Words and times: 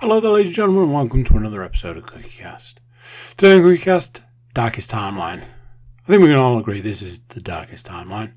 Hello 0.00 0.18
there, 0.18 0.30
ladies 0.30 0.48
and 0.48 0.56
gentlemen, 0.56 0.84
and 0.84 0.94
welcome 0.94 1.24
to 1.24 1.36
another 1.36 1.62
episode 1.62 1.98
of 1.98 2.06
CookieCast. 2.06 2.76
Today 3.36 3.56
on 3.56 3.60
CookieCast, 3.60 4.22
Darkest 4.54 4.90
Timeline. 4.90 5.42
I 5.42 6.06
think 6.06 6.22
we 6.22 6.28
can 6.28 6.38
all 6.38 6.58
agree 6.58 6.80
this 6.80 7.02
is 7.02 7.20
the 7.20 7.40
darkest 7.42 7.86
timeline. 7.86 8.32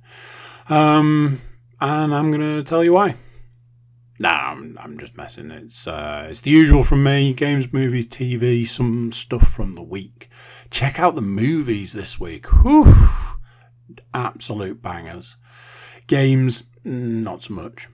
Um, 0.68 1.39
and 1.79 2.13
I'm 2.13 2.31
going 2.31 2.41
to 2.41 2.65
tell 2.65 2.84
you 2.84 2.91
why. 2.91 3.15
Nah, 4.20 4.52
I'm, 4.52 4.78
I'm 4.78 4.97
just 4.97 5.16
messing. 5.16 5.52
It's 5.52 5.88
uh, 5.88 6.27
it's 6.30 6.41
the 6.41 6.52
usual 6.52 6.84
from 6.84 7.02
me: 7.02 7.31
games, 7.31 7.71
movies, 7.71 8.07
TV, 8.07 8.68
some 8.68 9.14
stuff 9.14 9.48
from 9.54 9.75
the 9.75 9.84
week. 9.84 10.27
Check 10.70 11.00
out 11.00 11.16
the 11.16 11.21
movies 11.21 11.93
this 11.93 12.20
week. 12.20 12.45
Whew, 12.48 12.93
absolute 14.14 14.82
bangers. 14.82 15.38
Games, 16.07 16.66
not 16.84 17.43
so 17.43 17.54
much. 17.54 17.88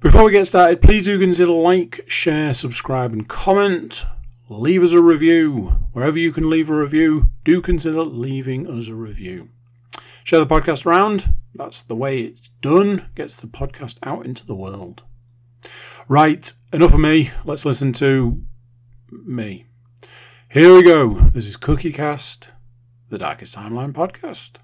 Before 0.00 0.22
we 0.22 0.30
get 0.30 0.46
started, 0.46 0.80
please 0.80 1.06
do 1.06 1.18
consider 1.18 1.50
like, 1.50 2.04
share, 2.06 2.54
subscribe, 2.54 3.12
and 3.12 3.28
comment. 3.28 4.04
Leave 4.48 4.84
us 4.84 4.92
a 4.92 5.02
review. 5.02 5.76
Wherever 5.92 6.16
you 6.16 6.30
can 6.30 6.48
leave 6.48 6.70
a 6.70 6.74
review, 6.74 7.30
do 7.42 7.60
consider 7.60 8.04
leaving 8.04 8.68
us 8.68 8.86
a 8.86 8.94
review. 8.94 9.48
Share 10.22 10.38
the 10.38 10.46
podcast 10.46 10.86
around. 10.86 11.34
That's 11.52 11.82
the 11.82 11.96
way 11.96 12.20
it's 12.20 12.48
done. 12.60 13.10
Gets 13.16 13.34
the 13.34 13.48
podcast 13.48 13.98
out 14.04 14.24
into 14.24 14.46
the 14.46 14.54
world. 14.54 15.02
Right, 16.06 16.52
enough 16.72 16.94
of 16.94 17.00
me. 17.00 17.32
Let's 17.44 17.64
listen 17.64 17.92
to 17.94 18.40
me. 19.10 19.66
Here 20.48 20.76
we 20.76 20.84
go. 20.84 21.14
This 21.14 21.48
is 21.48 21.56
Cookie 21.56 21.92
Cast, 21.92 22.50
the 23.10 23.18
Darkest 23.18 23.56
Timeline 23.56 23.94
podcast. 23.94 24.58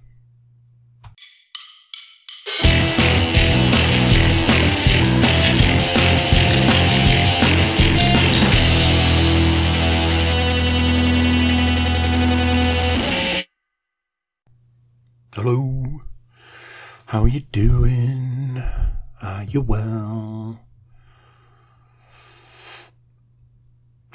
Hello. 15.35 16.01
How 17.07 17.25
are 17.25 17.29
you 17.29 17.41
doing? 17.41 18.63
Are 19.21 19.43
you 19.43 19.63
well? 19.63 20.61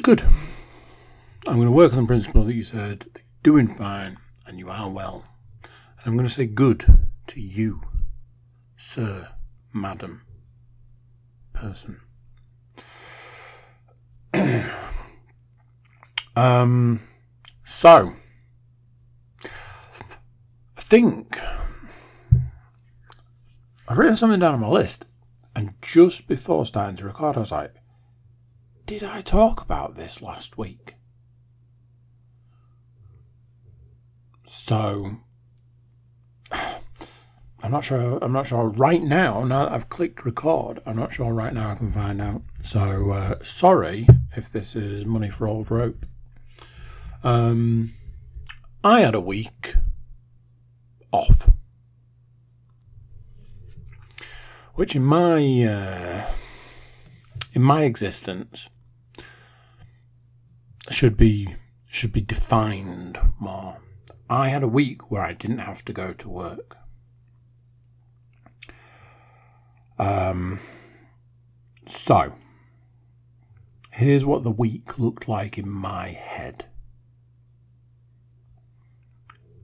Good. 0.02 0.22
I'm 1.46 1.56
going 1.56 1.66
to 1.66 1.72
work 1.74 1.92
on 1.92 2.04
the 2.04 2.08
principle 2.08 2.46
that 2.46 2.56
you 2.56 2.64
said 2.64 3.00
that 3.00 3.18
you're 3.18 3.44
doing 3.44 3.68
fine 3.68 4.18
and 4.48 4.60
you 4.60 4.70
are 4.70 4.90
well. 4.90 5.26
And 5.62 6.06
I'm 6.06 6.14
going 6.16 6.26
to 6.26 6.34
say 6.34 6.46
good 6.46 6.86
to 7.28 7.42
you, 7.42 7.82
sir, 8.78 9.28
madam, 9.74 10.22
person. 11.52 12.00
um, 16.38 17.02
so, 17.66 18.14
think 20.90 21.40
I've 23.88 23.98
written 24.00 24.16
something 24.16 24.40
down 24.40 24.56
on 24.56 24.60
my 24.60 24.68
list, 24.68 25.06
and 25.56 25.76
just 25.84 26.28
before 26.28 26.66
starting 26.66 26.96
to 26.96 27.06
record, 27.06 27.38
I 27.38 27.42
was 27.42 27.52
like, 27.52 27.76
did 28.88 29.04
I 29.04 29.22
talk 29.22 29.62
about 29.62 29.94
this 29.94 30.20
last 30.20 30.58
week? 30.58 30.96
So 34.48 35.18
I'm 36.52 37.72
not 37.72 37.84
sure. 37.84 38.18
I'm 38.24 38.32
not 38.32 38.48
sure 38.48 38.70
right 38.70 39.04
now. 39.04 39.44
Now 39.44 39.66
that 39.66 39.74
I've 39.74 39.90
clicked 39.90 40.26
record, 40.26 40.82
I'm 40.88 40.96
not 40.96 41.14
sure 41.14 41.32
right 41.32 41.54
now. 41.54 41.70
I 41.70 41.76
can 41.76 41.92
find 41.92 42.20
out. 42.20 42.42
So 42.64 43.12
uh, 43.12 43.36
sorry 43.44 44.08
if 44.36 44.52
this 44.52 44.76
is 44.76 45.06
money 45.06 45.30
for 45.30 45.48
old 45.48 45.70
rope. 45.70 46.04
Um, 47.24 47.94
I 48.84 49.02
had 49.02 49.14
a 49.14 49.20
week 49.20 49.76
off, 51.12 51.50
which 54.76 54.96
in 54.96 55.04
my 55.04 55.64
uh, 55.64 56.32
in 57.54 57.62
my 57.62 57.84
existence 57.84 58.70
should 60.90 61.18
be 61.18 61.56
should 61.90 62.12
be 62.12 62.22
defined 62.22 63.20
more. 63.40 63.78
I 64.30 64.50
had 64.50 64.62
a 64.62 64.68
week 64.68 65.10
where 65.10 65.24
I 65.24 65.34
didn't 65.34 65.60
have 65.60 65.84
to 65.86 65.94
go 65.94 66.14
to 66.14 66.30
work. 66.30 66.78
Um, 69.98 70.60
so, 71.86 72.34
here's 73.92 74.26
what 74.26 74.44
the 74.44 74.52
week 74.52 75.00
looked 75.00 75.28
like 75.28 75.58
in 75.58 75.68
my 75.68 76.10
head 76.10 76.66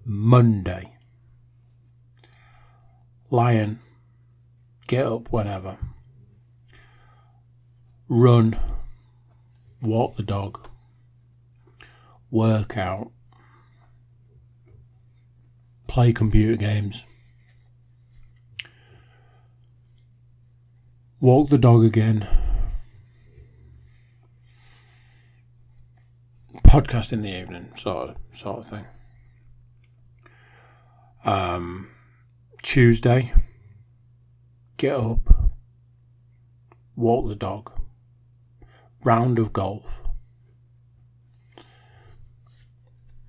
Monday. 0.03 0.94
Lion, 3.35 3.81
get 4.88 5.06
up 5.06 5.29
whenever. 5.29 5.78
Run, 8.07 8.57
walk 9.81 10.16
the 10.16 10.23
dog, 10.23 10.69
work 12.31 12.78
out, 12.78 13.12
play 15.85 16.13
computer 16.13 16.56
games, 16.56 17.03
walk 21.19 21.50
the 21.50 21.57
dog 21.57 21.84
again, 21.84 22.25
podcast 26.63 27.12
in 27.12 27.22
the 27.22 27.38
evening, 27.38 27.74
sort 27.78 28.12
of, 28.12 28.18
sort 28.34 28.59
of 28.59 28.69
thing. 28.69 28.85
Um, 31.25 31.90
Tuesday, 32.65 33.31
get 34.77 34.95
up, 34.95 35.53
walk 36.95 37.27
the 37.27 37.35
dog, 37.35 37.71
round 39.03 39.37
of 39.37 39.53
golf, 39.53 40.01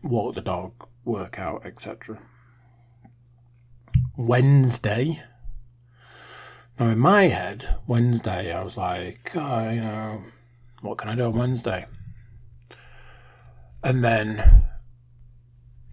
walk 0.03 0.35
the 0.35 0.41
dog, 0.41 0.89
work 1.05 1.39
out, 1.39 1.67
etc. 1.67 2.19
Wednesday. 4.17 5.23
Now, 6.81 6.89
in 6.89 6.99
my 6.99 7.25
head, 7.25 7.77
Wednesday, 7.87 8.51
I 8.55 8.65
was 8.65 8.79
like, 8.79 9.33
oh, 9.35 9.71
you 9.71 9.83
know, 9.83 10.23
what 10.81 10.97
can 10.97 11.11
I 11.11 11.15
do 11.15 11.27
on 11.27 11.37
Wednesday? 11.37 11.85
And 13.85 14.03
then 14.03 14.63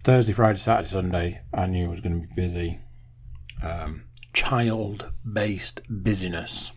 Thursday, 0.02 0.32
Friday, 0.32 0.58
Saturday, 0.58 0.88
Sunday, 0.88 1.42
I 1.52 1.66
knew 1.66 1.84
I 1.84 1.90
was 1.90 2.00
going 2.00 2.22
to 2.22 2.26
be 2.26 2.34
busy. 2.34 2.80
Um, 3.62 4.04
child 4.34 5.10
based 5.30 5.80
busyness. 5.88 6.72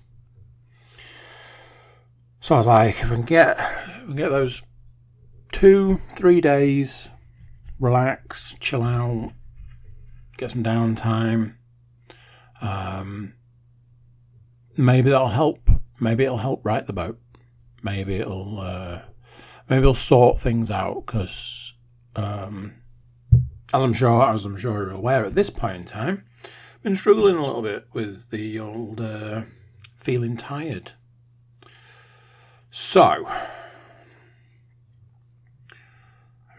So 2.40 2.56
I 2.56 2.58
was 2.60 2.68
like, 2.68 3.02
if 3.02 3.10
we 3.10 3.18
can 3.18 3.26
get, 3.26 3.60
I 3.60 4.04
can 4.06 4.16
get 4.16 4.30
those 4.30 4.62
two, 5.52 5.98
three 6.16 6.40
days, 6.40 7.10
relax, 7.80 8.56
chill 8.60 8.84
out, 8.84 9.34
get 10.38 10.52
some 10.52 10.64
downtime. 10.64 11.56
Um, 12.62 13.34
maybe 14.78 15.10
that'll 15.10 15.28
help. 15.28 15.70
Maybe 16.00 16.24
it'll 16.24 16.38
help 16.38 16.64
right 16.64 16.86
the 16.86 16.94
boat. 16.94 17.20
Maybe 17.82 18.16
it'll 18.16 18.60
uh, 18.60 19.02
maybe 19.70 19.82
it'll 19.82 19.94
sort 19.94 20.40
things 20.40 20.70
out 20.72 21.06
because, 21.06 21.74
um, 22.16 22.76
as 23.74 23.84
I'm 23.84 23.94
sure 23.94 24.24
as 24.30 24.46
I'm 24.46 24.58
sure 24.58 24.84
you're 24.84 24.92
aware 24.92 25.26
at 25.26 25.36
this 25.36 25.50
point 25.50 25.78
in 25.78 25.84
time, 25.86 26.24
been 26.88 26.96
struggling 26.96 27.36
a 27.36 27.46
little 27.46 27.62
bit 27.62 27.86
with 27.92 28.32
the 28.32 28.58
old 28.58 29.02
uh, 29.02 29.42
feeling 29.98 30.38
tired. 30.38 30.94
So, 32.70 33.26
I 33.28 33.42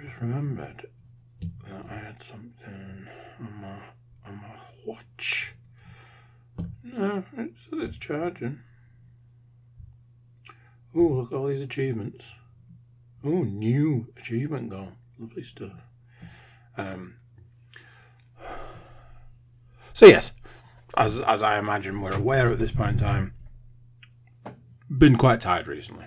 just 0.02 0.20
remembered 0.20 0.84
that 1.66 1.86
I 1.88 1.94
had 1.94 2.22
something 2.22 3.08
on 3.40 3.60
my 3.62 3.78
on 4.26 4.36
my 4.36 4.54
watch. 4.84 5.54
No, 6.82 7.24
it 7.38 7.52
says 7.56 7.88
it's 7.88 7.96
charging. 7.96 8.60
Oh, 10.94 11.00
look 11.00 11.32
at 11.32 11.36
all 11.36 11.46
these 11.46 11.62
achievements. 11.62 12.32
Oh, 13.24 13.44
new 13.44 14.12
achievement 14.18 14.68
goal. 14.68 14.92
Lovely 15.18 15.42
stuff. 15.42 15.80
Um, 16.76 17.14
so 19.98 20.06
yes, 20.06 20.30
as 20.96 21.20
as 21.22 21.42
I 21.42 21.58
imagine 21.58 22.00
we're 22.00 22.14
aware 22.14 22.52
at 22.52 22.60
this 22.60 22.70
point 22.70 22.90
in 22.92 22.96
time, 22.98 23.34
been 24.88 25.16
quite 25.16 25.40
tired 25.40 25.66
recently. 25.66 26.04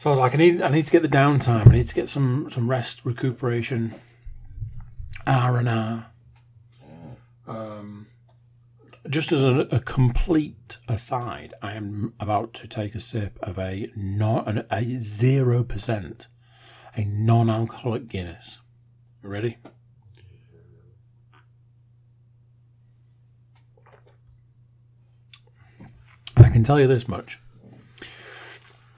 So 0.00 0.10
I 0.10 0.12
was 0.12 0.18
like, 0.18 0.34
I 0.34 0.38
need 0.38 0.60
I 0.60 0.70
need 0.70 0.86
to 0.86 0.90
get 0.90 1.02
the 1.02 1.08
downtime. 1.08 1.68
I 1.68 1.70
need 1.70 1.86
to 1.86 1.94
get 1.94 2.08
some 2.08 2.48
some 2.50 2.68
rest, 2.68 3.04
recuperation, 3.04 3.94
R 5.24 5.56
and 5.56 5.68
R. 5.68 6.06
Um, 7.46 8.08
just 9.08 9.30
as 9.30 9.44
a, 9.44 9.60
a, 9.70 9.78
complete 9.78 10.78
aside, 10.88 11.54
I 11.62 11.74
am 11.74 12.12
about 12.18 12.54
to 12.54 12.66
take 12.66 12.96
a 12.96 13.00
sip 13.00 13.38
of 13.40 13.56
a 13.56 13.88
non 13.94 14.64
a 14.68 14.98
zero 14.98 15.62
percent, 15.62 16.26
a 16.96 17.04
non-alcoholic 17.04 18.08
Guinness. 18.08 18.58
Ready? 19.22 19.58
Can 26.58 26.64
tell 26.64 26.80
you 26.80 26.88
this 26.88 27.06
much: 27.06 27.38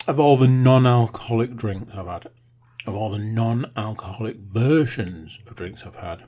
of 0.07 0.19
all 0.19 0.39
the 0.39 0.49
non-alcoholic 0.49 1.57
drinks 1.57 1.93
I've 1.95 2.07
had, 2.07 2.29
of 2.87 2.95
all 2.95 3.11
the 3.11 3.19
non-alcoholic 3.19 4.37
versions 4.37 5.39
of 5.47 5.57
drinks 5.57 5.85
I've 5.85 5.97
had, 5.97 6.25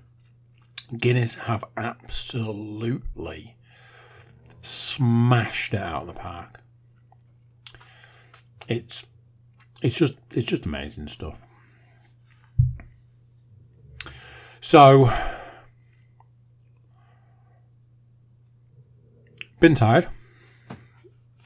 Guinness 0.98 1.36
have 1.36 1.64
absolutely 1.78 3.56
smashed 4.60 5.72
it 5.72 5.80
out 5.80 6.02
of 6.02 6.08
the 6.08 6.12
park. 6.12 6.60
It's 8.68 9.06
it's 9.80 9.96
just 9.96 10.12
it's 10.32 10.46
just 10.46 10.66
amazing 10.66 11.08
stuff. 11.08 11.38
So 14.60 15.10
been 19.60 19.74
tired. 19.74 20.08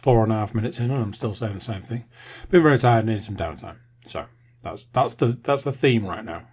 Four 0.07 0.23
and 0.23 0.31
a 0.31 0.37
half 0.37 0.55
minutes 0.55 0.79
in, 0.79 0.93
and 0.93 1.03
I'm 1.03 1.13
still 1.13 1.35
saying 1.35 1.55
the 1.55 1.61
same 1.61 1.83
thing. 1.83 2.05
Been 2.49 2.63
very 2.63 2.79
tired, 2.79 3.01
and 3.01 3.09
need 3.09 3.25
some 3.25 3.37
downtime. 3.37 3.79
So 4.07 4.27
that's 4.63 4.85
that's 4.85 5.15
the 5.15 5.37
that's 5.43 5.65
the 5.65 5.73
theme 5.73 6.07
right 6.07 6.25
now. 6.25 6.47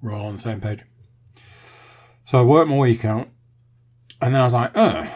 We're 0.00 0.12
all 0.12 0.26
on 0.26 0.36
the 0.36 0.40
same 0.40 0.60
page. 0.60 0.84
So 2.24 2.38
I 2.38 2.42
worked 2.42 2.70
my 2.70 2.78
week 2.78 3.04
out, 3.04 3.28
and 4.22 4.32
then 4.32 4.40
I 4.40 4.44
was 4.44 4.54
like, 4.54 4.70
oh, 4.76 5.12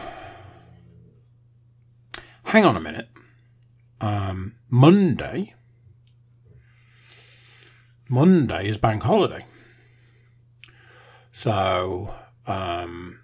hang 2.43 2.65
on 2.65 2.75
a 2.75 2.81
minute. 2.81 3.07
Um, 4.01 4.55
Monday, 4.69 5.53
Monday 8.09 8.67
is 8.67 8.75
bank 8.75 9.03
holiday. 9.03 9.45
So 11.31 12.13
um, 12.45 13.21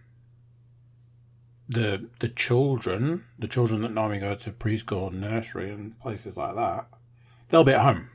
the 1.71 2.07
the 2.19 2.27
children, 2.27 3.25
the 3.39 3.47
children 3.47 3.81
that 3.81 3.93
normally 3.93 4.19
go 4.19 4.35
to 4.35 4.51
preschool 4.51 5.07
and 5.07 5.21
nursery 5.21 5.71
and 5.71 5.99
places 5.99 6.37
like 6.37 6.55
that, 6.55 6.87
they'll 7.49 7.63
be 7.63 7.73
at 7.73 7.81
home. 7.81 8.09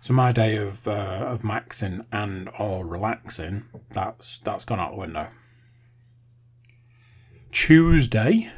So 0.00 0.14
my 0.14 0.32
day 0.32 0.56
of 0.56 0.88
uh, 0.88 1.24
of 1.26 1.42
maxing 1.42 2.06
and 2.10 2.48
or 2.58 2.84
relaxing, 2.86 3.64
that's 3.90 4.38
that's 4.38 4.64
gone 4.64 4.80
out 4.80 4.92
the 4.92 4.98
window. 4.98 5.28
Tuesday, 7.52 8.50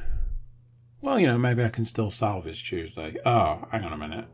well, 1.01 1.19
you 1.19 1.27
know, 1.27 1.39
maybe 1.39 1.65
I 1.65 1.69
can 1.69 1.85
still 1.85 2.11
salvage 2.11 2.69
Tuesday. 2.69 3.17
Oh, 3.25 3.67
hang 3.71 3.85
on 3.85 3.93
a 3.93 3.99
minute. 3.99 4.27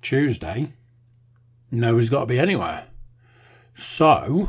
Tuesday, 0.00 0.72
nobody's 1.70 2.10
got 2.10 2.20
to 2.20 2.26
be 2.26 2.38
anywhere. 2.38 2.86
So, 3.74 4.48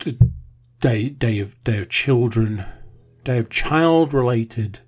the 0.00 0.18
day 0.86 1.08
day 1.08 1.40
of 1.40 1.64
day 1.64 1.78
of 1.78 1.88
children, 1.88 2.64
day 3.24 3.38
of 3.38 3.50
child 3.50 4.14
related 4.14 4.78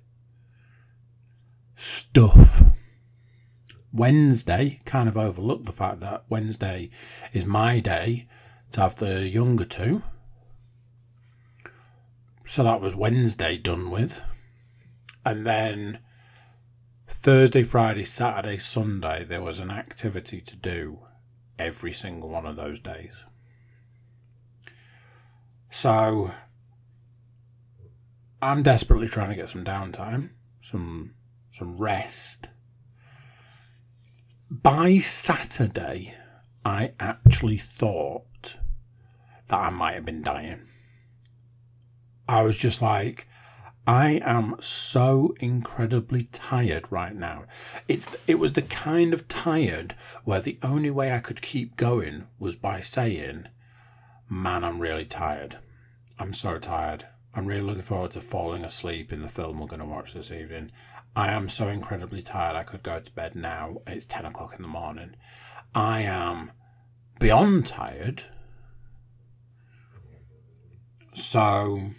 stuff 1.75 2.63
Wednesday 3.91 4.79
kind 4.85 5.09
of 5.09 5.17
overlooked 5.17 5.65
the 5.65 5.73
fact 5.73 5.99
that 5.99 6.23
Wednesday 6.29 6.89
is 7.33 7.45
my 7.45 7.81
day 7.81 8.29
to 8.71 8.79
have 8.79 8.95
the 8.95 9.27
younger 9.27 9.65
two. 9.65 10.01
So 12.45 12.63
that 12.63 12.79
was 12.79 12.95
Wednesday 12.95 13.57
done 13.57 13.91
with. 13.91 14.21
And 15.25 15.45
then 15.45 15.99
Thursday, 17.09 17.63
Friday, 17.63 18.05
Saturday, 18.05 18.57
Sunday, 18.57 19.25
there 19.25 19.41
was 19.41 19.59
an 19.59 19.69
activity 19.69 20.39
to 20.39 20.55
do 20.55 20.99
every 21.57 21.91
single 21.91 22.29
one 22.29 22.45
of 22.45 22.55
those 22.55 22.79
days. 22.79 23.25
So 25.69 26.31
I'm 28.41 28.63
desperately 28.63 29.07
trying 29.07 29.29
to 29.29 29.35
get 29.35 29.49
some 29.49 29.63
downtime, 29.63 30.29
some 30.61 31.15
some 31.51 31.77
rest 31.77 32.49
by 34.49 34.97
Saturday, 34.97 36.15
I 36.65 36.93
actually 36.99 37.59
thought 37.59 38.55
that 39.47 39.59
I 39.59 39.69
might 39.69 39.93
have 39.93 40.05
been 40.05 40.23
dying. 40.23 40.61
I 42.27 42.41
was 42.41 42.57
just 42.57 42.81
like, 42.81 43.27
I 43.85 44.21
am 44.23 44.55
so 44.59 45.35
incredibly 45.39 46.23
tired 46.25 46.91
right 46.91 47.15
now. 47.15 47.45
It's 47.87 48.07
it 48.27 48.39
was 48.39 48.53
the 48.53 48.61
kind 48.63 49.13
of 49.13 49.27
tired 49.27 49.95
where 50.23 50.41
the 50.41 50.57
only 50.63 50.91
way 50.91 51.13
I 51.13 51.19
could 51.19 51.41
keep 51.41 51.75
going 51.75 52.25
was 52.39 52.55
by 52.55 52.81
saying, 52.81 53.47
"Man, 54.29 54.63
I'm 54.63 54.79
really 54.79 55.05
tired. 55.05 55.57
I'm 56.17 56.33
so 56.33 56.59
tired. 56.59 57.07
I'm 57.33 57.45
really 57.45 57.61
looking 57.61 57.83
forward 57.83 58.11
to 58.11 58.21
falling 58.21 58.63
asleep 58.63 59.13
in 59.13 59.21
the 59.21 59.27
film 59.27 59.59
we're 59.59 59.67
going 59.67 59.79
to 59.79 59.85
watch 59.85 60.13
this 60.13 60.31
evening. 60.31 60.71
I 61.15 61.31
am 61.31 61.49
so 61.49 61.67
incredibly 61.67 62.21
tired. 62.21 62.55
I 62.55 62.63
could 62.63 62.83
go 62.83 62.99
to 62.99 63.11
bed 63.11 63.35
now. 63.35 63.81
It's 63.87 64.05
10 64.05 64.25
o'clock 64.25 64.55
in 64.55 64.61
the 64.61 64.67
morning. 64.67 65.15
I 65.73 66.01
am 66.01 66.51
beyond 67.19 67.65
tired. 67.65 68.23
So 71.13 71.91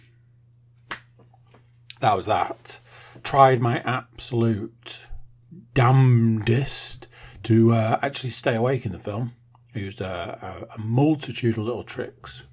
that 1.99 2.15
was 2.15 2.25
that. 2.25 2.79
Tried 3.23 3.61
my 3.61 3.79
absolute 3.81 5.01
damnedest 5.73 7.07
to 7.43 7.73
uh, 7.73 7.99
actually 8.01 8.31
stay 8.31 8.55
awake 8.55 8.85
in 8.85 8.91
the 8.91 8.99
film. 8.99 9.33
Used 9.73 10.01
a, 10.01 10.67
a, 10.69 10.75
a 10.75 10.79
multitude 10.79 11.57
of 11.57 11.63
little 11.63 11.83
tricks. 11.83 12.43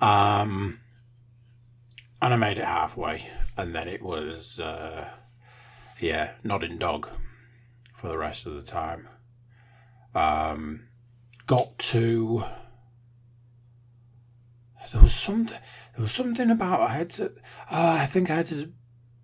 Um, 0.00 0.80
and 2.20 2.34
I 2.34 2.36
made 2.36 2.58
it 2.58 2.64
halfway, 2.64 3.26
and 3.56 3.74
then 3.74 3.88
it 3.88 4.02
was 4.02 4.60
uh, 4.60 5.08
yeah, 6.00 6.32
nodding 6.44 6.78
dog 6.78 7.08
for 7.96 8.08
the 8.08 8.18
rest 8.18 8.46
of 8.46 8.54
the 8.54 8.62
time. 8.62 9.08
Um, 10.14 10.88
got 11.46 11.78
to 11.78 12.44
there 14.92 15.02
was 15.02 15.14
something 15.14 15.58
there 15.94 16.02
was 16.02 16.12
something 16.12 16.50
about 16.50 16.80
I 16.80 16.94
had 16.94 17.10
to 17.10 17.26
uh, 17.70 17.98
I 18.00 18.06
think 18.06 18.30
I 18.30 18.36
had 18.36 18.46
to 18.46 18.72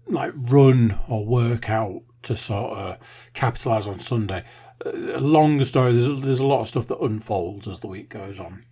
like 0.07 0.33
run 0.35 0.99
or 1.09 1.27
work 1.27 1.69
out 1.69 2.03
to 2.23 2.37
sort 2.37 2.79
of 2.79 2.99
capitalize 3.35 3.87
on 3.87 3.99
Sunday. 3.99 4.45
A 4.85 5.21
long 5.21 5.63
story. 5.65 5.93
There's 5.93 6.21
there's 6.21 6.41
a 6.41 6.47
lot 6.47 6.61
of 6.61 6.69
stuff 6.69 6.89
that 6.89 7.01
unfolds 7.01 7.67
as 7.67 7.81
the 7.81 7.89
week 7.89 8.09
goes 8.09 8.39
on. 8.39 8.65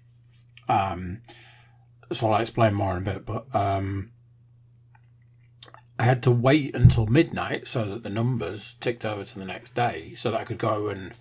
Um, 0.68 1.22
so 2.12 2.30
I'll 2.30 2.40
explain 2.40 2.74
more 2.74 2.96
in 2.96 2.98
a 2.98 3.12
bit. 3.12 3.26
But 3.26 3.46
um, 3.54 4.12
I 5.98 6.04
had 6.04 6.22
to 6.24 6.30
wait 6.30 6.74
until 6.74 7.06
midnight 7.06 7.66
so 7.66 7.84
that 7.86 8.02
the 8.02 8.10
numbers 8.10 8.74
ticked 8.74 9.04
over 9.04 9.24
to 9.24 9.38
the 9.38 9.44
next 9.44 9.74
day 9.74 10.14
so 10.14 10.30
that 10.30 10.40
I 10.40 10.44
could 10.44 10.58
go 10.58 10.88
and, 10.88 11.12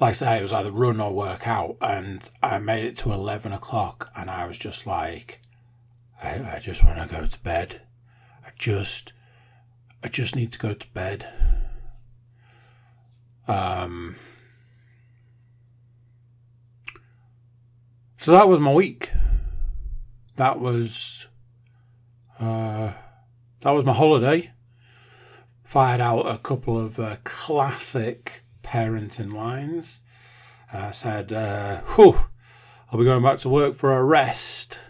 like 0.00 0.10
I 0.10 0.12
say, 0.12 0.38
it 0.38 0.42
was 0.42 0.52
either 0.52 0.72
run 0.72 1.00
or 1.00 1.12
work 1.12 1.46
out. 1.46 1.76
And 1.80 2.28
I 2.42 2.58
made 2.58 2.84
it 2.84 2.96
to 2.98 3.12
11 3.12 3.52
o'clock 3.52 4.10
and 4.16 4.30
I 4.30 4.46
was 4.46 4.58
just 4.58 4.86
like, 4.86 5.40
I, 6.22 6.56
I 6.56 6.58
just 6.58 6.84
want 6.84 6.98
to 6.98 7.14
go 7.14 7.24
to 7.24 7.38
bed. 7.40 7.82
I 8.44 8.50
just, 8.58 9.12
I 10.02 10.08
just 10.08 10.34
need 10.34 10.52
to 10.52 10.58
go 10.58 10.74
to 10.74 10.88
bed. 10.88 11.28
Um, 13.46 14.16
so 18.16 18.32
that 18.32 18.48
was 18.48 18.60
my 18.60 18.72
week. 18.72 19.12
That 20.36 20.58
was, 20.58 21.28
uh, 22.40 22.92
that 23.60 23.70
was 23.70 23.84
my 23.84 23.92
holiday. 23.92 24.50
Fired 25.62 26.00
out 26.00 26.22
a 26.22 26.38
couple 26.38 26.78
of 26.78 26.98
uh, 26.98 27.16
classic 27.24 28.44
parenting 28.62 29.32
lines. 29.32 30.00
I 30.72 30.78
uh, 30.78 30.90
said, 30.90 31.32
uh, 31.32 31.80
whew, 31.94 32.16
I'll 32.90 32.98
be 32.98 33.04
going 33.04 33.22
back 33.22 33.38
to 33.38 33.48
work 33.48 33.74
for 33.74 33.96
a 33.96 34.02
rest. 34.02 34.80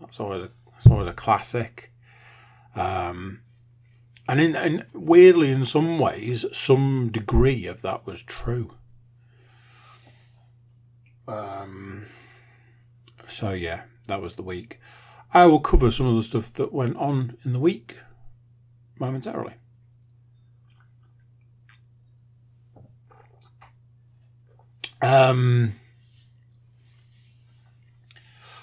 That's 0.00 0.18
always 0.18 0.44
a, 0.44 0.50
that's 0.72 0.86
always 0.86 1.06
a 1.06 1.12
classic. 1.12 1.92
Um, 2.74 3.42
and 4.28 4.40
in, 4.40 4.84
weirdly, 4.92 5.50
in 5.50 5.64
some 5.64 5.98
ways, 5.98 6.44
some 6.52 7.10
degree 7.10 7.66
of 7.66 7.82
that 7.82 8.06
was 8.06 8.22
true. 8.22 8.74
Um, 11.26 12.06
so 13.26 13.50
yeah, 13.50 13.82
that 14.08 14.20
was 14.20 14.34
the 14.34 14.42
week. 14.42 14.78
I 15.34 15.46
will 15.46 15.60
cover 15.60 15.90
some 15.90 16.06
of 16.06 16.14
the 16.14 16.22
stuff 16.22 16.52
that 16.54 16.72
went 16.72 16.96
on 16.96 17.36
in 17.44 17.52
the 17.52 17.58
week 17.58 17.96
momentarily. 18.98 19.54
Um, 25.00 25.72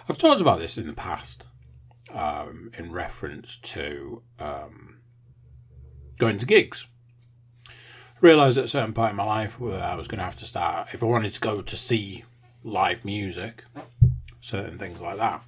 I've 0.07 0.17
talked 0.17 0.41
about 0.41 0.59
this 0.59 0.77
in 0.77 0.87
the 0.87 0.93
past 0.93 1.43
um, 2.13 2.71
in 2.77 2.91
reference 2.91 3.57
to 3.57 4.21
um, 4.39 4.88
going 6.19 6.37
to 6.37 6.45
gigs. 6.45 6.85
I 7.67 7.71
realised 8.21 8.57
at 8.59 8.65
a 8.65 8.67
certain 8.67 8.93
point 8.93 9.11
in 9.11 9.15
my 9.15 9.23
life 9.23 9.59
where 9.59 9.81
I 9.81 9.95
was 9.95 10.07
going 10.07 10.19
to 10.19 10.25
have 10.25 10.35
to 10.37 10.45
start, 10.45 10.89
if 10.93 11.01
I 11.01 11.07
wanted 11.07 11.33
to 11.33 11.39
go 11.39 11.61
to 11.61 11.75
see 11.75 12.25
live 12.63 13.03
music, 13.03 13.63
certain 14.41 14.77
things 14.77 15.01
like 15.01 15.17
that, 15.17 15.43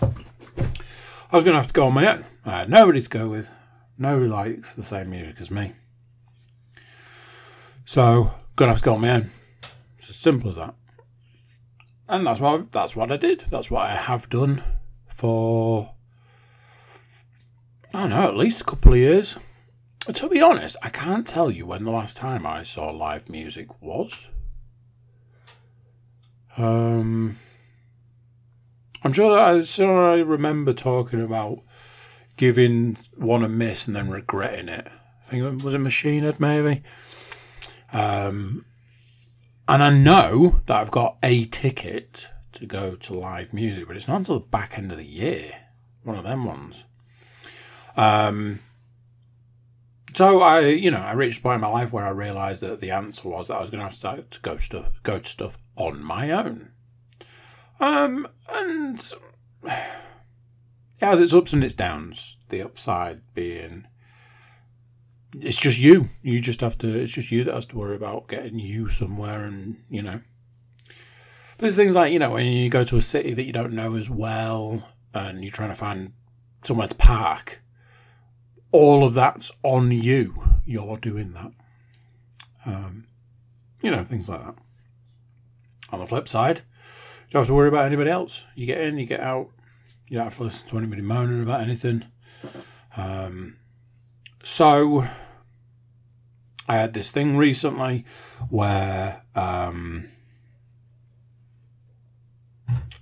I 0.00 1.36
was 1.36 1.44
going 1.44 1.54
to 1.54 1.60
have 1.60 1.68
to 1.68 1.72
go 1.72 1.86
on 1.86 1.94
my 1.94 2.12
own. 2.12 2.24
I 2.44 2.58
had 2.58 2.70
nobody 2.70 3.00
to 3.00 3.08
go 3.08 3.28
with. 3.28 3.48
Nobody 3.98 4.28
likes 4.28 4.74
the 4.74 4.82
same 4.82 5.10
music 5.10 5.40
as 5.40 5.50
me. 5.50 5.72
So, 7.84 8.30
going 8.56 8.68
to 8.68 8.74
have 8.74 8.78
to 8.78 8.84
go 8.84 8.94
on 8.94 9.00
my 9.02 9.10
own. 9.10 9.30
It's 9.98 10.08
as 10.08 10.16
simple 10.16 10.48
as 10.48 10.56
that. 10.56 10.74
And 12.08 12.26
that's 12.26 12.40
what 12.40 12.72
that's 12.72 12.94
what 12.94 13.10
I 13.10 13.16
did. 13.16 13.44
That's 13.50 13.70
what 13.70 13.86
I 13.86 13.96
have 13.96 14.28
done 14.28 14.62
for 15.08 15.90
I 17.92 18.00
don't 18.00 18.10
know, 18.10 18.28
at 18.28 18.36
least 18.36 18.60
a 18.60 18.64
couple 18.64 18.92
of 18.92 18.98
years. 18.98 19.36
To 20.12 20.28
be 20.28 20.40
honest, 20.40 20.76
I 20.82 20.88
can't 20.88 21.26
tell 21.26 21.50
you 21.50 21.66
when 21.66 21.84
the 21.84 21.90
last 21.90 22.16
time 22.16 22.46
I 22.46 22.62
saw 22.62 22.90
live 22.90 23.28
music 23.28 23.82
was. 23.82 24.28
Um, 26.56 27.36
I'm 29.02 29.12
sure 29.12 29.38
I 29.38 29.60
I 29.84 30.20
remember 30.20 30.72
talking 30.72 31.20
about 31.20 31.60
giving 32.36 32.96
one 33.16 33.42
a 33.42 33.48
miss 33.48 33.86
and 33.86 33.96
then 33.96 34.08
regretting 34.08 34.68
it. 34.68 34.86
I 34.86 35.28
think 35.28 35.42
it 35.42 35.64
was 35.64 35.74
a 35.74 35.78
Machine 35.78 36.22
Head 36.22 36.38
maybe. 36.38 36.82
Um, 37.92 38.64
and 39.68 39.82
I 39.82 39.90
know 39.90 40.60
that 40.66 40.76
I've 40.76 40.90
got 40.92 41.16
a 41.22 41.44
ticket 41.46 42.28
to 42.52 42.64
go 42.66 42.94
to 42.94 43.14
live 43.14 43.52
music, 43.52 43.88
but 43.88 43.96
it's 43.96 44.06
not 44.06 44.18
until 44.18 44.38
the 44.38 44.46
back 44.46 44.78
end 44.78 44.92
of 44.92 44.98
the 44.98 45.06
year. 45.06 45.50
One 46.04 46.16
of 46.16 46.24
them 46.24 46.44
ones. 46.44 46.84
Um, 47.96 48.60
so 50.16 50.40
I, 50.40 50.60
you 50.60 50.90
know, 50.90 50.98
I 50.98 51.12
reached 51.12 51.38
a 51.38 51.42
point 51.42 51.56
in 51.56 51.60
my 51.60 51.68
life 51.68 51.92
where 51.92 52.06
I 52.06 52.10
realised 52.10 52.62
that 52.62 52.80
the 52.80 52.90
answer 52.90 53.28
was 53.28 53.48
that 53.48 53.56
I 53.56 53.60
was 53.60 53.70
going 53.70 53.80
to 53.80 53.84
have 53.84 53.92
to 53.92 53.98
start 53.98 54.30
to 54.32 54.40
go 54.40 54.56
stuff, 54.56 54.86
go 55.02 55.18
to 55.18 55.28
stuff 55.28 55.58
on 55.76 56.02
my 56.02 56.30
own. 56.30 56.70
Um, 57.78 58.26
and 58.48 59.14
it 59.62 59.72
has 61.00 61.20
its 61.20 61.34
ups 61.34 61.52
and 61.52 61.62
its 61.62 61.74
downs. 61.74 62.36
The 62.48 62.62
upside 62.62 63.22
being 63.34 63.86
it's 65.40 65.60
just 65.60 65.78
you. 65.78 66.08
You 66.22 66.40
just 66.40 66.60
have 66.60 66.78
to. 66.78 66.88
It's 66.88 67.12
just 67.12 67.30
you 67.30 67.44
that 67.44 67.54
has 67.54 67.66
to 67.66 67.76
worry 67.76 67.96
about 67.96 68.28
getting 68.28 68.58
you 68.58 68.88
somewhere, 68.88 69.44
and 69.44 69.82
you 69.90 70.02
know. 70.02 70.20
But 70.88 71.58
there's 71.58 71.76
things 71.76 71.94
like 71.94 72.12
you 72.12 72.18
know 72.18 72.30
when 72.30 72.46
you 72.46 72.70
go 72.70 72.84
to 72.84 72.96
a 72.96 73.02
city 73.02 73.34
that 73.34 73.44
you 73.44 73.52
don't 73.52 73.72
know 73.72 73.94
as 73.96 74.08
well, 74.08 74.88
and 75.12 75.42
you're 75.42 75.52
trying 75.52 75.70
to 75.70 75.76
find 75.76 76.12
somewhere 76.62 76.88
to 76.88 76.94
park. 76.94 77.62
All 78.76 79.06
of 79.06 79.14
that's 79.14 79.50
on 79.62 79.90
you. 79.90 80.34
You're 80.66 80.98
doing 80.98 81.32
that. 81.32 81.50
Um, 82.66 83.06
you 83.80 83.90
know 83.90 84.04
things 84.04 84.28
like 84.28 84.44
that. 84.44 84.54
On 85.88 85.98
the 85.98 86.06
flip 86.06 86.28
side, 86.28 86.58
you 86.58 87.32
don't 87.32 87.40
have 87.40 87.46
to 87.46 87.54
worry 87.54 87.68
about 87.68 87.86
anybody 87.86 88.10
else. 88.10 88.44
You 88.54 88.66
get 88.66 88.82
in, 88.82 88.98
you 88.98 89.06
get 89.06 89.20
out. 89.20 89.48
You 90.08 90.18
don't 90.18 90.24
have 90.24 90.36
to 90.36 90.42
listen 90.42 90.68
to 90.68 90.76
anybody 90.76 91.00
moaning 91.00 91.42
about 91.42 91.62
anything. 91.62 92.04
Um, 92.98 93.56
so 94.42 95.06
I 96.68 96.76
had 96.76 96.92
this 96.92 97.10
thing 97.10 97.38
recently 97.38 98.04
where 98.50 99.22
um, 99.34 100.10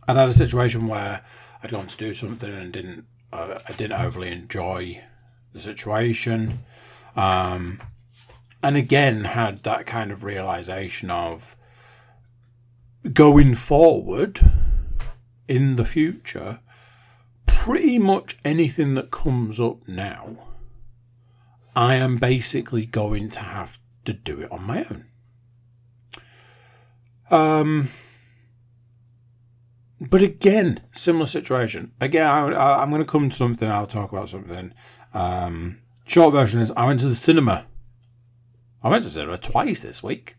I'd 0.06 0.16
had 0.16 0.28
a 0.28 0.32
situation 0.32 0.86
where 0.86 1.22
I'd 1.64 1.72
gone 1.72 1.88
to 1.88 1.96
do 1.96 2.14
something 2.14 2.48
and 2.48 2.72
didn't 2.72 3.06
uh, 3.32 3.58
I 3.68 3.72
didn't 3.72 4.00
overly 4.00 4.30
enjoy 4.30 5.02
the 5.54 5.60
situation, 5.60 6.58
um, 7.16 7.80
and 8.62 8.76
again 8.76 9.24
had 9.24 9.62
that 9.62 9.86
kind 9.86 10.10
of 10.10 10.22
realization 10.22 11.10
of 11.10 11.56
going 13.14 13.54
forward 13.54 14.40
in 15.48 15.76
the 15.76 15.86
future. 15.86 16.60
Pretty 17.46 17.98
much 17.98 18.36
anything 18.44 18.94
that 18.94 19.10
comes 19.10 19.58
up 19.58 19.88
now 19.88 20.36
I 21.76 21.96
am 21.96 22.18
basically 22.18 22.86
going 22.86 23.30
to 23.30 23.40
have 23.40 23.78
to 24.04 24.12
do 24.12 24.40
it 24.40 24.52
on 24.52 24.62
my 24.62 24.86
own. 24.90 25.06
Um, 27.30 27.90
but 30.00 30.22
again, 30.22 30.82
similar 30.92 31.26
situation. 31.26 31.92
Again, 32.00 32.26
I, 32.26 32.82
am 32.82 32.90
going 32.90 33.02
to 33.02 33.10
come 33.10 33.30
to 33.30 33.36
something. 33.36 33.68
I'll 33.68 33.86
talk 33.86 34.12
about 34.12 34.28
something. 34.28 34.72
Um, 35.14 35.78
short 36.04 36.34
version 36.34 36.60
is 36.60 36.72
I 36.76 36.86
went 36.86 37.00
to 37.00 37.08
the 37.08 37.14
cinema. 37.14 37.66
I 38.82 38.90
went 38.90 39.02
to 39.02 39.08
the 39.08 39.14
cinema 39.14 39.38
twice 39.38 39.82
this 39.82 40.02
week. 40.02 40.36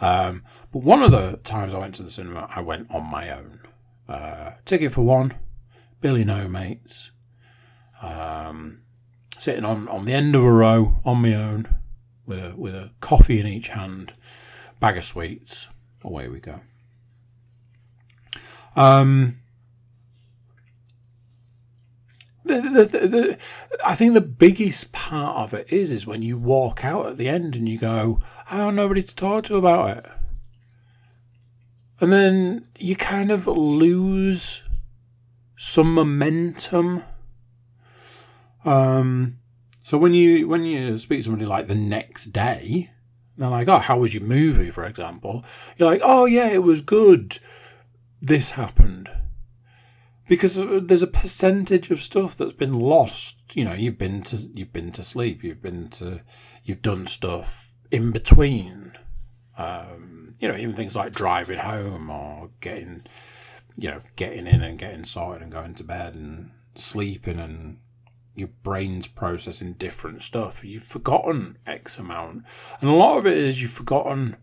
Um, 0.00 0.44
but 0.72 0.82
one 0.82 1.02
of 1.02 1.10
the 1.10 1.38
times 1.44 1.74
I 1.74 1.78
went 1.78 1.94
to 1.96 2.02
the 2.02 2.10
cinema, 2.10 2.48
I 2.54 2.60
went 2.60 2.90
on 2.90 3.10
my 3.10 3.30
own. 3.30 3.60
Uh, 4.08 4.52
ticket 4.64 4.92
for 4.92 5.02
one, 5.02 5.34
Billy 6.00 6.24
No 6.24 6.48
Mates. 6.48 7.10
Um, 8.00 8.80
sitting 9.38 9.64
on, 9.64 9.88
on 9.88 10.04
the 10.04 10.12
end 10.12 10.34
of 10.34 10.42
a 10.42 10.50
row 10.50 10.96
on 11.04 11.18
my 11.18 11.34
own 11.34 11.68
with 12.26 12.38
a, 12.38 12.54
with 12.56 12.74
a 12.74 12.90
coffee 13.00 13.40
in 13.40 13.46
each 13.46 13.68
hand, 13.68 14.14
bag 14.80 14.96
of 14.96 15.04
sweets. 15.04 15.68
Away 16.04 16.28
we 16.28 16.40
go. 16.40 16.60
Um, 18.74 19.38
the, 22.44 22.60
the, 22.60 22.98
the, 23.08 23.38
I 23.84 23.94
think 23.94 24.14
the 24.14 24.20
biggest 24.20 24.92
part 24.92 25.36
of 25.36 25.54
it 25.54 25.72
is 25.72 25.92
is 25.92 26.06
when 26.06 26.22
you 26.22 26.36
walk 26.36 26.84
out 26.84 27.06
at 27.06 27.16
the 27.16 27.28
end 27.28 27.54
and 27.54 27.68
you 27.68 27.78
go, 27.78 28.20
I 28.50 28.56
have 28.56 28.74
nobody 28.74 29.02
to 29.02 29.14
talk 29.14 29.44
to 29.44 29.56
about 29.56 29.98
it. 29.98 30.06
And 32.00 32.12
then 32.12 32.66
you 32.78 32.96
kind 32.96 33.30
of 33.30 33.46
lose 33.46 34.62
some 35.56 35.94
momentum 35.94 37.04
um, 38.64 39.38
so 39.82 39.98
when 39.98 40.14
you 40.14 40.46
when 40.48 40.64
you 40.64 40.98
speak 40.98 41.20
to 41.20 41.24
somebody 41.24 41.46
like 41.46 41.66
the 41.66 41.74
next 41.74 42.26
day, 42.26 42.90
they're 43.36 43.48
like, 43.48 43.68
"Oh, 43.68 43.78
how 43.78 43.98
was 43.98 44.14
your 44.14 44.22
movie?" 44.22 44.70
For 44.70 44.84
example, 44.84 45.44
you're 45.76 45.90
like, 45.90 46.02
"Oh 46.04 46.24
yeah, 46.24 46.48
it 46.48 46.62
was 46.62 46.80
good. 46.80 47.38
This 48.20 48.50
happened." 48.50 49.10
Because 50.32 50.54
there's 50.56 51.02
a 51.02 51.06
percentage 51.06 51.90
of 51.90 52.00
stuff 52.00 52.38
that's 52.38 52.54
been 52.54 52.72
lost. 52.72 53.36
You 53.52 53.66
know, 53.66 53.74
you've 53.74 53.98
been 53.98 54.22
to 54.22 54.38
you've 54.54 54.72
been 54.72 54.90
to 54.92 55.02
sleep. 55.02 55.44
You've 55.44 55.60
been 55.60 55.90
to 55.90 56.22
you've 56.64 56.80
done 56.80 57.06
stuff 57.06 57.74
in 57.90 58.12
between. 58.12 58.92
Um, 59.58 60.34
you 60.40 60.48
know, 60.48 60.56
even 60.56 60.72
things 60.72 60.96
like 60.96 61.12
driving 61.12 61.58
home 61.58 62.08
or 62.08 62.48
getting, 62.60 63.04
you 63.76 63.90
know, 63.90 64.00
getting 64.16 64.46
in 64.46 64.62
and 64.62 64.78
getting 64.78 65.04
sorted 65.04 65.42
and 65.42 65.52
going 65.52 65.74
to 65.74 65.84
bed 65.84 66.14
and 66.14 66.52
sleeping 66.76 67.38
and 67.38 67.76
your 68.34 68.48
brain's 68.62 69.08
processing 69.08 69.74
different 69.74 70.22
stuff. 70.22 70.64
You've 70.64 70.82
forgotten 70.82 71.58
X 71.66 71.98
amount. 71.98 72.44
And 72.80 72.88
a 72.88 72.94
lot 72.94 73.18
of 73.18 73.26
it 73.26 73.36
is 73.36 73.60
you've 73.60 73.70
forgotten, 73.70 74.36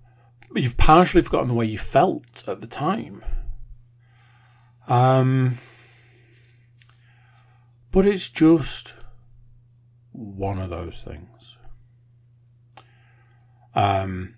you've 0.55 0.77
partially 0.77 1.23
forgotten 1.23 1.47
the 1.47 1.55
way 1.55 1.65
you 1.65 1.79
felt 1.79 2.43
at 2.45 2.61
the 2.61 2.67
time. 2.67 3.25
Um, 4.87 5.57
but 7.91 8.05
it's 8.05 8.29
just 8.29 8.93
one 10.11 10.59
of 10.59 10.69
those 10.69 11.01
things. 11.03 11.27
Um, 13.75 14.35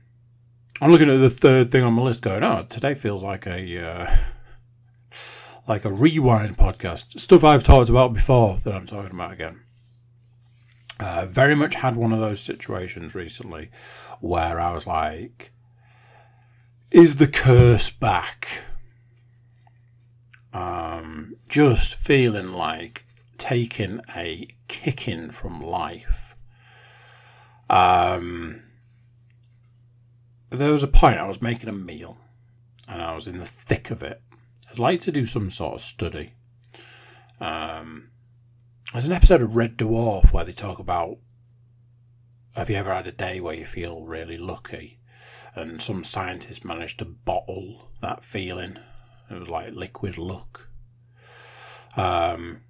I'm 0.82 0.92
looking 0.92 1.10
at 1.10 1.18
the 1.18 1.30
third 1.30 1.72
thing 1.72 1.84
on 1.84 1.94
my 1.94 2.04
list 2.04 2.22
going, 2.22 2.44
oh, 2.44 2.66
today 2.70 2.94
feels 2.94 3.24
like 3.24 3.46
a. 3.48 3.86
Uh, 3.86 4.16
like 5.68 5.86
a 5.86 5.92
rewind 5.92 6.58
podcast, 6.58 7.20
stuff 7.20 7.44
I've 7.44 7.64
talked 7.64 7.90
about 7.90 8.14
before 8.14 8.60
that 8.64 8.74
I'm 8.74 8.86
talking 8.86 9.12
about 9.12 9.32
again. 9.32 9.62
Uh, 11.00 11.26
very 11.30 11.56
much 11.56 11.76
had 11.76 11.96
one 11.96 12.12
of 12.12 12.20
those 12.20 12.42
situations 12.42 13.16
recently 13.16 13.70
where 14.20 14.60
I 14.60 14.74
was 14.74 14.86
like, 14.86 15.52
is 16.92 17.16
the 17.16 17.28
curse 17.28 17.90
back? 17.90 18.64
Um, 20.54 21.38
just 21.48 21.96
feeling 21.96 22.52
like 22.52 23.01
taking 23.42 24.02
a 24.16 24.48
kicking 24.68 25.32
from 25.32 25.60
life. 25.60 26.36
Um, 27.70 28.64
there 30.50 30.72
was 30.72 30.84
a 30.84 30.88
point 30.88 31.18
I 31.18 31.28
was 31.28 31.42
making 31.42 31.70
a 31.70 31.74
meal 31.74 32.18
and 32.88 33.02
I 33.02 33.16
was 33.16 33.28
in 33.28 33.38
the 33.38 33.46
thick 33.46 33.90
of 33.90 34.04
it 34.04 34.22
I'd 34.72 34.80
like 34.80 35.02
to 35.02 35.12
do 35.12 35.26
some 35.26 35.50
sort 35.50 35.76
of 35.76 35.82
study. 35.82 36.32
Um, 37.42 38.12
there's 38.94 39.06
an 39.06 39.12
episode 39.12 39.42
of 39.42 39.54
Red 39.54 39.76
Dwarf 39.78 40.32
where 40.32 40.46
they 40.46 40.54
talk 40.54 40.80
about 40.80 41.18
have 42.56 42.70
you 42.70 42.78
ever 42.78 42.94
had 42.94 43.08
a 43.08 43.12
day 43.12 43.42
where 43.42 43.56
you 43.56 43.66
feel 43.66 44.04
really 44.04 44.38
lucky? 44.38 45.00
And 45.56 45.82
some 45.82 46.06
scientists 46.06 46.64
managed 46.64 47.00
to 47.00 47.06
bottle 47.06 47.90
that 48.02 48.24
feeling. 48.24 48.78
It 49.30 49.40
was 49.40 49.50
like 49.50 49.74
liquid 49.74 50.18
luck. 50.18 50.70
Um, 51.98 52.62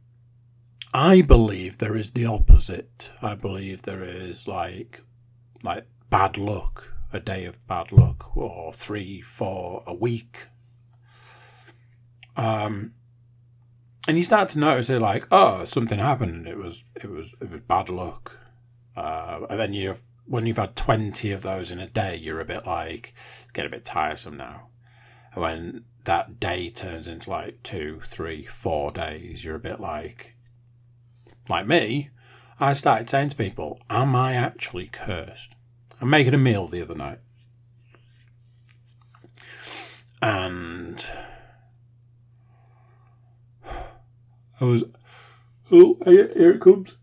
I 0.94 1.22
believe 1.22 1.78
there 1.78 1.96
is 1.96 2.12
the 2.12 2.26
opposite. 2.26 3.12
I 3.22 3.36
believe 3.36 3.84
there 3.84 4.04
is 4.04 4.48
like 4.48 5.02
like 5.64 5.86
bad 6.10 6.38
luck, 6.38 6.92
a 7.14 7.20
day 7.20 7.46
of 7.46 7.66
bad 7.68 7.92
luck, 7.92 8.36
or 8.36 8.74
three, 8.74 9.22
four, 9.22 9.84
a 9.88 9.94
week. 9.94 10.48
Um, 12.36 12.94
and 14.08 14.18
you 14.18 14.24
start 14.24 14.50
to 14.50 14.60
notice 14.60 14.90
it 14.90 15.00
like, 15.00 15.28
oh, 15.32 15.64
something 15.66 16.00
happened. 16.00 16.48
It 16.48 16.58
was 16.58 16.84
it 16.96 17.10
was 17.10 17.34
it 17.40 17.50
was 17.50 17.62
bad 17.62 17.90
luck. 17.90 18.38
Uh, 18.96 19.46
and 19.50 19.60
then 19.60 19.74
you 19.74 19.96
when 20.26 20.46
you've 20.46 20.58
had 20.58 20.76
twenty 20.76 21.32
of 21.32 21.42
those 21.42 21.72
in 21.72 21.80
a 21.80 21.88
day, 21.88 22.18
you're 22.18 22.42
a 22.42 22.46
bit 22.46 22.66
like 22.66 23.14
get 23.54 23.66
a 23.66 23.70
bit 23.70 23.86
tiresome 23.86 24.36
now. 24.36 24.68
And 25.34 25.42
when 25.42 25.86
that 26.04 26.40
day 26.40 26.70
turns 26.70 27.08
into 27.08 27.30
like 27.30 27.64
two, 27.64 28.02
three, 28.06 28.46
four 28.46 28.92
days, 28.92 29.46
you're 29.46 29.56
a 29.56 29.60
bit 29.60 29.80
like 29.80 30.31
like 31.50 31.68
me. 31.68 32.10
I 32.60 32.74
started 32.74 33.10
saying 33.10 33.30
to 33.30 33.36
people, 33.36 33.80
"Am 33.90 34.16
I 34.16 34.34
actually 34.34 34.88
cursed?" 34.88 35.56
I'm 36.00 36.10
making 36.10 36.34
a 36.34 36.38
meal 36.38 36.68
the 36.68 36.82
other 36.82 36.96
night, 36.96 37.20
and 40.22 41.04
I 44.62 44.66
was, 44.66 44.84
oh, 45.72 45.98
here, 46.06 46.32
it 46.36 46.62
comes. 46.62 46.96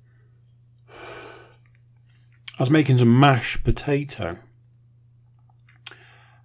I 0.90 2.62
was 2.62 2.70
making 2.70 2.98
some 2.98 3.18
mashed 3.18 3.64
potato 3.64 4.38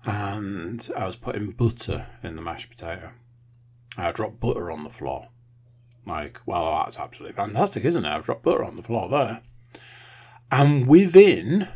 and 0.05 0.91
I 0.97 1.05
was 1.05 1.15
putting 1.15 1.51
butter 1.51 2.07
in 2.23 2.35
the 2.35 2.41
mashed 2.41 2.69
potato. 2.69 3.11
I 3.97 4.11
dropped 4.11 4.39
butter 4.39 4.71
on 4.71 4.83
the 4.83 4.89
floor. 4.89 5.29
Like, 6.05 6.39
well, 6.45 6.83
that's 6.83 6.99
absolutely 6.99 7.35
fantastic, 7.35 7.85
isn't 7.85 8.05
it? 8.05 8.09
I've 8.09 8.25
dropped 8.25 8.43
butter 8.43 8.63
on 8.63 8.75
the 8.75 8.83
floor 8.83 9.09
there. 9.09 9.41
And 10.51 10.87
within, 10.87 11.69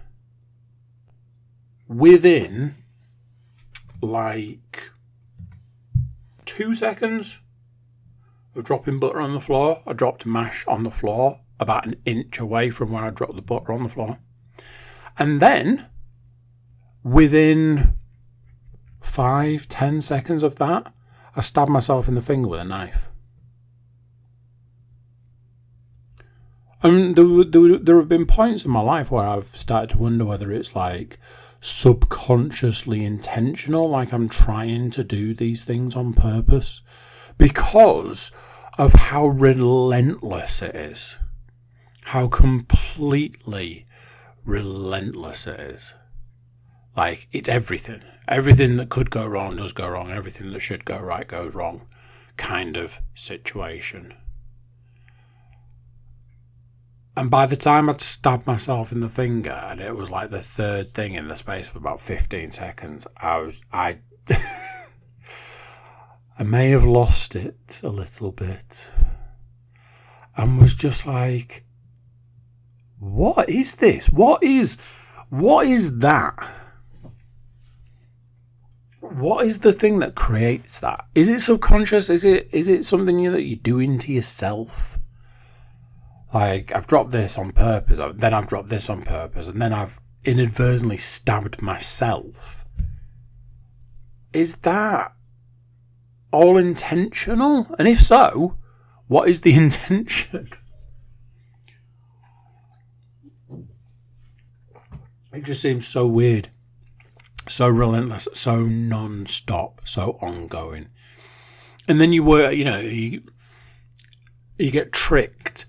within 1.87 2.75
like 4.01 4.91
two 6.45 6.75
seconds, 6.75 7.39
of 8.57 8.63
dropping 8.63 8.99
butter 8.99 9.21
on 9.21 9.33
the 9.33 9.41
floor. 9.41 9.81
I 9.85 9.93
dropped 9.93 10.25
mash 10.25 10.65
on 10.67 10.83
the 10.83 10.91
floor 10.91 11.39
about 11.59 11.85
an 11.85 11.95
inch 12.05 12.39
away 12.39 12.69
from 12.69 12.91
where 12.91 13.05
I 13.05 13.09
dropped 13.11 13.35
the 13.35 13.41
butter 13.41 13.71
on 13.71 13.83
the 13.83 13.89
floor. 13.89 14.17
And 15.17 15.39
then, 15.39 15.87
within 17.03 17.93
five, 19.01 19.67
ten 19.67 20.01
seconds 20.01 20.43
of 20.43 20.55
that, 20.55 20.91
I 21.35 21.41
stabbed 21.41 21.71
myself 21.71 22.07
in 22.07 22.15
the 22.15 22.21
finger 22.21 22.47
with 22.47 22.59
a 22.59 22.65
knife. 22.65 23.09
And 26.87 27.17
there, 27.17 27.43
there, 27.43 27.77
there 27.77 27.97
have 27.97 28.07
been 28.07 28.25
points 28.25 28.63
in 28.63 28.71
my 28.71 28.79
life 28.79 29.11
where 29.11 29.27
I've 29.27 29.53
started 29.53 29.89
to 29.89 29.97
wonder 29.97 30.23
whether 30.23 30.53
it's 30.53 30.73
like 30.73 31.19
subconsciously 31.59 33.03
intentional, 33.03 33.89
like 33.89 34.13
I'm 34.13 34.29
trying 34.29 34.91
to 34.91 35.03
do 35.03 35.33
these 35.33 35.65
things 35.65 35.97
on 35.97 36.13
purpose 36.13 36.81
because 37.37 38.31
of 38.77 38.93
how 38.93 39.27
relentless 39.27 40.61
it 40.61 40.75
is. 40.75 41.15
How 42.03 42.29
completely 42.29 43.85
relentless 44.45 45.45
it 45.45 45.59
is. 45.59 45.93
Like, 46.95 47.27
it's 47.33 47.49
everything. 47.49 48.01
Everything 48.29 48.77
that 48.77 48.87
could 48.87 49.11
go 49.11 49.25
wrong 49.25 49.57
does 49.57 49.73
go 49.73 49.89
wrong. 49.89 50.09
Everything 50.09 50.53
that 50.53 50.61
should 50.61 50.85
go 50.85 50.99
right 50.99 51.27
goes 51.27 51.53
wrong, 51.53 51.81
kind 52.37 52.77
of 52.77 52.99
situation. 53.13 54.13
And 57.17 57.31
by 57.31 57.47
the 57.47 57.55
time 57.55 57.89
I'd 57.89 57.99
stabbed 57.99 58.45
myself 58.45 58.91
in 58.91 58.99
the 58.99 59.09
finger, 59.09 59.49
and 59.49 59.81
it 59.81 59.95
was 59.95 60.11
like 60.11 60.29
the 60.29 60.43
third 60.43 60.93
thing 60.93 61.15
in 61.15 61.27
the 61.27 61.35
space 61.35 61.67
of 61.67 61.75
about 61.75 61.99
15 61.99 62.51
seconds, 62.51 63.07
I 63.19 63.39
was, 63.39 63.63
I. 63.73 63.97
I 66.39 66.43
may 66.43 66.69
have 66.69 66.83
lost 66.83 67.35
it 67.35 67.79
a 67.81 67.89
little 67.89 68.31
bit 68.31 68.87
and 70.35 70.61
was 70.61 70.75
just 70.75 71.07
like, 71.07 71.65
what 72.99 73.49
is 73.49 73.73
this? 73.75 74.07
What 74.07 74.43
is, 74.43 74.77
what 75.29 75.65
is 75.65 75.97
that? 75.97 76.35
What 78.99 79.47
is 79.47 79.61
the 79.61 79.73
thing 79.73 79.97
that 79.99 80.13
creates 80.13 80.77
that? 80.81 81.07
Is 81.15 81.29
it 81.29 81.41
subconscious? 81.41 82.11
Is 82.11 82.23
it, 82.23 82.47
is 82.51 82.69
it 82.69 82.85
something 82.85 83.23
that 83.31 83.41
you're 83.41 83.55
doing 83.57 83.97
to 83.97 84.13
yourself? 84.13 84.96
Like, 86.33 86.75
I've 86.75 86.87
dropped 86.87 87.11
this 87.11 87.37
on 87.37 87.51
purpose, 87.51 87.99
then 88.15 88.33
I've 88.33 88.47
dropped 88.47 88.69
this 88.69 88.89
on 88.89 89.01
purpose, 89.01 89.47
and 89.47 89.61
then 89.61 89.73
I've 89.73 89.99
inadvertently 90.25 90.97
stabbed 90.97 91.61
myself. 91.61 92.65
Is 94.33 94.57
that 94.57 95.13
all 96.31 96.57
intentional? 96.57 97.67
And 97.79 97.87
if 97.87 98.01
so, 98.01 98.57
what 99.07 99.29
is 99.29 99.41
the 99.41 99.53
intention? 99.63 100.49
It 105.33 105.43
just 105.43 105.61
seems 105.61 105.87
so 105.87 106.07
weird, 106.07 106.49
so 107.47 107.67
relentless, 107.67 108.27
so 108.33 108.63
non-stop, 108.63 109.81
so 109.85 110.17
ongoing. 110.21 110.87
And 111.87 112.01
then 112.01 112.11
you 112.11 112.23
were, 112.23 112.51
you 112.51 112.65
know, 112.65 112.79
you 112.79 113.21
you 114.57 114.71
get 114.71 114.91
tricked 114.91 115.65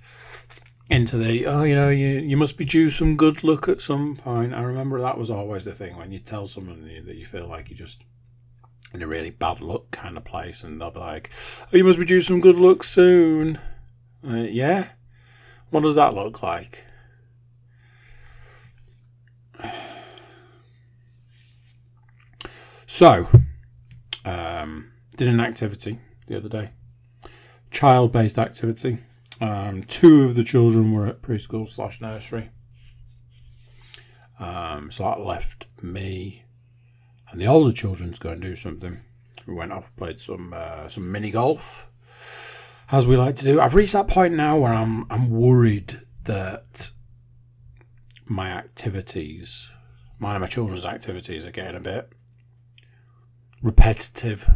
into 0.91 1.19
the 1.19 1.47
oh, 1.47 1.63
you 1.65 1.75
know, 1.75 1.91
you 1.91 2.19
you 2.21 2.37
must 2.37 2.57
be 2.57 2.65
due 2.65 2.91
some 2.91 3.17
good 3.17 3.45
luck 3.45 3.69
at 3.69 3.83
some 3.83 4.17
point. 4.17 4.55
I 4.55 4.63
remember 4.63 5.01
that 5.01 5.19
was 5.19 5.31
always 5.31 5.65
the 5.65 5.75
thing 5.75 5.97
when 5.97 6.13
you 6.13 6.19
tell 6.19 6.47
someone 6.47 6.83
that 7.07 7.17
you 7.17 7.27
feel 7.27 7.47
like 7.47 7.69
you 7.69 7.77
just 7.77 8.05
in 8.95 9.03
a 9.03 9.07
really 9.07 9.31
bad 9.31 9.61
luck 9.61 9.91
kind 9.91 10.17
of 10.17 10.25
place, 10.25 10.63
and 10.63 10.81
they'll 10.81 10.91
be 10.91 11.01
like, 11.01 11.31
"Oh, 11.73 11.77
you 11.77 11.85
must 11.85 11.99
be 11.99 12.07
due 12.07 12.23
some 12.23 12.41
good 12.41 12.57
luck 12.57 12.83
soon." 12.83 13.59
Uh, 14.27 14.37
yeah, 14.37 14.91
what 15.71 15.83
does 15.83 15.95
that 15.97 16.15
look 16.15 16.43
like? 16.43 16.85
So, 22.91 23.29
um, 24.25 24.93
did 25.15 25.29
an 25.29 25.41
activity 25.41 25.99
the 26.27 26.39
other 26.39 26.49
day, 26.49 26.71
child-based 27.71 28.39
activity. 28.39 29.01
Um, 29.41 29.85
two 29.85 30.25
of 30.25 30.35
the 30.35 30.45
children 30.45 30.93
were 30.93 31.07
at 31.07 31.23
preschool 31.23 31.69
slash 31.69 32.01
nursery. 32.01 32.51
Um, 34.39 34.91
so 34.91 35.05
that 35.05 35.21
left 35.21 35.67
me 35.83 36.45
and 37.31 37.41
the 37.41 37.47
older 37.47 37.73
children 37.73 38.13
to 38.13 38.21
go 38.21 38.31
and 38.31 38.43
do 38.43 38.57
something. 38.57 39.01
We 39.47 39.55
went 39.55 39.73
off, 39.73 39.95
played 39.97 40.21
some 40.21 40.53
uh, 40.55 40.89
some 40.89 41.11
mini 41.11 41.31
golf, 41.31 41.89
as 42.91 43.07
we 43.07 43.17
like 43.17 43.37
to 43.37 43.45
do. 43.45 43.61
I've 43.61 43.75
reached 43.75 43.95
that 43.95 44.09
point 44.09 44.35
now 44.35 44.59
where 44.59 44.75
I'm 44.75 45.07
I'm 45.11 45.31
worried 45.31 46.03
that 46.25 46.91
my 48.27 48.51
activities, 48.51 49.71
mine 50.19 50.37
and 50.37 50.43
my 50.43 50.49
children's 50.49 50.85
activities, 50.85 51.47
are 51.47 51.51
getting 51.51 51.77
a 51.77 51.81
bit 51.81 52.13
repetitive. 53.63 54.49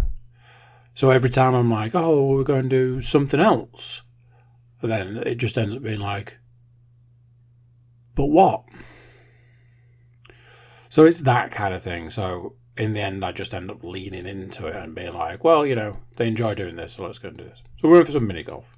So 0.95 1.11
every 1.11 1.31
time 1.31 1.55
I'm 1.55 1.71
like, 1.71 1.95
oh, 1.95 2.35
we're 2.35 2.45
going 2.45 2.65
to 2.65 2.69
do 2.69 3.01
something 3.01 3.41
else, 3.41 4.03
then 4.89 5.19
it 5.19 5.37
just 5.37 5.57
ends 5.57 5.77
up 5.77 5.83
being 5.83 6.01
like, 6.01 6.39
but 8.15 8.27
what? 8.27 8.65
So 10.89 11.07
it's 11.07 11.21
that 11.23 11.51
kind 11.51 11.73
of 11.73 11.83
thing. 11.83 12.11
So 12.11 12.57
in 12.77 12.93
the 12.93 13.01
end, 13.01 13.25
I 13.25 13.33
just 13.33 13.55
end 13.55 13.71
up 13.71 13.83
leaning 13.83 14.27
into 14.27 14.67
it 14.67 14.77
and 14.77 14.95
being 14.95 15.15
like, 15.15 15.45
well, 15.45 15.65
you 15.67 15.75
know, 15.75 15.99
they 16.17 16.29
enjoy 16.29 16.55
doing 16.55 16.77
this, 16.77 16.93
so 16.95 17.05
let's 17.05 17.19
go 17.19 17.29
and 17.29 17.39
do 17.39 17.45
this. 17.45 17.63
So 17.81 17.89
we're 17.89 18.01
in 18.01 18.07
for 18.07 18.13
some 18.13 18.27
mini 18.27 18.43
golf. 18.43 18.77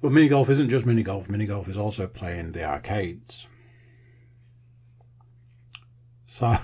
But 0.00 0.12
mini 0.12 0.28
golf 0.28 0.48
isn't 0.48 0.70
just 0.70 0.86
mini 0.86 1.02
golf, 1.02 1.28
mini 1.28 1.46
golf 1.46 1.68
is 1.68 1.76
also 1.76 2.06
playing 2.06 2.52
the 2.52 2.64
arcades. 2.64 3.46
So. 6.26 6.56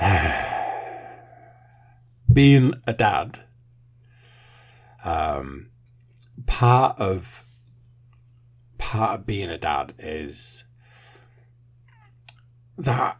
being 2.32 2.74
a 2.86 2.92
dad, 2.92 3.40
um, 5.04 5.70
part 6.46 6.98
of 6.98 7.44
part 8.78 9.20
of 9.20 9.26
being 9.26 9.50
a 9.50 9.58
dad 9.58 9.94
is 9.98 10.64
that 12.78 13.16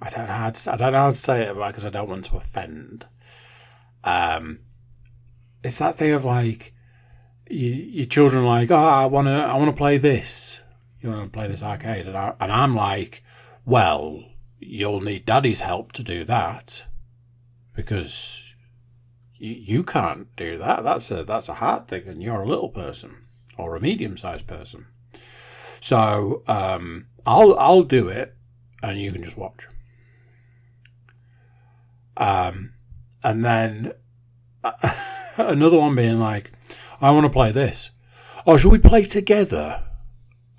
I 0.00 0.10
don't 0.10 0.26
know 0.26 0.34
how 0.34 0.50
to, 0.50 0.72
I 0.72 0.76
don't 0.76 0.92
know 0.92 0.98
how 0.98 1.10
to 1.10 1.16
say 1.16 1.42
it 1.42 1.54
because 1.54 1.86
I 1.86 1.90
don't 1.90 2.08
want 2.08 2.26
to 2.26 2.36
offend. 2.36 3.06
Um, 4.04 4.60
it's 5.64 5.78
that 5.78 5.96
thing 5.96 6.12
of 6.12 6.24
like 6.24 6.74
you, 7.48 7.70
your 7.70 8.06
children 8.06 8.44
are 8.44 8.46
like, 8.46 8.70
oh, 8.70 8.76
I 8.76 9.06
want 9.06 9.26
to, 9.26 9.32
I 9.32 9.56
want 9.56 9.70
to 9.70 9.76
play 9.76 9.98
this. 9.98 10.60
You 11.00 11.10
want 11.10 11.24
to 11.24 11.36
play 11.36 11.48
this 11.48 11.62
arcade, 11.62 12.06
and, 12.06 12.16
I, 12.16 12.34
and 12.40 12.50
I'm 12.50 12.74
like, 12.74 13.22
well, 13.64 14.24
you'll 14.58 15.00
need 15.00 15.26
daddy's 15.26 15.60
help 15.60 15.92
to 15.92 16.02
do 16.02 16.24
that. 16.24 16.84
Because 17.76 18.54
you, 19.36 19.52
you 19.52 19.82
can't 19.84 20.34
do 20.34 20.58
that. 20.58 20.82
That's 20.82 21.10
a 21.10 21.22
that's 21.22 21.48
a 21.48 21.54
hard 21.54 21.86
thing, 21.86 22.08
and 22.08 22.22
you're 22.22 22.42
a 22.42 22.48
little 22.48 22.70
person 22.70 23.26
or 23.56 23.76
a 23.76 23.80
medium 23.80 24.16
sized 24.16 24.46
person. 24.46 24.86
So 25.80 26.42
um, 26.48 27.06
I'll 27.24 27.56
I'll 27.58 27.84
do 27.84 28.08
it, 28.08 28.34
and 28.82 29.00
you 29.00 29.12
can 29.12 29.22
just 29.22 29.36
watch. 29.36 29.68
Um, 32.16 32.72
and 33.22 33.44
then 33.44 33.92
another 35.36 35.78
one 35.78 35.94
being 35.94 36.18
like, 36.18 36.50
I 37.00 37.10
want 37.10 37.24
to 37.24 37.30
play 37.30 37.52
this. 37.52 37.90
Oh, 38.46 38.56
should 38.56 38.72
we 38.72 38.78
play 38.78 39.02
together? 39.02 39.82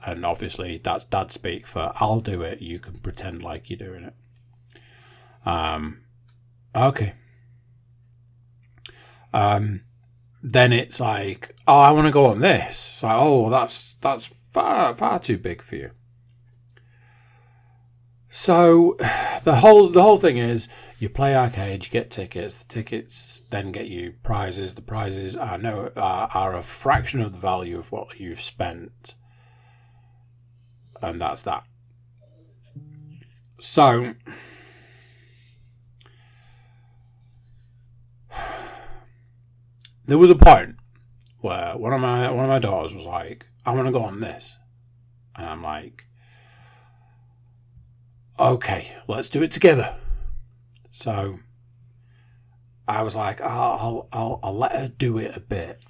And 0.06 0.24
obviously, 0.26 0.80
that's 0.82 1.04
dad 1.04 1.32
speak 1.32 1.66
for 1.66 1.92
I'll 1.96 2.20
do 2.20 2.42
it. 2.44 2.62
You 2.62 2.80
can 2.80 3.00
pretend 3.00 3.42
like 3.42 3.70
you're 3.70 3.78
doing 3.78 4.04
it. 4.04 4.14
Um, 5.46 6.02
okay. 6.86 7.14
Um, 9.34 9.82
then 10.42 10.72
it's 10.72 11.00
like, 11.00 11.56
oh, 11.68 11.80
I 11.80 11.92
want 11.92 12.08
to 12.08 12.12
go 12.12 12.26
on 12.26 12.40
this. 12.40 12.90
It's 12.92 13.04
like, 13.04 13.18
oh, 13.20 13.50
that's 13.50 13.96
that's 13.96 14.26
far 14.26 14.96
far 14.96 15.20
too 15.20 15.38
big 15.38 15.62
for 15.62 15.76
you. 15.76 15.92
So 18.30 18.96
the 19.44 19.58
whole 19.58 19.90
the 19.90 20.02
whole 20.02 20.18
thing 20.18 20.38
is 20.38 20.70
you 21.00 21.10
play 21.10 21.36
arcade, 21.36 21.86
you 21.86 21.92
get 21.92 22.10
tickets. 22.10 22.56
The 22.56 22.66
tickets 22.66 23.44
then 23.50 23.72
get 23.72 23.88
you 23.88 24.14
prizes. 24.24 24.76
The 24.76 24.82
prizes 24.82 25.36
are 25.36 25.58
no 25.58 25.92
are, 25.96 26.30
are 26.34 26.56
a 26.56 26.64
fraction 26.64 27.22
of 27.22 27.34
the 27.34 27.40
value 27.40 27.78
of 27.78 27.92
what 27.92 28.20
you've 28.20 28.42
spent, 28.42 29.16
and 31.02 31.20
that's 31.20 31.42
that. 31.42 31.64
So 33.60 34.14
there 40.08 40.18
was 40.18 40.30
a 40.30 40.36
point 40.36 40.78
where 41.40 41.78
one 41.78 41.94
of 41.94 42.02
my 42.02 42.32
one 42.32 42.46
of 42.46 42.50
my 42.50 42.60
daughters 42.60 42.96
was 42.96 43.06
like, 43.06 43.46
"I 43.66 43.74
want 43.74 43.88
to 43.88 43.92
go 43.92 44.04
on 44.04 44.20
this," 44.20 44.58
and 45.36 45.46
I'm 45.46 45.62
like, 45.62 46.08
"Okay, 48.40 48.92
let's 49.08 49.30
do 49.30 49.44
it 49.44 49.52
together." 49.52 49.96
So 50.92 51.40
I 52.88 53.04
was 53.04 53.16
like, 53.16 53.42
I'll, 53.42 54.08
I'll, 54.12 54.40
I'll 54.42 54.58
let 54.58 54.76
her 54.76 54.88
do 54.88 55.18
it 55.18 55.36
a 55.36 55.42
bit, 55.42 55.84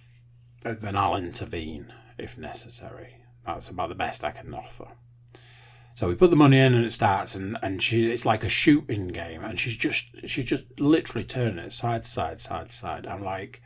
and 0.65 0.82
then 0.82 0.97
I'll 0.97 1.15
intervene 1.15 1.93
if 2.17 2.38
necessary. 2.38 3.15
That's 3.45 3.69
about 3.69 3.89
the 3.89 3.95
best 3.95 4.25
I 4.25 4.32
can 4.32 4.53
offer. 4.53 4.88
So 5.95 6.08
we 6.08 6.15
put 6.15 6.30
the 6.30 6.36
money 6.36 6.60
in 6.60 6.75
and 6.75 6.86
it 6.86 6.91
starts 6.91 7.34
and, 7.34 7.58
and 7.63 7.82
she 7.82 8.12
it's 8.12 8.25
like 8.25 8.43
a 8.43 8.49
shooting 8.49 9.08
game 9.08 9.43
and 9.43 9.58
she's 9.58 9.75
just 9.75 10.06
she's 10.27 10.45
just 10.45 10.80
literally 10.80 11.25
turning 11.25 11.58
it 11.58 11.73
side 11.73 12.03
to 12.03 12.10
side, 12.10 12.39
side 12.39 12.67
to 12.67 12.71
side. 12.71 13.08
I'm 13.08 13.23
like, 13.23 13.63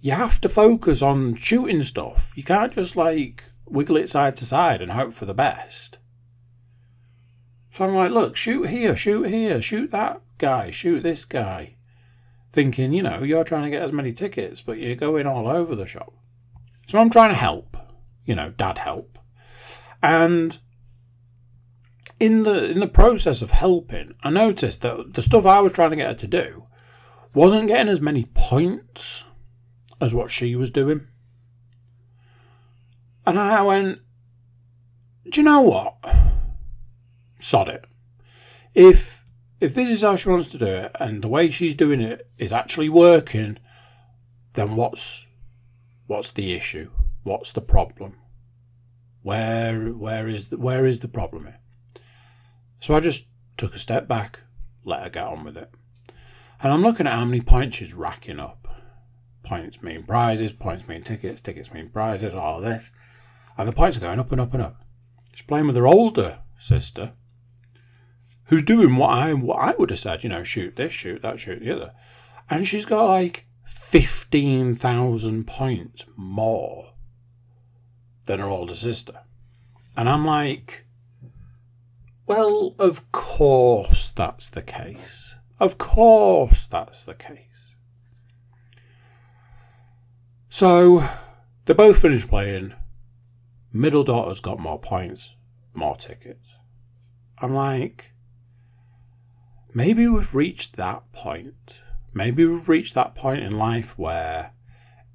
you 0.00 0.12
have 0.12 0.40
to 0.40 0.48
focus 0.48 1.02
on 1.02 1.34
shooting 1.34 1.82
stuff. 1.82 2.32
You 2.34 2.42
can't 2.42 2.72
just 2.72 2.96
like 2.96 3.44
wiggle 3.66 3.96
it 3.96 4.08
side 4.08 4.36
to 4.36 4.44
side 4.44 4.80
and 4.82 4.92
hope 4.92 5.14
for 5.14 5.26
the 5.26 5.34
best. 5.34 5.98
So 7.74 7.84
I'm 7.84 7.94
like, 7.94 8.10
look, 8.10 8.36
shoot 8.36 8.68
here, 8.68 8.96
shoot 8.96 9.24
here, 9.24 9.62
shoot 9.62 9.90
that 9.90 10.20
guy, 10.38 10.70
shoot 10.70 11.02
this 11.02 11.24
guy. 11.24 11.76
Thinking, 12.50 12.92
you 12.92 13.02
know, 13.02 13.22
you're 13.22 13.44
trying 13.44 13.64
to 13.64 13.70
get 13.70 13.82
as 13.82 13.92
many 13.92 14.12
tickets, 14.12 14.60
but 14.60 14.78
you're 14.78 14.96
going 14.96 15.26
all 15.26 15.46
over 15.46 15.76
the 15.76 15.86
shop. 15.86 16.12
So 16.88 16.98
I'm 16.98 17.10
trying 17.10 17.28
to 17.28 17.36
help, 17.36 17.76
you 18.24 18.34
know, 18.34 18.50
dad 18.50 18.78
help. 18.78 19.18
And 20.02 20.58
in 22.18 22.42
the 22.42 22.70
in 22.70 22.80
the 22.80 22.88
process 22.88 23.40
of 23.40 23.52
helping, 23.52 24.14
I 24.22 24.30
noticed 24.30 24.80
that 24.82 25.14
the 25.14 25.22
stuff 25.22 25.46
I 25.46 25.60
was 25.60 25.72
trying 25.72 25.90
to 25.90 25.96
get 25.96 26.08
her 26.08 26.14
to 26.14 26.26
do 26.26 26.64
wasn't 27.32 27.68
getting 27.68 27.88
as 27.88 28.00
many 28.00 28.28
points 28.34 29.24
as 30.00 30.14
what 30.14 30.30
she 30.30 30.56
was 30.56 30.70
doing. 30.70 31.06
And 33.26 33.38
I 33.38 33.62
went, 33.62 34.00
Do 35.28 35.40
you 35.40 35.44
know 35.44 35.62
what? 35.62 35.94
Sod 37.38 37.68
it. 37.68 37.84
If 38.74 39.24
if 39.60 39.74
this 39.74 39.90
is 39.90 40.00
how 40.02 40.16
she 40.16 40.28
wants 40.28 40.48
to 40.48 40.58
do 40.58 40.66
it 40.66 40.92
and 40.98 41.22
the 41.22 41.28
way 41.28 41.50
she's 41.50 41.74
doing 41.74 42.00
it 42.00 42.30
is 42.38 42.52
actually 42.52 42.88
working, 42.88 43.58
then 44.54 44.74
what's 44.74 45.26
what's 46.06 46.30
the 46.30 46.54
issue? 46.54 46.90
What's 47.22 47.52
the 47.52 47.60
problem? 47.60 48.16
Where 49.22 49.90
where 49.90 50.26
is 50.26 50.48
the, 50.48 50.56
where 50.56 50.86
is 50.86 51.00
the 51.00 51.08
problem 51.08 51.44
here? 51.44 51.60
So 52.80 52.94
I 52.94 53.00
just 53.00 53.26
took 53.58 53.74
a 53.74 53.78
step 53.78 54.08
back, 54.08 54.40
let 54.84 55.02
her 55.02 55.10
get 55.10 55.24
on 55.24 55.44
with 55.44 55.58
it. 55.58 55.70
And 56.62 56.72
I'm 56.72 56.82
looking 56.82 57.06
at 57.06 57.12
how 57.12 57.24
many 57.24 57.42
points 57.42 57.76
she's 57.76 57.94
racking 57.94 58.40
up. 58.40 58.59
Points 59.42 59.82
mean 59.82 60.02
prizes, 60.02 60.52
points 60.52 60.86
mean 60.86 61.02
tickets, 61.02 61.40
tickets 61.40 61.72
mean 61.72 61.88
prizes, 61.88 62.34
all 62.34 62.60
this. 62.60 62.92
And 63.56 63.68
the 63.68 63.72
points 63.72 63.96
are 63.96 64.00
going 64.00 64.20
up 64.20 64.32
and 64.32 64.40
up 64.40 64.54
and 64.54 64.62
up. 64.62 64.82
She's 65.32 65.46
playing 65.46 65.66
with 65.66 65.76
her 65.76 65.86
older 65.86 66.40
sister, 66.58 67.12
who's 68.44 68.62
doing 68.62 68.96
what 68.96 69.10
I 69.10 69.32
what 69.32 69.60
I 69.60 69.74
would 69.78 69.90
have 69.90 69.98
said, 69.98 70.22
you 70.22 70.28
know, 70.28 70.42
shoot 70.42 70.76
this, 70.76 70.92
shoot 70.92 71.22
that, 71.22 71.40
shoot 71.40 71.60
the 71.60 71.74
other. 71.74 71.92
And 72.48 72.66
she's 72.66 72.84
got 72.84 73.06
like 73.06 73.46
fifteen 73.64 74.74
thousand 74.74 75.46
points 75.46 76.04
more 76.16 76.92
than 78.26 78.40
her 78.40 78.48
older 78.48 78.74
sister. 78.74 79.20
And 79.96 80.08
I'm 80.08 80.24
like, 80.24 80.84
well, 82.26 82.74
of 82.78 83.10
course 83.12 84.10
that's 84.10 84.48
the 84.48 84.62
case. 84.62 85.34
Of 85.58 85.78
course 85.78 86.66
that's 86.66 87.04
the 87.04 87.14
case. 87.14 87.49
So 90.52 91.08
they 91.64 91.74
both 91.74 92.02
finished 92.02 92.28
playing. 92.28 92.74
Middle 93.72 94.02
daughter's 94.02 94.40
got 94.40 94.58
more 94.58 94.80
points, 94.80 95.36
more 95.74 95.94
tickets. 95.94 96.54
I'm 97.38 97.54
like, 97.54 98.12
maybe 99.72 100.08
we've 100.08 100.34
reached 100.34 100.76
that 100.76 101.04
point. 101.12 101.78
Maybe 102.12 102.44
we've 102.44 102.68
reached 102.68 102.94
that 102.94 103.14
point 103.14 103.44
in 103.44 103.56
life 103.56 103.96
where 103.96 104.50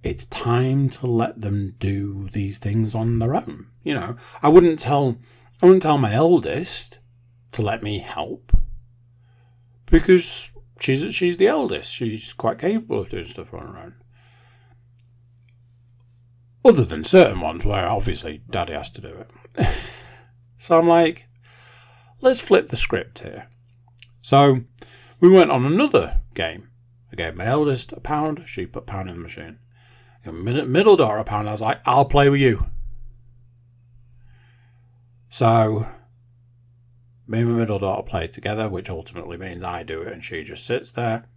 it's 0.04 0.24
time 0.26 0.90
to 0.92 1.08
let 1.08 1.42
them 1.42 1.76
do 1.80 2.30
these 2.32 2.58
things 2.58 2.96
on 2.96 3.20
their 3.20 3.36
own. 3.36 3.68
You 3.84 3.96
know, 3.96 4.16
I 4.42 4.48
wouldn't 4.48 4.80
tell 4.80 5.18
I 5.62 5.66
wouldn't 5.66 5.84
tell 5.84 5.98
my 5.98 6.14
eldest 6.14 7.00
to 7.52 7.62
let 7.62 7.84
me 7.84 8.00
help 8.00 8.56
because 9.88 10.52
she's 10.80 11.14
she's 11.14 11.36
the 11.36 11.48
eldest. 11.48 11.94
She's 11.94 12.32
quite 12.32 12.58
capable 12.58 13.02
of 13.02 13.10
doing 13.10 13.28
stuff 13.28 13.54
on 13.54 13.68
her 13.68 13.78
own. 13.78 13.96
Other 16.66 16.84
than 16.84 17.04
certain 17.04 17.42
ones 17.42 17.64
where 17.64 17.88
obviously 17.88 18.42
daddy 18.50 18.74
has 18.74 18.90
to 18.92 19.02
do 19.02 19.24
it. 19.58 19.68
so 20.58 20.80
I'm 20.80 20.88
like, 20.88 21.28
let's 22.22 22.42
flip 22.42 22.70
the 22.70 22.76
script 22.76 23.20
here. 23.20 23.48
So 24.24 24.62
we 25.20 25.30
went 25.30 25.52
on 25.52 25.64
another 25.64 26.22
game. 26.34 26.70
I 27.12 27.16
gave 27.18 27.36
my 27.36 27.46
eldest 27.46 27.92
a 27.92 28.00
pound, 28.00 28.46
she 28.48 28.66
put 28.66 28.80
a 28.84 28.86
pound 28.88 29.10
in 29.10 29.16
the 29.16 29.22
machine. 29.22 29.60
Middle, 30.26 30.66
middle 30.66 30.96
daughter 30.96 31.18
a 31.18 31.24
pound, 31.24 31.48
I 31.48 31.52
was 31.52 31.62
like, 31.62 31.82
I'll 31.86 32.06
play 32.06 32.30
with 32.30 32.42
you. 32.42 32.66
So 35.30 35.88
me 37.28 37.42
and 37.42 37.52
my 37.52 37.60
middle 37.60 37.78
daughter 37.78 38.02
play 38.02 38.28
together, 38.28 38.68
which 38.70 38.90
ultimately 38.90 39.38
means 39.38 39.64
I 39.64 39.84
do 39.84 40.02
it 40.02 40.12
and 40.12 40.24
she 40.24 40.44
just 40.44 40.66
sits 40.66 40.92
there. 40.92 41.28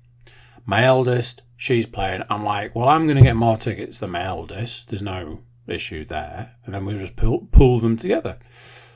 My 0.69 0.85
eldest, 0.85 1.41
she's 1.57 1.87
playing. 1.87 2.25
I'm 2.29 2.45
like, 2.45 2.75
well, 2.75 2.91
I'm 2.91 3.07
going 3.07 3.17
to 3.17 3.23
get 3.23 3.37
more 3.37 3.57
tickets 3.57 3.99
than 3.99 4.11
my 4.11 4.23
eldest. 4.23 4.91
There's 4.91 5.01
no 5.01 5.39
issue 5.67 6.05
there. 6.05 6.57
And 6.67 6.75
then 6.75 6.85
we 6.85 6.95
just 6.95 7.17
pull, 7.17 7.49
pull 7.51 7.81
them 7.81 7.97
together. 7.97 8.39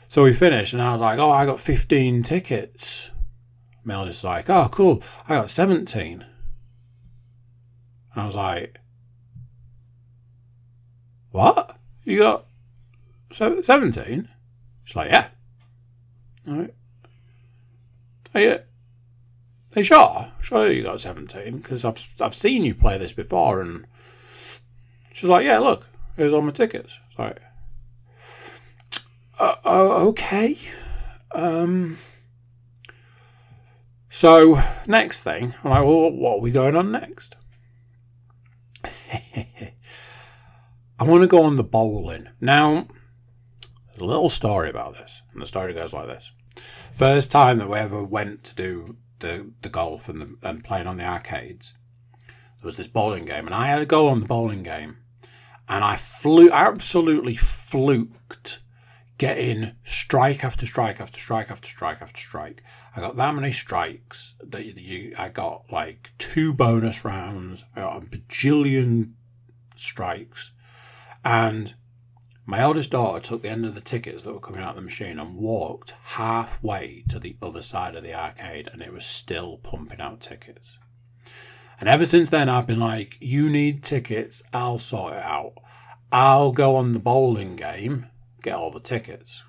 So 0.07 0.23
we 0.23 0.35
finished, 0.35 0.75
and 0.75 0.83
I 0.83 0.93
was 0.93 1.01
like, 1.01 1.19
oh, 1.19 1.31
I 1.31 1.47
got 1.47 1.61
15 1.61 2.25
tickets. 2.25 3.11
My 3.85 3.95
eldest 3.95 4.23
like, 4.23 4.51
oh, 4.51 4.69
cool. 4.71 5.03
I 5.27 5.37
got 5.37 5.49
17. 5.49 6.21
And 8.13 8.23
I 8.23 8.27
was 8.27 8.35
like, 8.35 8.79
what? 11.31 11.79
You 12.05 12.19
got 12.19 12.45
17? 13.31 14.29
She's 14.85 14.95
like, 14.97 15.11
yeah. 15.11 15.29
All 16.47 16.55
right. 16.55 16.75
Are 18.35 18.41
you, 18.43 18.59
you 19.81 19.85
sure? 19.85 20.33
Sure 20.41 20.71
you 20.71 20.83
got 20.83 21.01
17? 21.01 21.59
Because 21.59 21.85
I've, 21.85 22.07
I've 22.21 22.35
seen 22.35 22.65
you 22.65 22.75
play 22.75 22.99
this 22.99 23.13
before. 23.13 23.61
And 23.61 23.87
she's 25.13 25.29
like, 25.29 25.47
yeah, 25.47 25.59
look, 25.59 25.89
here's 26.17 26.33
all 26.33 26.43
my 26.43 26.51
tickets. 26.51 26.99
Sorry. 27.17 27.37
Uh, 29.39 29.57
uh, 29.65 30.07
okay. 30.09 30.59
Um, 31.33 31.97
so, 34.11 34.61
next 34.87 35.23
thing, 35.23 35.55
I'm 35.65 35.71
like, 35.71 35.85
well, 35.85 36.11
what 36.13 36.37
are 36.37 36.41
we 36.41 36.51
going 36.51 36.77
on 36.77 36.93
next? 36.93 37.35
I 38.85 39.73
want 41.05 41.23
to 41.23 41.29
go 41.29 41.43
on 41.45 41.57
the 41.57 41.65
bowling. 41.65 42.29
Now, 42.41 42.87
there's 43.87 44.03
a 44.03 44.05
little 44.05 44.29
story 44.29 44.69
about 44.69 44.93
this, 44.93 45.23
and 45.33 45.41
the 45.41 45.47
story 45.47 45.73
goes 45.73 45.95
like 45.95 46.09
this. 46.09 46.31
First 46.95 47.33
time 47.33 47.59
that 47.59 47.71
we 47.71 47.79
ever 47.79 48.05
went 48.05 48.45
to 48.45 48.55
do 48.55 48.97
the, 49.23 49.51
the 49.63 49.69
golf 49.69 50.09
and, 50.09 50.21
the, 50.21 50.37
and 50.43 50.63
playing 50.63 50.87
on 50.87 50.99
the 50.99 51.05
arcades, 51.05 51.73
there 52.61 52.67
was 52.67 52.77
this 52.77 52.87
bowling 52.87 53.25
game, 53.25 53.47
and 53.47 53.55
I 53.55 53.67
had 53.67 53.79
to 53.79 53.87
go 53.87 54.09
on 54.09 54.21
the 54.21 54.27
bowling 54.27 54.63
game, 54.63 54.99
and 55.69 55.83
I 55.83 55.97
flew 55.97 56.51
absolutely 56.51 57.37
fluked 57.37 58.61
getting 59.19 59.73
strike 59.85 60.45
after 60.45 60.67
strike 60.67 61.01
after 61.01 61.19
strike 61.19 61.51
after 61.51 61.69
strike 61.69 62.03
after 62.03 62.21
strike. 62.21 62.63
I 62.95 63.01
got 63.01 63.17
that 63.17 63.35
many 63.35 63.53
strikes 63.53 64.35
that 64.45 64.65
you, 64.65 65.15
I 65.17 65.29
got 65.29 65.65
like 65.71 66.11
two 66.19 66.53
bonus 66.53 67.05
rounds. 67.05 67.65
I 67.75 67.81
got 67.81 68.03
a 68.03 68.07
bajillion 68.07 69.13
strikes, 69.77 70.53
and 71.25 71.75
my 72.45 72.59
eldest 72.59 72.91
daughter 72.91 73.21
took 73.21 73.43
the 73.43 73.49
end 73.49 73.65
of 73.65 73.75
the 73.75 73.81
tickets 73.81 74.25
that 74.25 74.33
were 74.33 74.41
coming 74.41 74.61
out 74.61 74.71
of 74.71 74.77
the 74.77 74.83
machine 74.83 75.19
and 75.19 75.37
walked 75.37 75.95
halfway 76.03 77.05
to 77.09 77.19
the 77.19 77.37
other 77.41 77.63
side 77.63 77.95
of 77.95 78.03
the 78.03 78.15
arcade, 78.15 78.69
and 78.73 78.83
it 78.83 78.93
was 78.93 79.07
still 79.07 79.59
pumping 79.59 80.01
out 80.01 80.21
tickets. 80.21 80.79
And 81.79 81.89
ever 81.89 82.05
since 82.05 82.31
then, 82.31 82.49
I've 82.49 82.67
been 82.67 82.81
like, 82.81 83.17
you 83.21 83.49
need 83.49 83.83
tickets, 83.83 84.43
I'll 84.53 84.79
sort 84.79 85.15
it 85.15 85.23
out. 85.23 85.55
I'll 86.11 86.53
go 86.53 86.77
on 86.77 86.93
the 86.93 86.99
bowling 86.99 87.57
game, 87.57 88.07
get 88.43 88.55
all 88.55 88.71
the 88.71 88.81
tickets. 88.81 89.45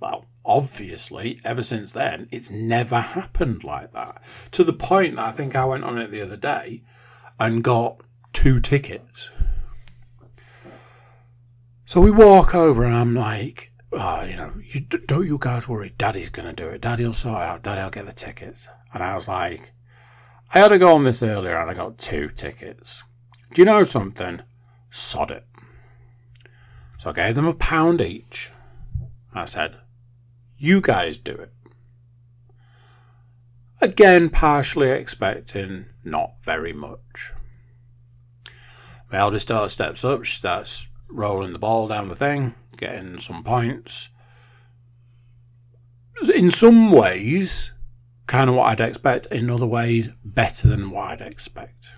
Well, 0.00 0.26
obviously, 0.44 1.40
ever 1.44 1.62
since 1.62 1.92
then, 1.92 2.28
it's 2.32 2.50
never 2.50 3.00
happened 3.00 3.64
like 3.64 3.92
that. 3.92 4.22
To 4.52 4.64
the 4.64 4.72
point 4.72 5.16
that 5.16 5.26
I 5.26 5.32
think 5.32 5.54
I 5.54 5.64
went 5.66 5.84
on 5.84 5.98
it 5.98 6.10
the 6.10 6.22
other 6.22 6.36
day 6.36 6.82
and 7.38 7.62
got 7.62 8.00
two 8.32 8.60
tickets. 8.60 9.30
So 11.88 12.02
we 12.02 12.10
walk 12.10 12.54
over, 12.54 12.84
and 12.84 12.94
I'm 12.94 13.14
like, 13.14 13.72
oh, 13.92 14.22
you 14.22 14.36
know, 14.36 14.52
you, 14.62 14.80
don't 14.80 15.26
you 15.26 15.38
guys 15.40 15.66
worry. 15.66 15.94
Daddy's 15.96 16.28
going 16.28 16.46
to 16.46 16.52
do 16.52 16.68
it. 16.68 16.82
Daddy'll 16.82 17.14
sort 17.14 17.40
out. 17.40 17.62
Daddy'll 17.62 17.88
get 17.88 18.04
the 18.04 18.12
tickets. 18.12 18.68
And 18.92 19.02
I 19.02 19.14
was 19.14 19.26
like, 19.26 19.72
I 20.52 20.58
had 20.58 20.68
to 20.68 20.78
go 20.78 20.92
on 20.92 21.04
this 21.04 21.22
earlier 21.22 21.56
and 21.56 21.70
I 21.70 21.72
got 21.72 21.96
two 21.96 22.28
tickets. 22.28 23.02
Do 23.54 23.62
you 23.62 23.64
know 23.64 23.84
something? 23.84 24.42
Sod 24.90 25.30
it. 25.30 25.46
So 26.98 27.08
I 27.08 27.14
gave 27.14 27.34
them 27.34 27.46
a 27.46 27.54
pound 27.54 28.02
each. 28.02 28.50
I 29.34 29.46
said, 29.46 29.76
you 30.58 30.82
guys 30.82 31.16
do 31.16 31.32
it. 31.32 31.54
Again, 33.80 34.28
partially 34.28 34.90
expecting 34.90 35.86
not 36.04 36.32
very 36.44 36.74
much. 36.74 37.32
My 39.10 39.20
eldest 39.20 39.48
daughter 39.48 39.70
steps 39.70 40.04
up, 40.04 40.24
she 40.24 40.36
starts 40.36 40.88
rolling 41.08 41.52
the 41.52 41.58
ball 41.58 41.88
down 41.88 42.08
the 42.08 42.16
thing, 42.16 42.54
getting 42.76 43.18
some 43.18 43.42
points. 43.42 44.08
In 46.34 46.50
some 46.50 46.90
ways, 46.90 47.72
kind 48.26 48.50
of 48.50 48.56
what 48.56 48.66
I'd 48.66 48.80
expect. 48.80 49.26
In 49.26 49.50
other 49.50 49.66
ways, 49.66 50.10
better 50.24 50.68
than 50.68 50.90
what 50.90 51.10
I'd 51.10 51.20
expect. 51.20 51.88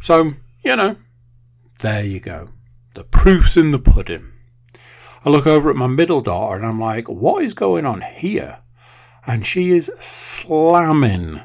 So, 0.00 0.34
you 0.64 0.76
know, 0.76 0.96
there 1.80 2.04
you 2.04 2.20
go. 2.20 2.50
The 2.94 3.04
proof's 3.04 3.56
in 3.56 3.70
the 3.70 3.78
pudding. 3.78 4.32
I 5.24 5.30
look 5.30 5.46
over 5.46 5.70
at 5.70 5.76
my 5.76 5.86
middle 5.86 6.20
daughter 6.20 6.56
and 6.56 6.66
I'm 6.66 6.80
like, 6.80 7.08
what 7.08 7.44
is 7.44 7.54
going 7.54 7.86
on 7.86 8.00
here? 8.00 8.58
And 9.26 9.46
she 9.46 9.70
is 9.70 9.90
slamming 10.00 11.40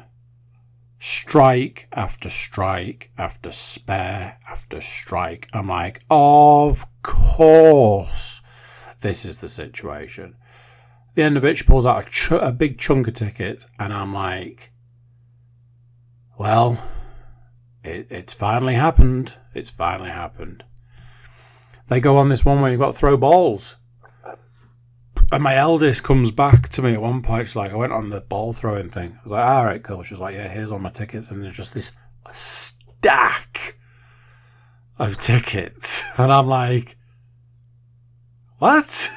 strike 1.00 1.88
after 1.94 2.30
strike 2.30 3.12
after 3.18 3.52
spare 3.52 4.38
after 4.50 4.82
strike. 4.82 5.48
I'm 5.54 5.68
like, 5.68 6.04
of 6.10 6.86
course, 7.04 8.42
this 9.02 9.26
is 9.26 9.42
the 9.42 9.50
situation. 9.50 10.36
the 11.16 11.24
end 11.24 11.38
of 11.38 11.46
it, 11.46 11.58
she 11.58 11.64
pulls 11.64 11.86
out 11.86 12.08
a, 12.08 12.10
ch- 12.10 12.32
a 12.32 12.52
big 12.52 12.78
chunk 12.78 13.08
of 13.08 13.14
tickets, 13.14 13.66
and 13.80 13.94
I'm 13.94 14.14
like, 14.14 14.72
well, 16.38 16.78
it, 17.84 18.08
it's 18.10 18.34
finally 18.34 18.76
happened. 18.76 19.34
It's 19.54 19.70
finally 19.70 20.10
happened. 20.12 20.64
They 21.88 22.00
go 22.00 22.18
on 22.18 22.30
this 22.30 22.44
one 22.46 22.62
where 22.62 22.70
you've 22.70 22.80
got 22.80 22.94
to 22.94 23.00
throw 23.00 23.18
balls. 23.18 23.77
And 25.30 25.44
my 25.44 25.56
eldest 25.56 26.04
comes 26.04 26.32
back 26.32 26.70
to 26.70 26.82
me 26.82 26.94
at 26.94 27.02
one 27.02 27.22
point. 27.22 27.48
She's 27.48 27.56
like, 27.56 27.72
I 27.72 27.76
went 27.76 27.92
on 27.92 28.10
the 28.10 28.22
ball 28.22 28.54
throwing 28.54 28.90
thing. 28.90 29.18
I 29.20 29.24
was 29.24 29.32
like, 29.34 29.46
all 29.46 29.66
right, 29.66 29.84
cool. 29.84 30.04
She's 30.04 30.22
like, 30.22 30.36
yeah, 30.36 30.48
here's 30.48 30.72
all 30.72 30.80
my 30.80 30.90
tickets. 30.90 31.30
And 31.30 31.44
there's 31.44 31.58
just 31.58 31.74
this 31.74 31.92
stack 32.32 33.78
of 34.98 35.18
tickets. 35.18 36.04
And 36.18 36.32
I'm 36.32 36.48
like, 36.48 36.98
what? 38.60 38.86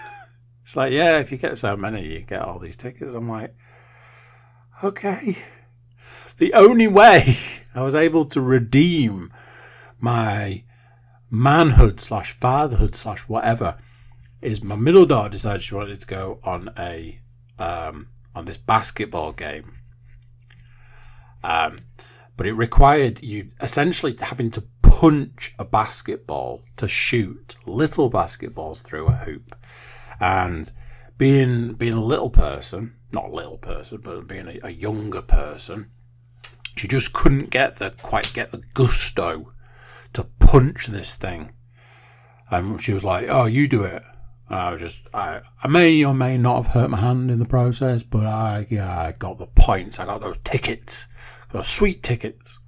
She's 0.64 0.76
like, 0.76 0.92
yeah, 0.92 1.18
if 1.20 1.30
you 1.30 1.38
get 1.38 1.58
so 1.58 1.76
many, 1.76 2.06
you 2.06 2.20
get 2.20 2.42
all 2.42 2.58
these 2.58 2.76
tickets. 2.76 3.14
I'm 3.14 3.28
like, 3.28 3.54
okay. 4.82 5.36
The 6.38 6.54
only 6.54 6.88
way 6.88 7.36
I 7.74 7.82
was 7.82 7.94
able 7.94 8.24
to 8.26 8.40
redeem 8.40 9.32
my 10.00 10.64
manhood 11.30 12.00
slash 12.00 12.32
fatherhood 12.32 12.96
slash 12.96 13.20
whatever 13.20 13.78
is 14.42 14.62
my 14.62 14.76
middle 14.76 15.06
daughter 15.06 15.28
decided 15.28 15.62
she 15.62 15.74
wanted 15.74 16.00
to 16.00 16.06
go 16.06 16.40
on 16.44 16.70
a 16.78 17.20
um, 17.58 18.08
on 18.34 18.44
this 18.46 18.56
basketball 18.56 19.32
game. 19.32 19.72
Um, 21.42 21.78
but 22.36 22.46
it 22.46 22.52
required 22.52 23.22
you 23.22 23.48
essentially 23.60 24.16
having 24.18 24.50
to 24.52 24.64
punch 24.82 25.54
a 25.58 25.64
basketball 25.64 26.62
to 26.76 26.88
shoot 26.88 27.56
little 27.66 28.10
basketballs 28.10 28.82
through 28.82 29.06
a 29.06 29.12
hoop, 29.12 29.56
and 30.18 30.72
being 31.18 31.74
being 31.74 31.94
a 31.94 32.04
little 32.04 32.30
person, 32.30 32.94
not 33.12 33.30
a 33.30 33.34
little 33.34 33.58
person, 33.58 34.00
but 34.02 34.26
being 34.26 34.48
a, 34.48 34.58
a 34.62 34.70
younger 34.70 35.22
person, 35.22 35.90
she 36.76 36.88
just 36.88 37.12
couldn't 37.12 37.50
get 37.50 37.76
the 37.76 37.90
quite 37.90 38.32
get 38.32 38.52
the 38.52 38.62
gusto 38.74 39.52
to 40.12 40.24
punch 40.38 40.86
this 40.86 41.16
thing. 41.16 41.52
And 42.50 42.80
she 42.80 42.92
was 42.92 43.04
like, 43.04 43.28
"Oh, 43.28 43.44
you 43.44 43.68
do 43.68 43.84
it." 43.84 44.02
I 44.50 44.74
just, 44.76 45.06
I, 45.14 45.40
I 45.62 45.68
may 45.68 46.04
or 46.04 46.12
may 46.12 46.36
not 46.36 46.64
have 46.64 46.72
hurt 46.74 46.90
my 46.90 46.98
hand 46.98 47.30
in 47.30 47.38
the 47.38 47.44
process, 47.44 48.02
but 48.02 48.26
I, 48.26 48.66
yeah, 48.68 49.00
I 49.00 49.12
got 49.12 49.38
the 49.38 49.46
points. 49.46 50.00
I 50.00 50.06
got 50.06 50.20
those 50.20 50.38
tickets, 50.38 51.06
those 51.52 51.68
sweet 51.68 52.02
tickets. 52.02 52.58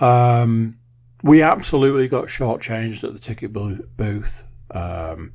Um, 0.00 0.78
we 1.22 1.42
absolutely 1.42 2.08
got 2.08 2.26
shortchanged 2.26 3.04
at 3.04 3.12
the 3.12 3.18
ticket 3.18 3.52
booth. 3.52 4.44
Um, 4.70 5.34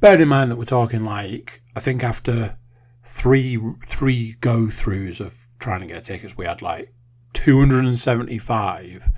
bearing 0.00 0.20
in 0.20 0.28
mind 0.28 0.50
that 0.50 0.56
we're 0.56 0.64
talking 0.64 1.04
like, 1.04 1.62
I 1.74 1.80
think 1.80 2.04
after 2.04 2.58
three 3.02 3.58
three 3.88 4.36
go 4.40 4.66
throughs 4.66 5.20
of 5.20 5.34
trying 5.58 5.80
to 5.80 5.86
get 5.86 6.04
tickets, 6.04 6.36
we 6.36 6.44
had 6.44 6.60
like 6.60 6.92
275 7.32 9.10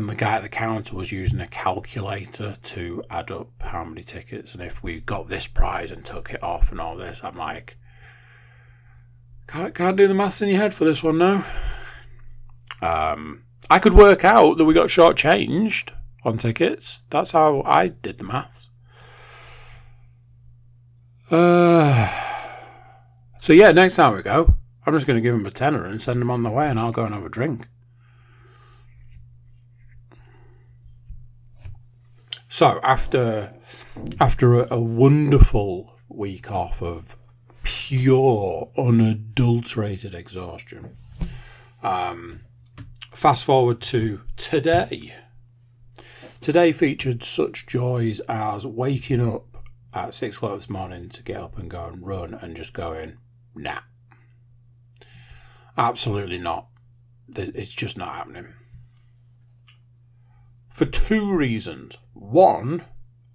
and 0.00 0.08
the 0.08 0.14
guy 0.14 0.36
at 0.36 0.42
the 0.42 0.48
counter 0.48 0.94
was 0.94 1.10
using 1.10 1.40
a 1.40 1.46
calculator 1.46 2.56
to 2.62 3.02
add 3.10 3.30
up 3.30 3.48
how 3.60 3.84
many 3.84 4.02
tickets. 4.02 4.52
And 4.52 4.62
if 4.62 4.82
we 4.82 5.00
got 5.00 5.28
this 5.28 5.46
prize 5.46 5.90
and 5.90 6.04
took 6.04 6.30
it 6.30 6.42
off 6.42 6.70
and 6.70 6.80
all 6.80 6.96
this 6.96 7.20
i'm 7.22 7.36
like 7.36 7.76
can't, 9.48 9.74
can't 9.74 9.96
do 9.96 10.06
the 10.06 10.14
maths 10.14 10.42
in 10.42 10.48
your 10.48 10.58
head 10.58 10.74
for 10.74 10.84
this 10.84 11.02
one 11.02 11.18
now 11.18 11.44
um, 12.82 13.42
i 13.70 13.78
could 13.78 13.94
work 13.94 14.24
out 14.24 14.58
that 14.58 14.64
we 14.64 14.74
got 14.74 14.88
shortchanged 14.88 15.90
on 16.24 16.38
tickets. 16.38 17.02
That's 17.10 17.32
how 17.32 17.62
i 17.64 17.88
did 17.88 18.18
the 18.18 18.24
maths. 18.24 18.68
Uh, 21.30 22.08
so 23.40 23.52
yeah 23.52 23.72
next 23.72 23.96
time 23.96 24.14
we 24.14 24.22
go 24.22 24.54
i'm 24.84 24.92
just 24.92 25.06
going 25.06 25.16
to 25.16 25.20
give 25.20 25.34
him 25.34 25.46
a 25.46 25.50
tenner 25.50 25.84
and 25.84 26.00
send 26.00 26.22
him 26.22 26.30
on 26.30 26.44
the 26.44 26.50
way 26.50 26.68
and 26.68 26.78
i'll 26.78 26.92
go 26.92 27.04
and 27.04 27.14
have 27.14 27.24
a 27.24 27.28
drink 27.28 27.66
So 32.56 32.80
after 32.82 33.52
after 34.18 34.60
a, 34.60 34.76
a 34.76 34.80
wonderful 34.80 35.92
week 36.08 36.50
off 36.50 36.80
of 36.80 37.14
pure, 37.62 38.70
unadulterated 38.78 40.14
exhaustion, 40.14 40.96
um, 41.82 42.40
fast 43.12 43.44
forward 43.44 43.82
to 43.82 44.22
today. 44.38 45.12
Today 46.40 46.72
featured 46.72 47.22
such 47.22 47.66
joys 47.66 48.20
as 48.20 48.66
waking 48.66 49.20
up 49.20 49.58
at 49.92 50.14
six 50.14 50.38
o'clock 50.38 50.54
this 50.54 50.70
morning 50.70 51.10
to 51.10 51.22
get 51.22 51.36
up 51.36 51.58
and 51.58 51.68
go 51.68 51.84
and 51.84 52.06
run 52.06 52.32
and 52.32 52.56
just 52.56 52.72
going, 52.72 53.18
nah. 53.54 53.80
Absolutely 55.76 56.38
not. 56.38 56.68
It's 57.36 57.74
just 57.74 57.98
not 57.98 58.14
happening 58.14 58.54
for 60.70 60.86
two 60.86 61.30
reasons. 61.34 61.98
One, 62.30 62.84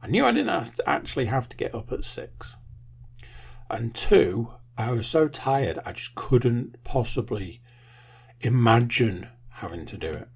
I 0.01 0.07
knew 0.07 0.25
I 0.25 0.33
didn't 0.33 0.49
have 0.49 0.77
actually 0.85 1.25
have 1.25 1.47
to 1.47 1.55
get 1.55 1.73
up 1.73 1.93
at 1.93 2.03
six. 2.03 2.57
And 3.69 3.95
two, 3.95 4.49
I 4.77 4.91
was 4.91 5.07
so 5.07 5.29
tired 5.29 5.79
I 5.85 5.93
just 5.93 6.13
couldn't 6.15 6.83
possibly 6.83 7.61
imagine 8.41 9.29
having 9.49 9.85
to 9.85 9.97
do 9.97 10.11
it. 10.11 10.27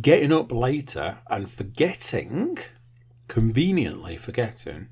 Getting 0.00 0.32
up 0.32 0.52
later 0.52 1.18
and 1.28 1.50
forgetting 1.50 2.58
conveniently 3.26 4.16
forgetting 4.16 4.88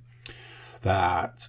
that 0.83 1.49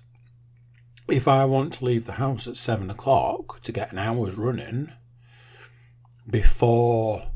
if 1.07 1.27
I 1.27 1.45
want 1.45 1.73
to 1.73 1.85
leave 1.85 2.05
the 2.05 2.13
house 2.13 2.47
at 2.47 2.57
seven 2.57 2.91
o'clock 2.91 3.61
to 3.63 3.71
get 3.71 3.91
an 3.91 3.97
hour's 3.97 4.35
running 4.35 4.91
before 6.29 7.31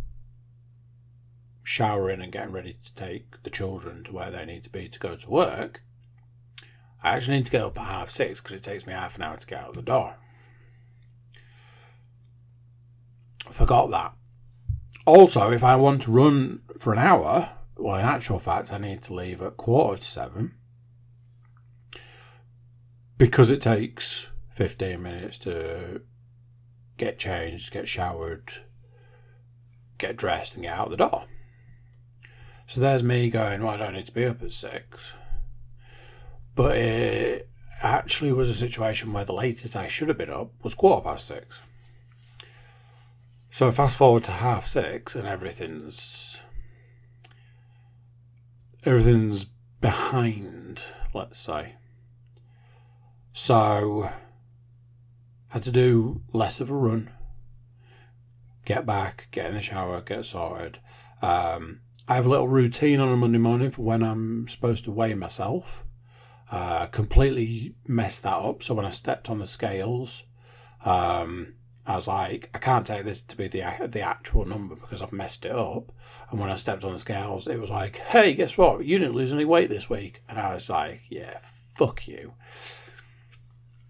showering 1.64 2.22
and 2.22 2.32
getting 2.32 2.52
ready 2.52 2.76
to 2.84 2.94
take 2.96 3.42
the 3.44 3.50
children 3.50 4.04
to 4.04 4.14
where 4.14 4.32
they 4.32 4.46
need 4.46 4.64
to 4.64 4.70
be 4.70 4.90
to 4.90 5.00
go 5.00 5.16
to 5.16 5.30
work, 5.30 5.84
I 7.04 7.16
actually 7.16 7.38
need 7.38 7.46
to 7.46 7.52
get 7.52 7.64
up 7.64 7.80
at 7.80 7.86
half 7.86 8.12
six 8.12 8.42
because 8.42 8.58
it 8.58 8.64
takes 8.64 8.86
me 8.86 8.94
half 8.94 9.16
an 9.16 9.24
hour 9.24 9.38
to 9.38 9.48
get 9.48 9.64
out 9.64 9.74
the 9.74 9.82
door. 9.82 10.16
I 13.48 13.52
forgot 13.52 13.90
that. 13.90 14.14
Also, 15.06 15.52
if 15.52 15.64
I 15.64 15.76
want 15.76 16.04
to 16.04 16.12
run 16.12 16.62
for 16.78 16.94
an 16.94 17.00
hour, 17.00 17.54
well, 17.76 17.96
in 17.96 18.06
actual 18.06 18.40
fact, 18.40 18.72
I 18.72 18.78
need 18.78 19.02
to 19.04 19.14
leave 19.14 19.42
at 19.42 19.58
quarter 19.58 20.00
to 20.00 20.06
seven 20.06 20.54
because 23.18 23.50
it 23.50 23.62
takes 23.62 24.28
15 24.54 25.02
minutes 25.02 25.38
to 25.40 26.02
get 26.98 27.18
changed, 27.18 27.74
get 27.74 27.88
showered, 27.88 28.54
get 30.02 30.18
dressed, 30.18 30.56
and 30.56 30.64
get 30.64 30.78
out 30.78 30.90
the 30.90 30.98
door. 30.98 31.26
So 32.68 32.82
there's 32.82 33.04
me 33.04 33.30
going, 33.30 33.62
well, 33.62 33.74
I 33.74 33.78
don't 33.78 33.94
need 33.94 34.06
to 34.06 34.14
be 34.14 34.26
up 34.26 34.42
at 34.42 34.52
six. 34.52 35.14
But 36.56 36.78
it 36.78 37.50
actually 37.82 38.32
was 38.32 38.50
a 38.50 38.56
situation 38.56 39.14
where 39.14 39.26
the 39.26 39.34
latest 39.34 39.76
I 39.76 39.88
should 39.88 40.08
have 40.08 40.18
been 40.18 40.30
up 40.30 40.52
was 40.64 40.74
quarter 40.74 41.04
past 41.04 41.28
six. 41.28 41.60
So 43.50 43.72
fast 43.72 43.98
forward 43.98 44.24
to 44.26 44.32
half 44.32 44.66
six 44.66 45.16
and 45.16 45.28
everything's 45.28 46.40
everything's 48.86 49.46
behind, 49.82 50.82
let's 51.14 51.40
say. 51.40 51.76
So 53.34 54.10
had 55.50 55.64
to 55.64 55.72
do 55.72 56.22
less 56.32 56.62
of 56.62 56.70
a 56.70 56.74
run, 56.74 57.12
get 58.74 58.86
back, 58.86 59.28
get 59.32 59.48
in 59.48 59.54
the 59.54 59.62
shower, 59.62 60.00
get 60.00 60.24
sorted. 60.24 60.80
Um, 61.22 61.82
I 62.08 62.16
have 62.16 62.26
a 62.26 62.30
little 62.30 62.48
routine 62.48 63.02
on 63.02 63.10
a 63.10 63.18
Monday 63.18 63.38
morning 63.38 63.70
for 63.70 63.82
when 63.82 64.02
I'm 64.02 64.48
supposed 64.48 64.86
to 64.86 64.92
weigh 64.92 65.14
myself. 65.14 65.84
Uh, 66.50 66.86
completely 66.86 67.76
messed 67.86 68.24
that 68.24 68.38
up. 68.38 68.64
So 68.64 68.74
when 68.74 68.86
I 68.86 68.90
stepped 68.90 69.30
on 69.30 69.40
the 69.40 69.46
scales, 69.46 70.24
um, 70.86 71.56
I 71.86 71.98
was 71.98 72.08
like, 72.08 72.50
I 72.54 72.60
can't 72.60 72.88
take 72.88 73.04
this 73.04 73.22
to 73.24 73.36
be 73.36 73.50
the 73.50 73.64
the 73.92 74.02
actual 74.02 74.46
number 74.46 74.76
because 74.76 75.02
I've 75.02 75.12
messed 75.12 75.44
it 75.44 75.52
up. 75.52 75.92
And 76.30 76.40
when 76.40 76.50
I 76.50 76.56
stepped 76.56 76.86
on 76.86 76.94
the 76.94 77.00
scales, 77.00 77.48
it 77.48 77.60
was 77.60 77.70
like, 77.70 77.98
hey, 77.98 78.34
guess 78.34 78.58
what? 78.58 78.86
You 78.86 79.00
didn't 79.00 79.16
lose 79.16 79.34
any 79.34 79.46
weight 79.46 79.70
this 79.70 79.90
week. 79.90 80.24
And 80.30 80.40
I 80.40 80.54
was 80.54 80.70
like, 80.70 81.02
yeah, 81.10 81.40
fuck 81.74 82.08
you. 82.08 82.36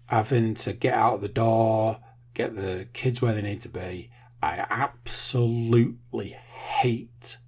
Having 0.06 0.54
to 0.54 0.72
get 0.72 0.94
out 0.94 1.14
of 1.14 1.20
the 1.20 1.28
door, 1.28 2.00
get 2.34 2.56
the 2.56 2.88
kids 2.92 3.22
where 3.22 3.32
they 3.32 3.42
need 3.42 3.60
to 3.60 3.68
be. 3.68 4.10
I 4.42 4.66
absolutely 4.68 6.30
hate 6.30 7.38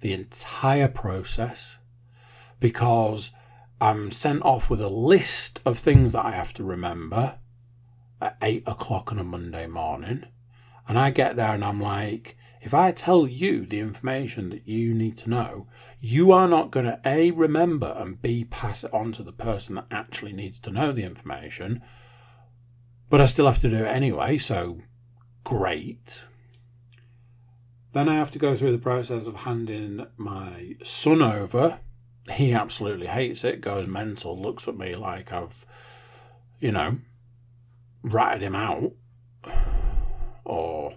the 0.00 0.12
entire 0.12 0.88
process 0.88 1.78
because 2.58 3.30
I'm 3.80 4.10
sent 4.10 4.42
off 4.42 4.68
with 4.68 4.80
a 4.82 4.88
list 4.88 5.60
of 5.64 5.78
things 5.78 6.12
that 6.12 6.24
I 6.24 6.32
have 6.32 6.52
to 6.54 6.64
remember 6.64 7.38
at 8.20 8.36
eight 8.42 8.64
o'clock 8.66 9.10
on 9.10 9.18
a 9.18 9.24
Monday 9.24 9.66
morning. 9.66 10.24
And 10.86 10.98
I 10.98 11.10
get 11.10 11.36
there 11.36 11.54
and 11.54 11.64
I'm 11.64 11.80
like, 11.80 12.36
if 12.60 12.74
I 12.74 12.92
tell 12.92 13.26
you 13.26 13.64
the 13.64 13.80
information 13.80 14.50
that 14.50 14.68
you 14.68 14.92
need 14.92 15.16
to 15.18 15.30
know, 15.30 15.66
you 15.98 16.32
are 16.32 16.48
not 16.48 16.70
going 16.70 16.84
to 16.84 17.00
A, 17.06 17.30
remember 17.30 17.94
and 17.96 18.20
B, 18.20 18.44
pass 18.44 18.84
it 18.84 18.92
on 18.92 19.12
to 19.12 19.22
the 19.22 19.32
person 19.32 19.76
that 19.76 19.86
actually 19.90 20.32
needs 20.32 20.60
to 20.60 20.70
know 20.70 20.92
the 20.92 21.04
information. 21.04 21.80
But 23.08 23.22
I 23.22 23.26
still 23.26 23.46
have 23.46 23.60
to 23.62 23.70
do 23.70 23.76
it 23.76 23.88
anyway, 23.88 24.36
so 24.36 24.80
great. 25.44 26.22
Then 27.92 28.08
I 28.08 28.14
have 28.14 28.30
to 28.32 28.38
go 28.38 28.56
through 28.56 28.72
the 28.72 28.78
process 28.78 29.26
of 29.26 29.36
handing 29.36 30.06
my 30.16 30.76
son 30.84 31.22
over. 31.22 31.80
He 32.32 32.52
absolutely 32.52 33.08
hates 33.08 33.42
it, 33.44 33.60
goes 33.60 33.86
mental, 33.86 34.40
looks 34.40 34.68
at 34.68 34.76
me 34.76 34.94
like 34.94 35.32
I've, 35.32 35.66
you 36.60 36.70
know, 36.70 36.98
ratted 38.02 38.42
him 38.42 38.54
out 38.54 38.92
or 40.44 40.94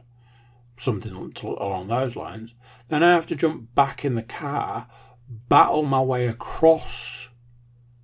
something 0.78 1.14
along 1.44 1.88
those 1.88 2.16
lines, 2.16 2.54
then 2.90 3.04
I 3.04 3.14
have 3.14 3.28
to 3.28 3.36
jump 3.36 3.74
back 3.76 4.04
in 4.04 4.16
the 4.16 4.24
car, 4.24 4.88
battle 5.30 5.84
my 5.84 6.02
way 6.02 6.28
across 6.28 7.30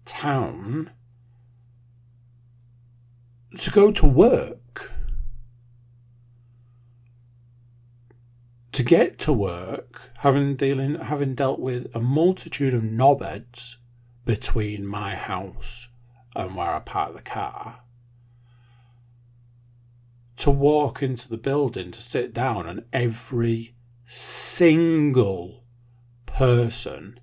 town 0.06 0.91
to 3.60 3.71
go 3.71 3.91
to 3.91 4.06
work. 4.06 4.59
To 8.80 8.86
get 8.86 9.18
to 9.20 9.34
work, 9.34 10.10
having 10.20 10.56
dealing 10.56 10.96
having 10.96 11.36
dealt 11.36 11.60
with 11.60 11.94
a 11.94 12.00
multitude 12.00 12.74
of 12.74 12.82
knobheads 12.82 13.76
between 14.24 14.88
my 14.88 15.15
house 15.15 15.89
and 16.34 16.56
where 16.56 16.70
I 16.70 16.80
park 16.80 17.13
the 17.13 17.22
car, 17.22 17.82
to 20.38 20.50
walk 20.50 21.04
into 21.04 21.28
the 21.28 21.36
building 21.36 21.92
to 21.92 22.02
sit 22.02 22.34
down, 22.34 22.68
and 22.68 22.86
every 22.94 23.76
single 24.06 25.65
person 26.26 27.20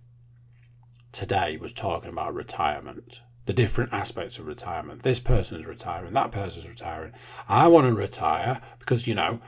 today 1.11 1.57
was 1.57 1.73
talking 1.73 2.11
about 2.11 2.35
retirement, 2.35 3.23
the 3.47 3.55
different 3.55 3.95
aspects 3.95 4.38
of 4.38 4.47
retirement. 4.47 5.05
This 5.05 5.21
person's 5.21 5.64
retiring, 5.64 6.12
that 6.12 6.33
person's 6.33 6.69
retiring. 6.69 7.14
I 7.49 7.69
want 7.69 7.87
to 7.87 7.95
retire 7.95 8.61
because, 8.79 9.07
you 9.07 9.14
know, 9.14 9.40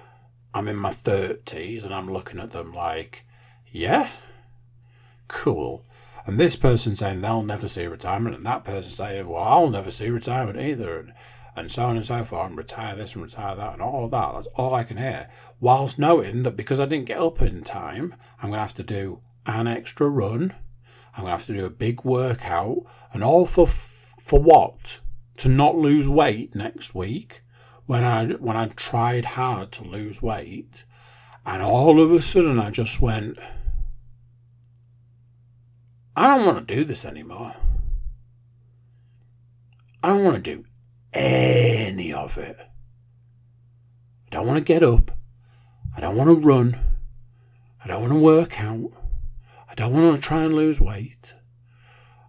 I'm 0.55 0.69
in 0.69 0.77
my 0.77 0.91
30s 0.91 1.85
and 1.85 1.95
I'm 1.95 2.11
looking 2.13 2.41
at 2.41 2.51
them 2.51 2.73
like, 2.73 3.25
yeah, 3.71 4.11
cool. 5.29 5.85
And 6.27 6.39
this 6.39 6.57
person 6.57 6.97
saying 6.97 7.21
they'll 7.21 7.43
never 7.43 7.69
see 7.69 7.87
retirement, 7.87 8.37
and 8.37 8.45
that 8.45 8.65
person 8.65 8.91
saying, 8.91 9.27
well, 9.27 9.43
I'll 9.43 9.71
never 9.71 9.91
see 9.91 10.11
retirement 10.11 10.59
either. 10.59 10.99
And 10.99 11.15
and 11.59 11.73
so 11.73 11.87
on 11.87 11.97
and 11.97 12.07
so 12.07 12.23
forth, 12.23 12.49
and 12.49 12.57
retire 12.57 12.95
this 12.95 13.15
and 13.15 13.25
retire 13.25 13.57
that, 13.57 13.73
and 13.73 13.83
all 13.83 14.09
that. 14.09 14.33
That's 14.33 14.47
all 14.55 14.75
I 14.75 14.85
can 14.85 14.97
hear. 14.97 15.29
Whilst 15.59 15.99
knowing 15.99 16.43
that 16.45 16.57
because 16.57 16.79
I 16.79 16.87
didn't 16.87 17.07
get 17.07 17.19
up 17.19 17.43
in 17.43 17.63
time, 17.63 18.15
I'm 18.41 18.51
going 18.51 18.59
to 18.59 18.63
have 18.63 18.75
to 18.75 18.83
do 18.83 19.21
an 19.45 19.67
extra 19.67 20.09
run. 20.09 20.55
I'm 21.15 21.25
going 21.25 21.33
to 21.33 21.37
have 21.39 21.47
to 21.47 21.55
do 21.55 21.67
a 21.67 21.71
big 21.71 22.05
workout, 22.05 22.85
and 23.13 23.25
all 23.25 23.47
for 23.47 23.67
for 23.67 24.41
what? 24.41 25.01
To 25.39 25.49
not 25.49 25.77
lose 25.77 26.09
weight 26.09 26.55
next 26.55 26.95
week 26.95 27.43
when 27.89 28.05
I 28.05 28.27
when 28.35 28.55
I 28.55 28.69
tried 28.69 29.25
hard 29.25 29.73
to 29.73 29.83
lose 29.83 30.21
weight, 30.21 30.85
and 31.47 31.63
all 31.63 32.03
of 32.03 32.13
a 32.13 32.21
sudden 32.21 32.59
I 32.59 32.69
just 32.69 33.01
went. 33.01 33.39
I 36.15 36.27
don't 36.27 36.45
want 36.45 36.69
to 36.69 36.75
do 36.75 36.85
this 36.85 37.07
anymore. 37.07 37.57
I 40.03 40.09
don't 40.09 40.23
want 40.23 40.37
to 40.37 40.57
do 40.57 40.67
any 41.15 42.13
of 42.13 42.37
it. 42.37 42.59
I 42.61 44.31
don't 44.31 44.47
want 44.47 44.59
to 44.59 44.65
get 44.65 44.83
up. 44.83 45.11
I 45.97 46.03
don't 46.03 46.17
want 46.17 46.29
to 46.29 46.47
run. 46.47 46.79
I 47.83 47.87
don't 47.87 48.03
want 48.03 48.13
to 48.13 48.19
work 48.19 48.61
out. 48.61 48.91
I 49.67 49.75
don't 49.75 49.95
want 49.95 50.15
to 50.15 50.21
try 50.21 50.45
and 50.45 50.55
lose 50.55 50.79
weight. 50.79 51.33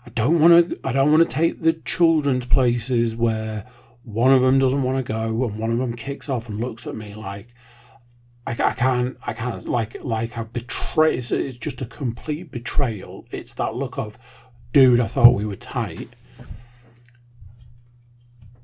I 0.05 0.09
don't 0.11 0.39
want 0.39 0.69
to. 0.69 0.79
I 0.85 0.93
don't 0.93 1.11
want 1.11 1.29
to 1.29 1.35
take 1.35 1.61
the 1.61 1.73
children 1.73 2.39
to 2.39 2.47
places 2.47 3.13
where 3.13 3.65
one 4.03 4.31
of 4.31 4.41
them 4.41 4.59
doesn't 4.59 4.83
want 4.83 4.97
to 4.97 5.13
go 5.13 5.43
and 5.43 5.57
one 5.57 5.71
of 5.71 5.77
them 5.77 5.93
kicks 5.95 6.29
off 6.29 6.49
and 6.49 6.59
looks 6.59 6.87
at 6.87 6.95
me 6.95 7.15
like 7.15 7.47
I, 8.47 8.51
I 8.51 8.73
can't. 8.73 9.17
I 9.25 9.33
can't. 9.33 9.67
Like 9.67 10.03
like 10.03 10.37
I've 10.37 10.53
betrayed. 10.53 11.19
It's, 11.19 11.31
it's 11.31 11.57
just 11.57 11.81
a 11.81 11.85
complete 11.85 12.51
betrayal. 12.51 13.25
It's 13.29 13.53
that 13.55 13.75
look 13.75 13.97
of, 13.97 14.17
dude. 14.73 14.99
I 14.99 15.07
thought 15.07 15.33
we 15.33 15.45
were 15.45 15.55
tight 15.55 16.15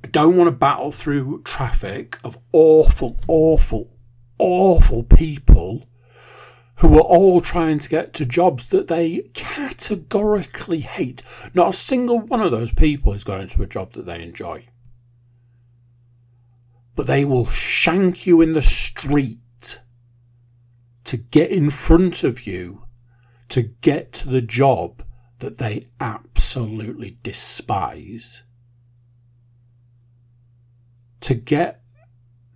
I 0.06 0.08
don't 0.08 0.38
want 0.38 0.48
to 0.50 0.56
battle 0.56 0.92
through 0.92 1.42
traffic 1.42 2.20
of 2.24 2.38
awful, 2.52 3.18
awful, 3.28 3.90
awful 4.38 5.02
people 5.02 5.90
who 6.76 6.96
are 6.98 7.02
all 7.02 7.42
trying 7.42 7.80
to 7.80 7.90
get 7.90 8.14
to 8.14 8.24
jobs 8.24 8.68
that 8.68 8.88
they 8.88 9.32
categorically 9.34 10.82
hate. 10.82 11.24
Not 11.56 11.70
a 11.70 11.74
single 11.74 12.20
one 12.20 12.42
of 12.42 12.52
those 12.52 12.72
people 12.72 13.14
is 13.14 13.24
going 13.24 13.48
to 13.48 13.64
a 13.64 13.66
job 13.66 13.94
that 13.94 14.06
they 14.06 14.22
enjoy. 14.22 14.68
But 16.96 17.08
they 17.08 17.26
will 17.26 17.46
shank 17.46 18.26
you 18.26 18.42
in 18.42 18.54
the 18.54 18.62
street 18.62 19.82
to 21.04 21.18
get 21.18 21.52
in 21.52 21.70
front 21.70 22.24
of 22.24 22.48
you 22.48 22.84
to 23.50 23.62
get 23.62 24.24
the 24.26 24.42
job 24.42 25.04
that 25.40 25.58
they 25.58 25.88
absolutely 26.00 27.18
despise 27.22 28.44
to 31.26 31.34
get 31.34 31.82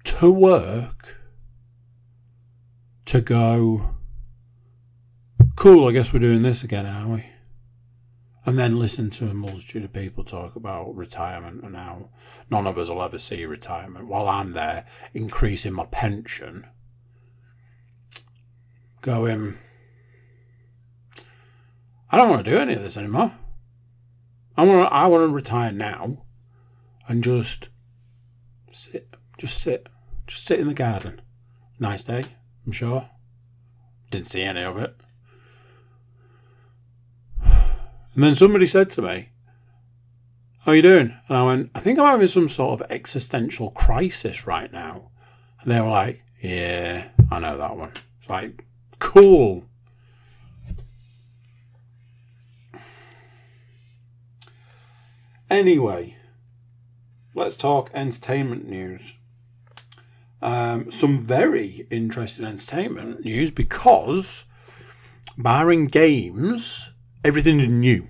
to 0.04 0.30
work 0.30 1.18
to 3.06 3.20
go, 3.20 3.96
cool, 5.56 5.88
I 5.88 5.92
guess 5.92 6.14
we're 6.14 6.20
doing 6.20 6.44
this 6.44 6.64
again, 6.64 6.86
are 6.86 7.08
we? 7.08 7.26
And 8.50 8.58
then 8.58 8.80
listen 8.80 9.12
to 9.12 9.30
a 9.30 9.34
multitude 9.36 9.84
of 9.84 9.94
people 9.94 10.24
talk 10.24 10.56
about 10.56 10.96
retirement 10.96 11.64
and 11.64 11.76
how 11.76 12.10
none 12.50 12.66
of 12.66 12.80
us 12.80 12.90
will 12.90 13.04
ever 13.04 13.20
see 13.20 13.46
retirement 13.46 14.08
while 14.08 14.28
I'm 14.28 14.54
there 14.54 14.88
increasing 15.14 15.74
my 15.74 15.86
pension. 15.86 16.66
Going, 19.02 19.56
I 22.10 22.18
don't 22.18 22.32
want 22.32 22.44
to 22.44 22.50
do 22.50 22.58
any 22.58 22.74
of 22.74 22.82
this 22.82 22.98
anymore. 22.98 23.36
I 24.58 24.64
want 24.64 24.90
to, 24.90 24.92
I 24.96 25.06
want 25.06 25.30
to 25.30 25.36
retire 25.36 25.72
now 25.72 26.24
and 27.08 27.24
just 27.24 27.70
sit, 28.72 29.16
just 29.38 29.62
sit, 29.62 29.90
just 30.26 30.44
sit 30.44 30.60
in 30.60 30.68
the 30.68 30.74
garden. 30.74 31.22
Nice 31.78 32.04
day, 32.04 32.24
I'm 32.66 32.72
sure. 32.72 33.12
Didn't 34.10 34.26
see 34.26 34.42
any 34.42 34.64
of 34.64 34.76
it. 34.78 34.99
And 38.20 38.26
then 38.26 38.36
somebody 38.36 38.66
said 38.66 38.90
to 38.90 39.02
me, 39.02 39.30
How 40.64 40.74
are 40.74 40.76
you 40.76 40.82
doing? 40.82 41.16
And 41.30 41.38
I 41.38 41.42
went, 41.42 41.72
I 41.74 41.80
think 41.80 41.98
I'm 41.98 42.06
having 42.06 42.28
some 42.28 42.50
sort 42.50 42.82
of 42.82 42.92
existential 42.92 43.72
crisis 43.72 44.46
right 44.46 44.70
now. 44.74 45.12
And 45.62 45.72
they 45.72 45.80
were 45.80 45.88
like, 45.88 46.22
Yeah, 46.42 47.08
I 47.32 47.40
know 47.40 47.58
that 47.58 47.78
one. 47.78 47.94
It's 48.20 48.30
like, 48.30 48.66
cool. 49.00 49.64
Anyway, 55.50 56.18
let's 57.34 57.56
talk 57.56 57.90
entertainment 57.94 58.68
news. 58.68 59.16
Um, 60.42 60.92
some 60.92 61.22
very 61.22 61.88
interesting 61.90 62.44
entertainment 62.44 63.24
news 63.24 63.50
because, 63.50 64.44
barring 65.38 65.86
games, 65.86 66.92
everything 67.24 67.60
is 67.60 67.68
new. 67.68 68.08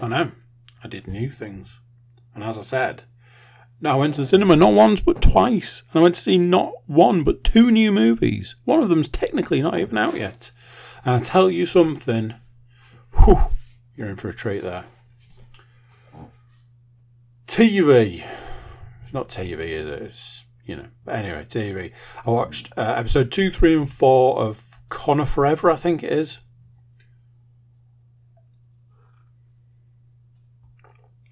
I 0.00 0.08
know. 0.08 0.32
I 0.82 0.88
did 0.88 1.06
new 1.06 1.30
things. 1.30 1.76
And 2.34 2.42
as 2.42 2.56
I 2.56 2.62
said, 2.62 3.02
now 3.80 3.92
I 3.96 3.98
went 3.98 4.14
to 4.14 4.22
the 4.22 4.26
cinema 4.26 4.56
not 4.56 4.72
once 4.72 5.00
but 5.00 5.20
twice. 5.20 5.82
And 5.92 6.00
I 6.00 6.02
went 6.02 6.14
to 6.14 6.20
see 6.20 6.38
not 6.38 6.72
one 6.86 7.22
but 7.22 7.44
two 7.44 7.70
new 7.70 7.92
movies. 7.92 8.56
One 8.64 8.82
of 8.82 8.88
them's 8.88 9.08
technically 9.08 9.62
not 9.62 9.78
even 9.78 9.98
out 9.98 10.16
yet. 10.16 10.52
And 11.04 11.14
I 11.14 11.18
tell 11.18 11.50
you 11.50 11.66
something, 11.66 12.34
whew, 13.24 13.38
you're 13.96 14.08
in 14.08 14.16
for 14.16 14.28
a 14.28 14.34
treat 14.34 14.62
there. 14.62 14.84
TV. 17.46 18.24
It's 19.02 19.14
not 19.14 19.28
TV, 19.28 19.58
is 19.58 19.88
it? 19.88 20.02
It's, 20.02 20.44
you 20.64 20.76
know. 20.76 20.86
But 21.04 21.16
anyway, 21.16 21.44
TV. 21.48 21.92
I 22.24 22.30
watched 22.30 22.72
uh, 22.76 22.94
episode 22.96 23.32
2, 23.32 23.50
3, 23.50 23.76
and 23.76 23.92
4 23.92 24.38
of 24.38 24.62
Connor 24.88 25.24
Forever, 25.24 25.70
I 25.70 25.76
think 25.76 26.02
it 26.02 26.12
is. 26.12 26.38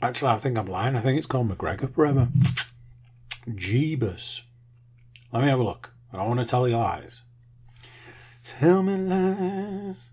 Actually, 0.00 0.30
I 0.30 0.38
think 0.38 0.56
I'm 0.56 0.66
lying. 0.66 0.94
I 0.94 1.00
think 1.00 1.18
it's 1.18 1.26
called 1.26 1.50
McGregor 1.50 1.90
Forever. 1.90 2.28
Jeebus. 3.48 4.42
Let 5.32 5.42
me 5.42 5.48
have 5.48 5.58
a 5.58 5.64
look. 5.64 5.92
I 6.12 6.16
don't 6.16 6.28
want 6.28 6.40
to 6.40 6.46
tell 6.46 6.68
you 6.68 6.76
lies. 6.76 7.22
Tell 8.42 8.82
me 8.82 8.96
lies. 8.96 10.10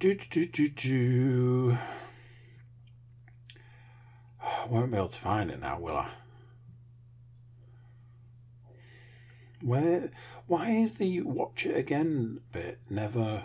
Do, 0.00 0.14
do, 0.14 0.46
do, 0.46 0.46
do, 0.46 0.68
do. 0.68 1.78
I 4.42 4.66
won't 4.68 4.90
be 4.90 4.96
able 4.96 5.08
to 5.08 5.18
find 5.18 5.50
it 5.50 5.60
now, 5.60 5.78
will 5.78 5.96
I? 5.96 6.08
Where? 9.60 10.10
Why 10.48 10.70
is 10.70 10.94
the 10.94 11.20
watch 11.20 11.66
it 11.66 11.76
again 11.76 12.40
bit 12.52 12.80
never? 12.90 13.44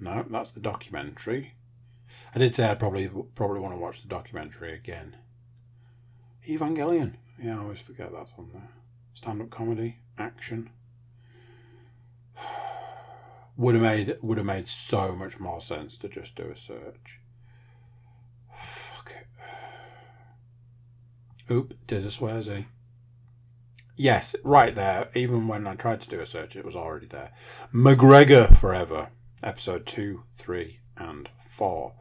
No, 0.00 0.24
that's 0.28 0.50
the 0.50 0.60
documentary. 0.60 1.52
I 2.34 2.38
did 2.38 2.54
say 2.54 2.64
I'd 2.64 2.78
probably 2.78 3.10
probably 3.34 3.60
want 3.60 3.74
to 3.74 3.80
watch 3.80 4.00
the 4.00 4.08
documentary 4.08 4.74
again. 4.74 5.16
Evangelion. 6.48 7.14
Yeah, 7.40 7.58
I 7.58 7.62
always 7.62 7.80
forget 7.80 8.10
that's 8.12 8.32
on 8.38 8.48
there. 8.52 8.70
Stand 9.12 9.42
up 9.42 9.50
comedy, 9.50 9.98
action. 10.18 10.70
Would 13.56 13.74
have 13.74 13.82
made 13.82 14.16
would 14.22 14.38
have 14.38 14.46
made 14.46 14.66
so 14.66 15.14
much 15.14 15.38
more 15.38 15.60
sense 15.60 15.98
to 15.98 16.08
just 16.08 16.34
do 16.34 16.44
a 16.44 16.56
search. 16.56 17.20
Fuck 18.56 19.12
it. 19.18 19.26
Oop, 21.52 21.74
did 21.86 22.06
a 22.06 22.08
swearsy. 22.08 22.66
Yes, 23.96 24.34
right 24.44 24.74
there. 24.74 25.10
Even 25.14 25.46
when 25.46 25.66
I 25.66 25.74
tried 25.74 26.00
to 26.00 26.08
do 26.08 26.20
a 26.20 26.26
search, 26.26 26.56
it 26.56 26.64
was 26.64 26.74
already 26.74 27.06
there. 27.06 27.32
McGregor 27.74 28.56
forever 28.56 29.08
episode 29.42 29.86
2, 29.86 30.22
3, 30.36 30.80
and 30.96 31.28
4. 31.56 31.92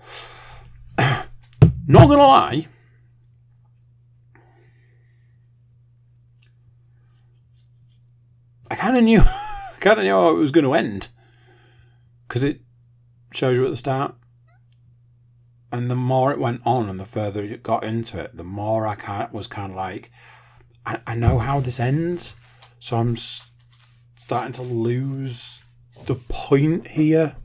Not 0.98 2.08
gonna 2.08 2.18
lie, 2.18 2.68
I 8.72 8.76
kind 8.76 8.98
of 8.98 9.04
knew, 9.04 9.24
kind 9.80 10.00
of 10.00 10.06
knew 10.06 10.12
how 10.12 10.30
it 10.30 10.36
was 10.36 10.52
going 10.52 10.66
to 10.66 10.74
end 10.74 11.08
because 12.28 12.44
it 12.44 12.62
shows 13.34 13.58
you 13.58 13.66
at 13.66 13.72
the 13.72 13.76
start, 13.76 14.16
and 15.72 15.90
the 15.90 15.96
more 15.96 16.32
it 16.32 16.40
went 16.40 16.62
on 16.66 16.90
and 16.90 17.00
the 17.00 17.06
further 17.06 17.44
it 17.44 17.64
got 17.64 17.84
into 17.84 18.20
it, 18.20 18.36
the 18.38 18.44
more 18.44 18.86
I 18.86 19.28
was 19.32 19.48
kind 19.48 19.72
of 19.72 19.76
like, 19.76 20.12
I, 20.86 21.00
I 21.08 21.16
know 21.16 21.40
how 21.40 21.60
this 21.60 21.80
ends, 21.80 22.36
so 22.80 22.98
I'm 22.98 23.16
starting 23.16 24.54
to 24.54 24.62
lose 24.62 25.62
the 26.06 26.16
point 26.16 26.88
here. 26.88 27.36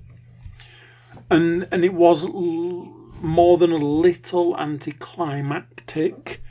And 1.31 1.69
and 1.73 1.85
it 1.85 1.95
was 1.95 2.25
l- 2.25 2.93
more 3.21 3.59
than 3.59 3.73
a 3.73 3.77
little 3.77 4.57
anticlimactic 4.59 6.43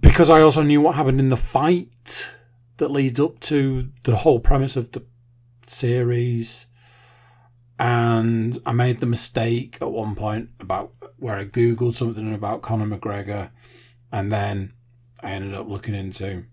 because 0.00 0.30
I 0.30 0.40
also 0.40 0.62
knew 0.62 0.80
what 0.80 0.94
happened 0.94 1.20
in 1.20 1.28
the 1.28 1.36
fight 1.36 2.28
that 2.78 2.90
leads 2.90 3.20
up 3.20 3.40
to 3.40 3.90
the 4.02 4.16
whole 4.16 4.40
premise 4.40 4.76
of 4.76 4.92
the 4.92 5.04
series. 5.62 6.66
And 7.78 8.58
I 8.64 8.72
made 8.72 8.98
the 9.00 9.06
mistake 9.06 9.78
at 9.80 9.90
one 9.90 10.14
point 10.14 10.50
about 10.60 10.92
where 11.18 11.36
I 11.36 11.44
googled 11.44 11.96
something 11.96 12.34
about 12.34 12.62
Conor 12.62 12.86
McGregor, 12.86 13.50
and 14.12 14.30
then 14.30 14.72
I 15.20 15.32
ended 15.32 15.54
up 15.54 15.68
looking 15.68 15.94
into 15.94 16.44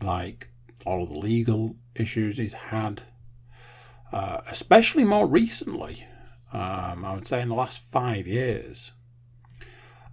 like 0.00 0.48
all 0.84 1.02
of 1.02 1.10
the 1.10 1.18
legal 1.18 1.76
issues 1.94 2.38
he's 2.38 2.52
had, 2.52 3.02
uh, 4.12 4.40
especially 4.46 5.04
more 5.04 5.26
recently. 5.26 6.06
Um, 6.52 7.04
I 7.04 7.14
would 7.14 7.26
say 7.26 7.40
in 7.40 7.48
the 7.48 7.54
last 7.54 7.82
five 7.90 8.26
years, 8.26 8.92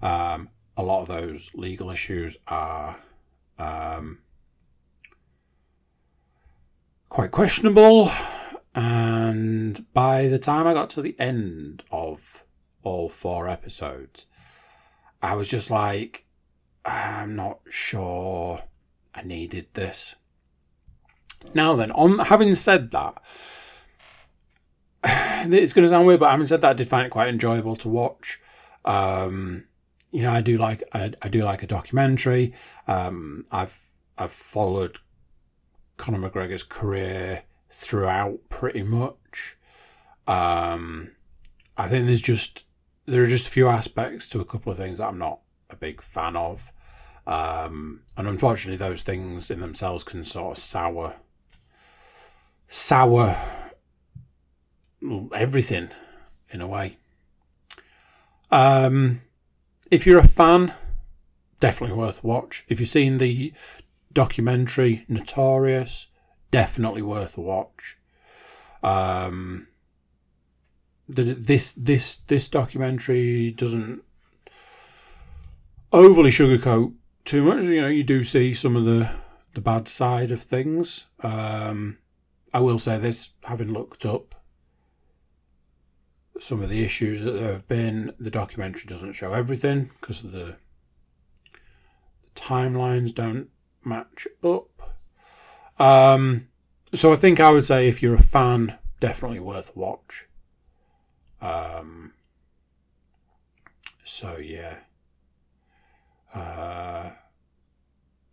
um, 0.02 0.50
a 0.78 0.84
lot 0.84 1.02
of 1.02 1.08
those 1.08 1.52
legal 1.54 1.90
issues 1.90 2.38
are 2.48 2.98
um, 3.58 4.20
quite 7.10 7.32
questionable. 7.32 8.10
And 8.74 9.92
by 9.94 10.28
the 10.28 10.40
time 10.40 10.68
I 10.68 10.74
got 10.74 10.90
to 10.92 11.02
the 11.02 11.20
end 11.20 11.84
of 11.92 12.44
all 12.84 13.10
four 13.10 13.50
episodes, 13.50 14.26
I 15.22 15.36
was 15.36 15.50
just 15.50 15.70
like, 15.70 16.26
I'm 16.86 17.36
not 17.36 17.60
sure 17.70 18.64
I 19.14 19.24
needed 19.24 19.68
this. 19.74 20.16
Now 21.54 21.76
then, 21.76 21.92
on 21.92 22.20
having 22.20 22.56
said 22.56 22.92
that, 22.92 23.22
it's 25.04 25.74
going 25.74 25.84
to 25.84 25.90
sound 25.90 26.08
weird, 26.08 26.20
but 26.20 26.32
having 26.32 26.48
said 26.48 26.62
that, 26.62 26.72
I 26.72 26.74
did 26.74 26.90
find 26.90 27.06
it 27.06 27.10
quite 27.10 27.30
enjoyable 27.30 27.76
to 27.78 27.90
watch. 27.90 28.40
Um, 28.86 29.66
you 30.12 30.24
know, 30.24 30.32
I 30.32 30.42
do 30.42 30.58
like 30.58 30.84
I, 30.94 31.14
I 31.22 31.30
do 31.30 31.44
like 31.44 31.64
a 31.64 31.68
documentary. 31.68 32.54
Um, 32.88 33.46
I've 33.52 33.78
I've 34.18 34.32
followed 34.32 35.00
Conor 35.98 36.30
McGregor's 36.30 36.64
career 36.64 37.44
throughout 37.70 38.40
pretty 38.50 38.84
much. 38.84 39.58
Um, 40.28 41.12
I 41.78 41.88
think 41.88 42.06
there's 42.06 42.22
just 42.22 42.64
there 43.06 43.24
are 43.24 43.28
just 43.28 43.48
a 43.48 43.52
few 43.52 43.68
aspects 43.68 44.28
to 44.30 44.40
a 44.40 44.46
couple 44.46 44.72
of 44.72 44.78
things 44.78 44.98
that 44.98 45.08
I'm 45.08 45.18
not 45.18 45.40
a 45.70 45.76
big 45.76 46.02
fan 46.02 46.36
of. 46.36 46.72
Um, 47.26 48.02
and 48.18 48.28
unfortunately, 48.28 48.78
those 48.78 49.04
things 49.04 49.52
in 49.52 49.60
themselves 49.60 50.04
can 50.04 50.24
sort 50.24 50.58
of 50.58 50.64
sour 50.64 51.16
sour 52.70 53.36
everything 55.34 55.90
in 56.52 56.62
a 56.62 56.68
way. 56.68 56.98
Um, 58.52 59.22
if 59.92 60.06
you're 60.06 60.20
a 60.20 60.28
fan, 60.28 60.74
definitely 61.60 61.98
worth 61.98 62.24
watch. 62.24 62.66
If 62.68 62.80
you've 62.80 62.90
seen 62.90 63.18
the 63.18 63.54
documentary 64.14 65.06
Notorious, 65.08 66.08
definitely 66.52 67.02
worth 67.02 67.38
a 67.38 67.42
watch. 67.42 67.98
Um, 68.82 69.68
this 71.08 71.74
this 71.74 72.16
this 72.28 72.48
documentary 72.48 73.52
doesn't 73.52 74.04
overly 75.92 76.30
sugarcoat 76.30 76.94
too 77.26 77.44
much. 77.44 77.64
You 77.64 77.82
know, 77.82 77.88
you 77.88 78.04
do 78.04 78.24
see 78.24 78.54
some 78.54 78.76
of 78.76 78.86
the 78.86 79.10
the 79.54 79.62
bad 79.62 79.88
side 79.88 80.32
of 80.32 80.44
things. 80.44 81.08
Um, 81.22 81.98
I 82.54 82.60
will 82.60 82.80
say 82.80 82.98
this, 82.98 83.30
having 83.44 83.72
looked 83.72 84.06
up 84.06 84.36
some 86.40 86.62
of 86.62 86.70
the 86.70 86.84
issues 86.84 87.22
that 87.22 87.32
there 87.32 87.52
have 87.52 87.68
been, 87.68 88.14
the 88.20 88.32
documentary 88.32 88.86
doesn't 88.88 89.14
show 89.14 89.34
everything 89.34 89.92
because 90.00 90.22
the, 90.22 90.30
the 90.30 90.56
timelines 92.36 93.14
don't 93.14 93.50
match 93.84 94.28
up. 94.44 94.98
Um, 95.78 96.48
so 96.94 97.14
I 97.14 97.16
think 97.16 97.40
I 97.40 97.52
would 97.52 97.66
say 97.66 97.88
if 97.88 98.02
you're 98.02 98.16
a 98.16 98.22
fan, 98.22 98.78
definitely 99.00 99.40
worth 99.40 99.76
watch. 99.76 100.28
Um, 101.42 102.14
so 104.04 104.38
yeah. 104.38 104.78
Uh, 106.34 107.12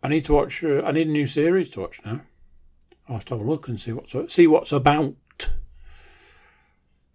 I 0.03 0.07
need 0.07 0.25
to 0.25 0.33
watch. 0.33 0.63
Uh, 0.63 0.81
I 0.83 0.91
need 0.91 1.07
a 1.07 1.11
new 1.11 1.27
series 1.27 1.69
to 1.71 1.81
watch 1.81 1.99
now. 2.05 2.21
I'll 3.07 3.15
have 3.15 3.25
to 3.25 3.35
have 3.35 3.45
a 3.45 3.49
look 3.49 3.67
and 3.67 3.79
see 3.79 3.93
what's 3.93 4.15
see 4.33 4.47
what's 4.47 4.71
about. 4.71 5.15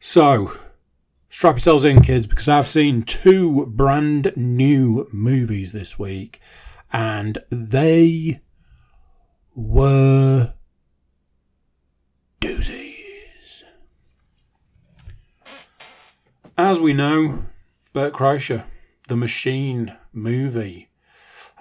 So, 0.01 0.53
strap 1.29 1.55
yourselves 1.55 1.85
in, 1.85 2.03
kids, 2.03 2.27
because 2.27 2.49
I've 2.49 2.67
seen 2.67 3.03
two 3.03 3.67
brand 3.67 4.33
new 4.35 5.09
movies 5.13 5.73
this 5.73 5.99
week, 5.99 6.41
and 6.93 7.39
they 7.51 8.41
were 9.55 10.55
doozies. 12.41 13.63
As 16.59 16.81
we 16.81 16.93
know, 16.93 17.45
Bert 17.93 18.13
Kreischer, 18.13 18.65
the 19.09 19.17
Machine 19.17 19.97
movie. 20.13 20.89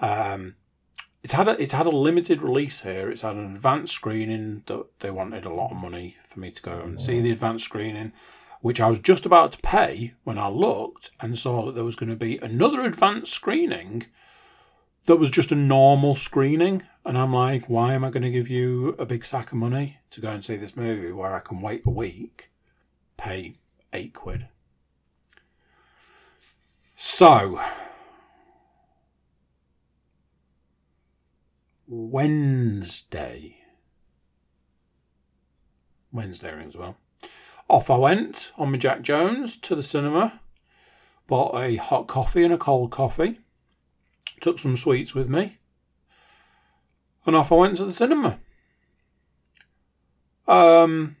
Um, 0.00 0.56
it's 1.22 1.34
had 1.34 1.48
a, 1.48 1.62
it's 1.62 1.72
had 1.72 1.86
a 1.86 1.90
limited 1.90 2.42
release 2.42 2.80
here. 2.80 3.10
It's 3.10 3.22
had 3.22 3.36
an 3.36 3.54
advanced 3.54 3.94
screening 3.94 4.64
that 4.66 4.84
they 5.00 5.10
wanted 5.10 5.44
a 5.44 5.52
lot 5.52 5.70
of 5.70 5.76
money 5.76 6.16
for 6.28 6.40
me 6.40 6.50
to 6.50 6.62
go 6.62 6.80
and 6.80 7.00
see 7.00 7.20
the 7.20 7.30
advanced 7.30 7.64
screening, 7.64 8.12
which 8.60 8.80
I 8.80 8.88
was 8.88 8.98
just 8.98 9.24
about 9.24 9.52
to 9.52 9.58
pay 9.58 10.14
when 10.24 10.38
I 10.38 10.48
looked 10.48 11.10
and 11.20 11.38
saw 11.38 11.66
that 11.66 11.74
there 11.74 11.84
was 11.84 11.96
going 11.96 12.10
to 12.10 12.16
be 12.16 12.38
another 12.38 12.82
advanced 12.82 13.32
screening 13.32 14.06
that 15.04 15.16
was 15.16 15.30
just 15.30 15.52
a 15.52 15.56
normal 15.56 16.14
screening. 16.14 16.82
And 17.04 17.16
I'm 17.16 17.32
like, 17.32 17.68
why 17.68 17.94
am 17.94 18.04
I 18.04 18.10
going 18.10 18.22
to 18.22 18.30
give 18.30 18.48
you 18.48 18.96
a 18.98 19.06
big 19.06 19.24
sack 19.24 19.52
of 19.52 19.58
money 19.58 19.98
to 20.10 20.20
go 20.20 20.30
and 20.30 20.44
see 20.44 20.56
this 20.56 20.76
movie 20.76 21.12
where 21.12 21.34
I 21.34 21.40
can 21.40 21.60
wait 21.60 21.82
a 21.86 21.90
week, 21.90 22.50
pay 23.16 23.56
eight 23.92 24.14
quid? 24.14 24.48
So, 26.96 27.60
Wednesday. 31.94 33.58
Wednesday 36.10 36.54
rings 36.54 36.74
well. 36.74 36.96
Off 37.68 37.90
I 37.90 37.98
went 37.98 38.50
on 38.56 38.72
my 38.72 38.78
Jack 38.78 39.02
Jones 39.02 39.58
to 39.58 39.74
the 39.74 39.82
cinema. 39.82 40.40
Bought 41.26 41.54
a 41.54 41.76
hot 41.76 42.06
coffee 42.06 42.44
and 42.44 42.54
a 42.54 42.56
cold 42.56 42.90
coffee. 42.90 43.40
Took 44.40 44.58
some 44.58 44.74
sweets 44.74 45.14
with 45.14 45.28
me. 45.28 45.58
And 47.26 47.36
off 47.36 47.52
I 47.52 47.56
went 47.56 47.76
to 47.76 47.84
the 47.84 47.92
cinema. 47.92 48.40
Um, 50.48 51.16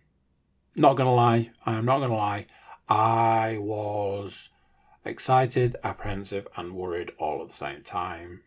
not 0.74 0.96
gonna 0.96 1.14
lie, 1.14 1.50
I 1.66 1.74
am 1.74 1.84
not 1.84 1.98
gonna 1.98 2.16
lie. 2.16 2.46
I 2.88 3.58
was 3.60 4.48
excited, 5.04 5.76
apprehensive, 5.84 6.48
and 6.56 6.72
worried 6.72 7.12
all 7.18 7.42
at 7.42 7.48
the 7.48 7.54
same 7.54 7.82
time. 7.82 8.40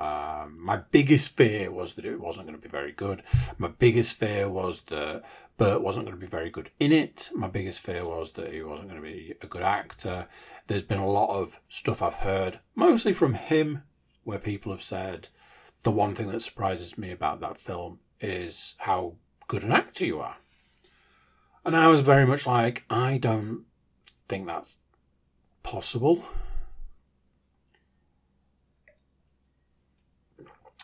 Um, 0.00 0.58
my 0.60 0.76
biggest 0.76 1.36
fear 1.36 1.72
was 1.72 1.94
that 1.94 2.04
it 2.04 2.20
wasn't 2.20 2.46
going 2.46 2.58
to 2.58 2.62
be 2.62 2.70
very 2.70 2.92
good. 2.92 3.22
My 3.58 3.68
biggest 3.68 4.14
fear 4.14 4.48
was 4.48 4.82
that 4.82 5.24
Bert 5.56 5.82
wasn't 5.82 6.06
going 6.06 6.16
to 6.16 6.24
be 6.24 6.30
very 6.30 6.50
good 6.50 6.70
in 6.78 6.92
it. 6.92 7.30
My 7.34 7.48
biggest 7.48 7.80
fear 7.80 8.04
was 8.04 8.32
that 8.32 8.52
he 8.52 8.62
wasn't 8.62 8.88
going 8.88 9.02
to 9.02 9.06
be 9.08 9.34
a 9.42 9.46
good 9.46 9.62
actor. 9.62 10.28
There's 10.68 10.84
been 10.84 11.00
a 11.00 11.10
lot 11.10 11.30
of 11.30 11.58
stuff 11.68 12.00
I've 12.00 12.14
heard, 12.14 12.60
mostly 12.76 13.12
from 13.12 13.34
him, 13.34 13.82
where 14.22 14.38
people 14.38 14.70
have 14.72 14.82
said 14.82 15.28
the 15.82 15.90
one 15.90 16.14
thing 16.14 16.28
that 16.28 16.42
surprises 16.42 16.96
me 16.96 17.10
about 17.10 17.40
that 17.40 17.58
film 17.58 17.98
is 18.20 18.74
how 18.78 19.14
good 19.48 19.64
an 19.64 19.72
actor 19.72 20.04
you 20.04 20.20
are. 20.20 20.36
And 21.64 21.76
I 21.76 21.88
was 21.88 22.00
very 22.00 22.26
much 22.26 22.46
like, 22.46 22.84
I 22.88 23.18
don't 23.18 23.64
think 24.26 24.46
that's 24.46 24.78
possible. 25.62 26.24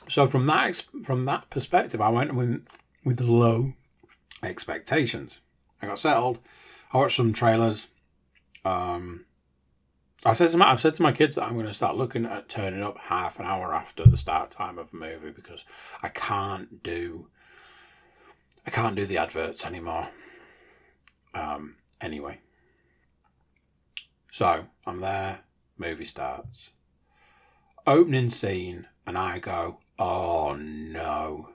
So 0.09 0.27
from 0.27 0.47
that 0.47 0.83
from 1.03 1.25
that 1.25 1.51
perspective, 1.51 2.01
I 2.01 2.11
went 2.11 2.35
with 2.35 2.67
with 3.05 3.21
low 3.21 3.75
expectations. 4.43 5.41
I 5.81 5.87
got 5.87 5.99
settled. 5.99 6.39
I 6.93 6.99
watched 6.99 7.17
some 7.17 7.33
trailers. 7.33 7.89
Um, 8.65 9.27
I 10.25 10.33
said 10.33 10.51
to 10.51 10.57
my 10.57 10.71
I've 10.71 10.81
said 10.81 10.95
to 10.95 11.03
my 11.03 11.13
kids 11.13 11.37
that 11.37 11.45
I'm 11.45 11.55
going 11.55 11.67
to 11.67 11.73
start 11.73 11.97
looking 11.97 12.25
at 12.25 12.49
turning 12.49 12.83
up 12.83 12.99
half 12.99 13.39
an 13.39 13.47
hour 13.47 13.75
after 13.75 14.05
the 14.05 14.17
start 14.17 14.51
time 14.51 14.79
of 14.79 14.93
a 14.93 14.97
movie 14.97 15.31
because 15.31 15.65
I 16.03 16.09
can't 16.09 16.83
do 16.83 17.29
I 18.67 18.71
can't 18.71 18.97
do 18.97 19.05
the 19.05 19.19
adverts 19.19 19.67
anymore. 19.67 20.09
Um, 21.35 21.77
anyway, 22.01 22.39
so 24.31 24.67
I'm 24.87 25.01
there. 25.01 25.41
Movie 25.77 26.05
starts. 26.05 26.71
Opening 27.87 28.31
scene, 28.31 28.87
and 29.07 29.19
I 29.19 29.39
go, 29.39 29.81
oh 29.99 30.57
no. 30.59 31.51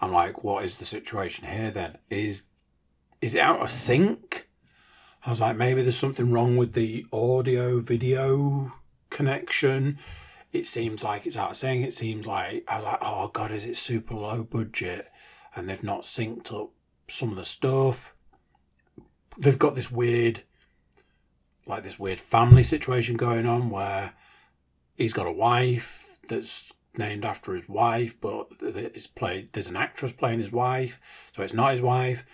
I'm 0.00 0.12
like, 0.12 0.44
what 0.44 0.64
is 0.64 0.78
the 0.78 0.84
situation 0.84 1.46
here 1.46 1.70
then? 1.70 1.98
Is 2.10 2.44
is 3.20 3.34
it 3.34 3.40
out 3.40 3.60
of 3.60 3.70
sync? 3.70 4.48
I 5.26 5.30
was 5.30 5.40
like, 5.40 5.56
maybe 5.56 5.82
there's 5.82 5.98
something 5.98 6.30
wrong 6.30 6.56
with 6.56 6.74
the 6.74 7.04
audio 7.12 7.80
video 7.80 8.72
connection. 9.10 9.98
It 10.52 10.66
seems 10.66 11.02
like 11.02 11.26
it's 11.26 11.36
out 11.36 11.50
of 11.50 11.56
sync. 11.56 11.84
It 11.84 11.92
seems 11.92 12.26
like 12.26 12.64
I 12.68 12.76
was 12.76 12.84
like, 12.84 12.98
oh 13.02 13.28
god, 13.28 13.50
is 13.50 13.66
it 13.66 13.76
super 13.76 14.14
low 14.14 14.44
budget? 14.44 15.10
And 15.56 15.68
they've 15.68 15.82
not 15.82 16.02
synced 16.02 16.52
up 16.54 16.70
some 17.08 17.30
of 17.30 17.36
the 17.36 17.44
stuff. 17.44 18.14
They've 19.36 19.58
got 19.58 19.74
this 19.74 19.90
weird 19.90 20.42
like 21.66 21.82
this 21.82 21.98
weird 21.98 22.18
family 22.18 22.62
situation 22.62 23.16
going 23.16 23.46
on 23.46 23.68
where 23.68 24.14
he's 24.96 25.12
got 25.12 25.26
a 25.26 25.32
wife 25.32 26.07
that's 26.28 26.72
named 26.96 27.24
after 27.24 27.54
his 27.54 27.68
wife, 27.68 28.20
but 28.20 28.48
it's 28.60 29.06
played. 29.06 29.52
There's 29.52 29.68
an 29.68 29.76
actress 29.76 30.12
playing 30.12 30.40
his 30.40 30.52
wife, 30.52 31.00
so 31.34 31.42
it's 31.42 31.54
not 31.54 31.72
his 31.72 31.82
wife. 31.82 32.24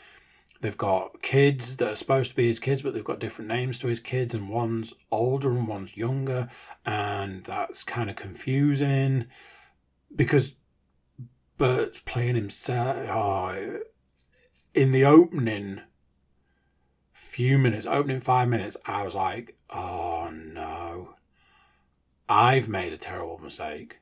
They've 0.61 0.77
got 0.77 1.21
kids 1.21 1.77
that 1.77 1.93
are 1.93 1.97
supposed 1.97 2.31
to 2.31 2.37
be 2.37 2.47
his 2.47 2.59
kids, 2.59 2.83
but 2.83 2.95
they've 2.95 3.05
got 3.05 3.19
different 3.19 3.49
names 3.49 3.79
to 3.81 3.89
his 3.89 4.01
kids, 4.01 4.33
and 4.33 4.49
one's 4.49 4.95
older 5.11 5.51
and 5.51 5.69
one's 5.69 5.97
younger, 5.97 6.49
and 6.87 7.45
that's 7.45 7.85
kind 7.85 8.09
of 8.09 8.17
confusing 8.17 9.27
because 10.15 10.57
Bert's 11.59 12.01
playing 12.01 12.37
himself. 12.37 12.97
Oh, 13.11 13.81
in 14.73 14.93
the 14.93 15.05
opening 15.05 15.81
few 17.13 17.59
minutes, 17.59 17.85
opening 17.85 18.21
five 18.21 18.49
minutes, 18.49 18.77
I 18.87 19.05
was 19.05 19.15
like, 19.15 19.57
oh 19.71 20.31
no. 20.33 20.84
I've 22.29 22.69
made 22.69 22.93
a 22.93 22.99
terrible 22.99 23.39
mistake. 23.39 23.99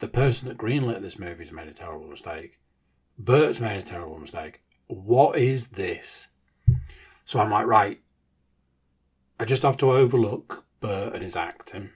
The 0.00 0.08
person 0.08 0.48
that 0.48 0.58
greenlit 0.58 1.00
this 1.02 1.18
movie 1.18 1.44
has 1.44 1.52
made 1.52 1.68
a 1.68 1.72
terrible 1.72 2.08
mistake. 2.08 2.58
Bert's 3.18 3.60
made 3.60 3.78
a 3.78 3.82
terrible 3.82 4.18
mistake. 4.18 4.62
What 4.88 5.38
is 5.38 5.68
this? 5.68 6.28
So 7.24 7.38
I'm 7.38 7.50
like, 7.50 7.66
right, 7.66 8.00
I 9.38 9.44
just 9.44 9.62
have 9.62 9.76
to 9.78 9.92
overlook 9.92 10.64
Bert 10.80 11.14
and 11.14 11.22
his 11.22 11.36
acting 11.36 11.90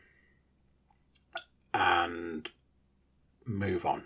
and 1.75 2.49
move 3.45 3.85
on. 3.85 4.05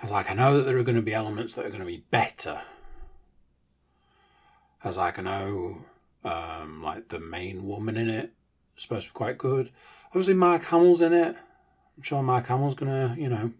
I 0.00 0.02
was 0.04 0.10
like, 0.12 0.30
I 0.30 0.34
know 0.34 0.56
that 0.56 0.64
there 0.64 0.78
are 0.78 0.82
going 0.82 0.96
to 0.96 1.02
be 1.02 1.14
elements 1.14 1.54
that 1.54 1.66
are 1.66 1.70
going 1.70 1.80
to 1.80 1.86
be 1.86 2.04
better. 2.10 2.62
I 4.82 4.88
was 4.88 4.96
like, 4.96 5.18
I 5.18 5.22
know, 5.22 5.84
um, 6.24 6.82
like 6.82 7.08
the 7.08 7.20
main 7.20 7.66
woman 7.66 7.96
in 7.96 8.08
it 8.08 8.32
supposed 8.76 9.06
to 9.06 9.12
be 9.12 9.16
quite 9.16 9.38
good. 9.38 9.70
Obviously, 10.08 10.34
Mark 10.34 10.64
Hamill's 10.64 11.02
in 11.02 11.12
it. 11.12 11.36
I'm 11.96 12.02
sure 12.02 12.22
Mark 12.22 12.46
Hamill's 12.46 12.74
gonna, 12.74 13.14
you 13.18 13.28
know, 13.28 13.52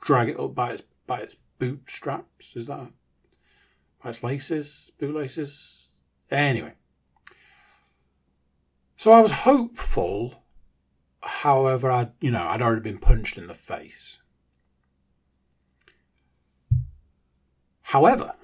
drag 0.00 0.28
it 0.28 0.38
up 0.38 0.54
by 0.54 0.72
its 0.72 0.82
by 1.06 1.20
its 1.20 1.36
bootstraps. 1.58 2.56
Is 2.56 2.66
that 2.66 2.90
by 4.02 4.10
its 4.10 4.22
laces, 4.22 4.92
bootlaces? 4.98 5.86
Anyway, 6.30 6.74
so 8.96 9.12
I 9.12 9.20
was 9.20 9.32
hopeful. 9.32 10.42
However, 11.22 11.90
I 11.90 12.10
you 12.20 12.30
know 12.30 12.46
I'd 12.46 12.62
already 12.62 12.82
been 12.82 12.98
punched 12.98 13.38
in 13.38 13.46
the 13.46 13.54
face. 13.54 14.18
However, 17.82 18.34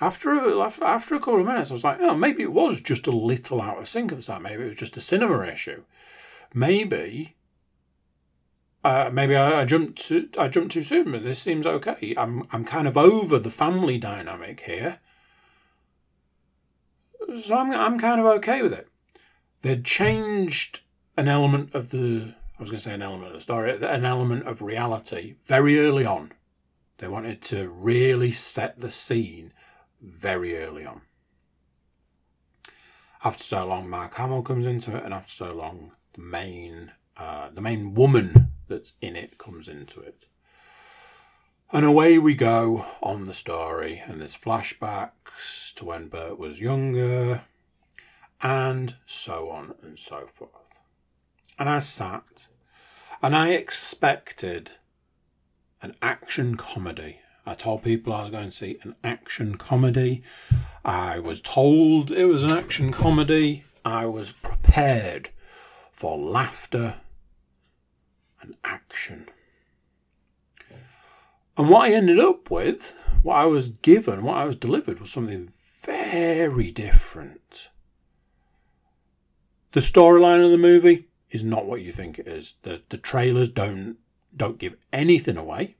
after 0.00 0.32
a, 0.32 0.60
after 0.60 1.14
a 1.14 1.18
couple 1.18 1.40
of 1.40 1.46
minutes, 1.46 1.70
I 1.70 1.74
was 1.74 1.84
like, 1.84 1.98
oh, 2.00 2.14
maybe 2.14 2.42
it 2.42 2.52
was 2.52 2.80
just 2.80 3.06
a 3.06 3.10
little 3.10 3.60
out 3.60 3.78
of 3.78 3.88
sync 3.88 4.12
at 4.12 4.18
the 4.18 4.22
start. 4.22 4.42
Maybe 4.42 4.62
it 4.62 4.68
was 4.68 4.76
just 4.76 4.96
a 4.96 5.00
cinema 5.00 5.46
issue. 5.46 5.82
Maybe 6.54 7.36
uh, 8.84 9.10
maybe 9.12 9.34
I, 9.34 9.62
I 9.62 9.64
jumped 9.64 9.98
too, 10.06 10.28
I 10.38 10.48
jumped 10.48 10.72
too 10.72 10.82
soon, 10.82 11.10
but 11.10 11.24
this 11.24 11.40
seems 11.40 11.66
okay. 11.66 12.14
I'm 12.16 12.46
I'm 12.52 12.64
kind 12.64 12.86
of 12.86 12.96
over 12.96 13.38
the 13.38 13.50
family 13.50 13.98
dynamic 13.98 14.60
here, 14.60 15.00
so 17.42 17.56
I'm 17.56 17.72
I'm 17.72 17.98
kind 17.98 18.20
of 18.20 18.26
okay 18.38 18.62
with 18.62 18.72
it. 18.72 18.88
They'd 19.62 19.84
changed 19.84 20.80
an 21.16 21.26
element 21.26 21.74
of 21.74 21.90
the 21.90 22.34
I 22.58 22.62
was 22.62 22.70
going 22.70 22.78
to 22.78 22.84
say 22.84 22.94
an 22.94 23.02
element 23.02 23.28
of 23.28 23.34
the 23.34 23.40
story, 23.40 23.70
an 23.72 24.04
element 24.04 24.46
of 24.46 24.62
reality 24.62 25.34
very 25.44 25.78
early 25.78 26.06
on. 26.06 26.32
They 26.98 27.08
wanted 27.08 27.42
to 27.42 27.68
really 27.68 28.32
set 28.32 28.80
the 28.80 28.90
scene 28.90 29.52
very 30.00 30.56
early 30.56 30.84
on. 30.84 31.02
After 33.24 33.42
so 33.42 33.66
long, 33.66 33.88
Mark 33.88 34.14
Hamill 34.14 34.42
comes 34.42 34.66
into 34.66 34.96
it, 34.96 35.04
and 35.04 35.12
after 35.12 35.32
so 35.32 35.52
long, 35.52 35.92
the 36.12 36.20
main 36.22 36.92
uh, 37.16 37.50
the 37.50 37.60
main 37.60 37.94
woman 37.94 38.52
that's 38.68 38.92
in 39.00 39.16
it 39.16 39.38
comes 39.38 39.66
into 39.66 40.00
it. 40.00 40.26
And 41.72 41.84
away 41.84 42.18
we 42.18 42.34
go 42.34 42.86
on 43.02 43.24
the 43.24 43.34
story, 43.34 44.02
and 44.06 44.20
there's 44.20 44.36
flashbacks 44.36 45.74
to 45.74 45.84
when 45.84 46.08
Bert 46.08 46.38
was 46.38 46.60
younger, 46.60 47.42
and 48.40 48.94
so 49.04 49.50
on 49.50 49.74
and 49.82 49.98
so 49.98 50.28
forth. 50.32 50.78
And 51.58 51.68
I 51.68 51.80
sat, 51.80 52.46
and 53.20 53.34
I 53.34 53.50
expected 53.50 54.72
an 55.82 55.94
action 56.00 56.56
comedy. 56.56 57.20
I 57.48 57.54
told 57.54 57.82
people 57.82 58.12
I 58.12 58.22
was 58.22 58.30
going 58.30 58.50
to 58.50 58.50
see 58.50 58.78
an 58.82 58.94
action 59.02 59.56
comedy. 59.56 60.22
I 60.84 61.18
was 61.18 61.40
told 61.40 62.10
it 62.10 62.26
was 62.26 62.44
an 62.44 62.50
action 62.50 62.92
comedy. 62.92 63.64
I 63.86 64.04
was 64.04 64.32
prepared 64.32 65.30
for 65.90 66.18
laughter 66.18 66.96
and 68.42 68.54
action. 68.64 69.30
And 71.56 71.70
what 71.70 71.90
I 71.90 71.94
ended 71.94 72.20
up 72.20 72.50
with, 72.50 72.94
what 73.22 73.36
I 73.36 73.46
was 73.46 73.68
given, 73.68 74.24
what 74.24 74.36
I 74.36 74.44
was 74.44 74.56
delivered, 74.56 75.00
was 75.00 75.10
something 75.10 75.50
very 75.82 76.70
different. 76.70 77.70
The 79.72 79.80
storyline 79.80 80.44
of 80.44 80.50
the 80.50 80.58
movie 80.58 81.08
is 81.30 81.42
not 81.42 81.64
what 81.64 81.80
you 81.80 81.92
think 81.92 82.18
it 82.18 82.28
is. 82.28 82.56
The 82.62 82.82
the 82.90 82.98
trailers 82.98 83.48
don't 83.48 83.96
don't 84.36 84.58
give 84.58 84.76
anything 84.92 85.38
away. 85.38 85.76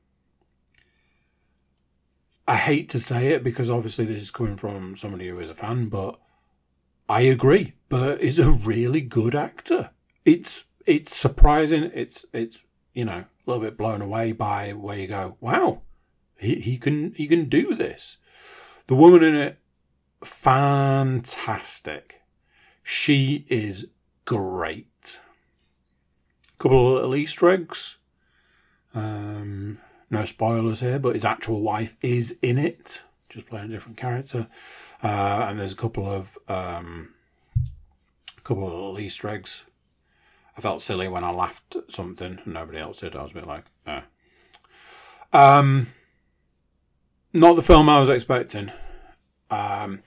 I 2.48 2.56
hate 2.56 2.88
to 2.88 2.98
say 2.98 3.26
it 3.26 3.44
because 3.44 3.70
obviously 3.70 4.06
this 4.06 4.22
is 4.22 4.30
coming 4.30 4.56
from 4.56 4.96
somebody 4.96 5.28
who 5.28 5.38
is 5.38 5.50
a 5.50 5.54
fan, 5.54 5.90
but 5.90 6.18
I 7.06 7.20
agree. 7.20 7.74
Bert 7.90 8.22
is 8.22 8.38
a 8.38 8.50
really 8.50 9.02
good 9.02 9.34
actor. 9.34 9.90
It's 10.24 10.64
it's 10.86 11.14
surprising. 11.14 11.90
It's 11.92 12.24
it's 12.32 12.56
you 12.94 13.04
know 13.04 13.26
a 13.26 13.26
little 13.44 13.62
bit 13.62 13.76
blown 13.76 14.00
away 14.00 14.32
by 14.32 14.72
where 14.72 14.96
you 14.96 15.08
go. 15.08 15.36
Wow, 15.40 15.82
he 16.38 16.54
he 16.54 16.78
can 16.78 17.12
he 17.12 17.26
can 17.26 17.50
do 17.50 17.74
this. 17.74 18.16
The 18.86 18.94
woman 18.94 19.22
in 19.22 19.34
it, 19.34 19.58
fantastic. 20.24 22.22
She 22.82 23.44
is 23.50 23.90
great. 24.24 25.20
Couple 26.58 26.88
of 26.88 26.94
little 26.94 27.14
Easter 27.16 27.50
eggs. 27.50 27.96
Um, 28.94 29.80
no 30.10 30.24
spoilers 30.24 30.80
here, 30.80 30.98
but 30.98 31.14
his 31.14 31.24
actual 31.24 31.60
wife 31.60 31.96
is 32.02 32.38
in 32.42 32.58
it, 32.58 33.02
just 33.28 33.46
playing 33.46 33.66
a 33.66 33.74
different 33.74 33.96
character. 33.96 34.48
Uh, 35.02 35.46
and 35.48 35.58
there's 35.58 35.72
a 35.72 35.76
couple 35.76 36.06
of 36.06 36.38
um, 36.48 37.14
a 38.36 38.40
couple 38.40 38.66
of 38.66 38.72
little 38.72 38.98
Easter 38.98 39.28
eggs 39.28 39.64
I 40.58 40.60
felt 40.60 40.82
silly 40.82 41.06
when 41.06 41.22
I 41.22 41.30
laughed 41.30 41.76
at 41.76 41.92
something 41.92 42.40
and 42.44 42.54
nobody 42.54 42.78
else 42.78 42.98
did. 42.98 43.14
I 43.14 43.22
was 43.22 43.30
a 43.30 43.34
bit 43.34 43.46
like, 43.46 43.66
eh. 43.86 44.00
Um, 45.32 45.86
not 47.32 47.54
the 47.54 47.62
film 47.62 47.88
I 47.88 48.00
was 48.00 48.08
expecting. 48.08 48.72
Um, 49.52 50.02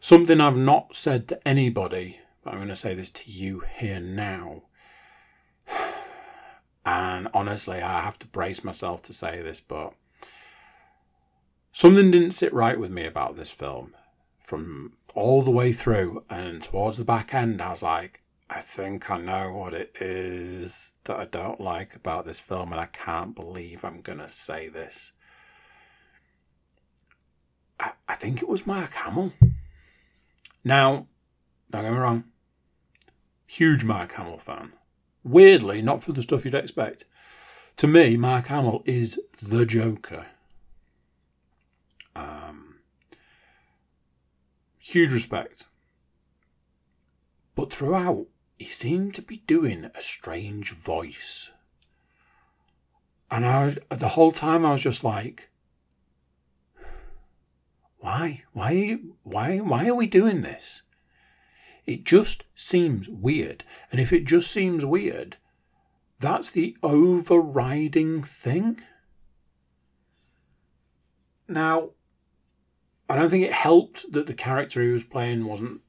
something 0.00 0.42
I've 0.42 0.58
not 0.58 0.94
said 0.94 1.26
to 1.28 1.48
anybody, 1.48 2.20
but 2.42 2.50
I'm 2.50 2.58
going 2.58 2.68
to 2.68 2.76
say 2.76 2.94
this 2.94 3.08
to 3.10 3.30
you 3.30 3.62
here 3.78 3.98
now. 3.98 4.64
And 6.86 7.28
honestly, 7.32 7.80
I 7.80 8.02
have 8.02 8.18
to 8.20 8.26
brace 8.26 8.62
myself 8.62 9.02
to 9.02 9.12
say 9.12 9.40
this, 9.40 9.60
but 9.60 9.94
something 11.72 12.10
didn't 12.10 12.32
sit 12.32 12.52
right 12.52 12.78
with 12.78 12.90
me 12.90 13.06
about 13.06 13.36
this 13.36 13.50
film 13.50 13.94
from 14.42 14.92
all 15.14 15.42
the 15.42 15.50
way 15.50 15.72
through. 15.72 16.24
And 16.28 16.62
towards 16.62 16.98
the 16.98 17.04
back 17.04 17.32
end, 17.32 17.62
I 17.62 17.70
was 17.70 17.82
like, 17.82 18.22
I 18.50 18.60
think 18.60 19.10
I 19.10 19.18
know 19.18 19.52
what 19.52 19.72
it 19.72 19.96
is 20.00 20.92
that 21.04 21.18
I 21.18 21.24
don't 21.24 21.60
like 21.60 21.94
about 21.96 22.26
this 22.26 22.40
film, 22.40 22.72
and 22.72 22.80
I 22.80 22.86
can't 22.86 23.34
believe 23.34 23.84
I'm 23.84 24.00
going 24.00 24.18
to 24.18 24.28
say 24.28 24.68
this. 24.68 25.12
I, 27.80 27.92
I 28.06 28.14
think 28.14 28.42
it 28.42 28.48
was 28.48 28.66
Mark 28.66 28.92
Hamill. 28.92 29.32
Now, 30.62 31.06
don't 31.70 31.82
get 31.82 31.92
me 31.92 31.98
wrong, 31.98 32.24
huge 33.46 33.84
Mark 33.84 34.12
Hamill 34.12 34.38
fan. 34.38 34.72
Weirdly, 35.24 35.80
not 35.80 36.02
for 36.02 36.12
the 36.12 36.22
stuff 36.22 36.44
you'd 36.44 36.54
expect. 36.54 37.06
To 37.76 37.86
me, 37.86 38.16
Mark 38.16 38.46
Hamill 38.46 38.82
is 38.84 39.18
the 39.42 39.66
Joker. 39.66 40.26
Um, 42.14 42.76
huge 44.78 45.12
respect. 45.12 45.66
But 47.54 47.72
throughout, 47.72 48.26
he 48.58 48.66
seemed 48.66 49.14
to 49.14 49.22
be 49.22 49.38
doing 49.46 49.90
a 49.94 50.00
strange 50.00 50.72
voice. 50.72 51.50
And 53.30 53.44
I 53.44 53.76
the 53.88 54.10
whole 54.10 54.30
time 54.30 54.64
I 54.64 54.72
was 54.72 54.82
just 54.82 55.02
like, 55.02 55.48
why? 57.98 58.44
Why 58.52 58.98
why 59.22 59.58
why 59.58 59.88
are 59.88 59.94
we 59.94 60.06
doing 60.06 60.42
this? 60.42 60.82
It 61.86 62.04
just 62.04 62.44
seems 62.54 63.08
weird. 63.08 63.64
And 63.92 64.00
if 64.00 64.12
it 64.12 64.24
just 64.24 64.50
seems 64.50 64.84
weird, 64.84 65.36
that's 66.18 66.50
the 66.50 66.76
overriding 66.82 68.22
thing. 68.22 68.80
Now, 71.46 71.90
I 73.08 73.16
don't 73.16 73.28
think 73.28 73.44
it 73.44 73.52
helped 73.52 74.10
that 74.12 74.26
the 74.26 74.34
character 74.34 74.82
he 74.82 74.88
was 74.88 75.04
playing 75.04 75.44
wasn't 75.44 75.82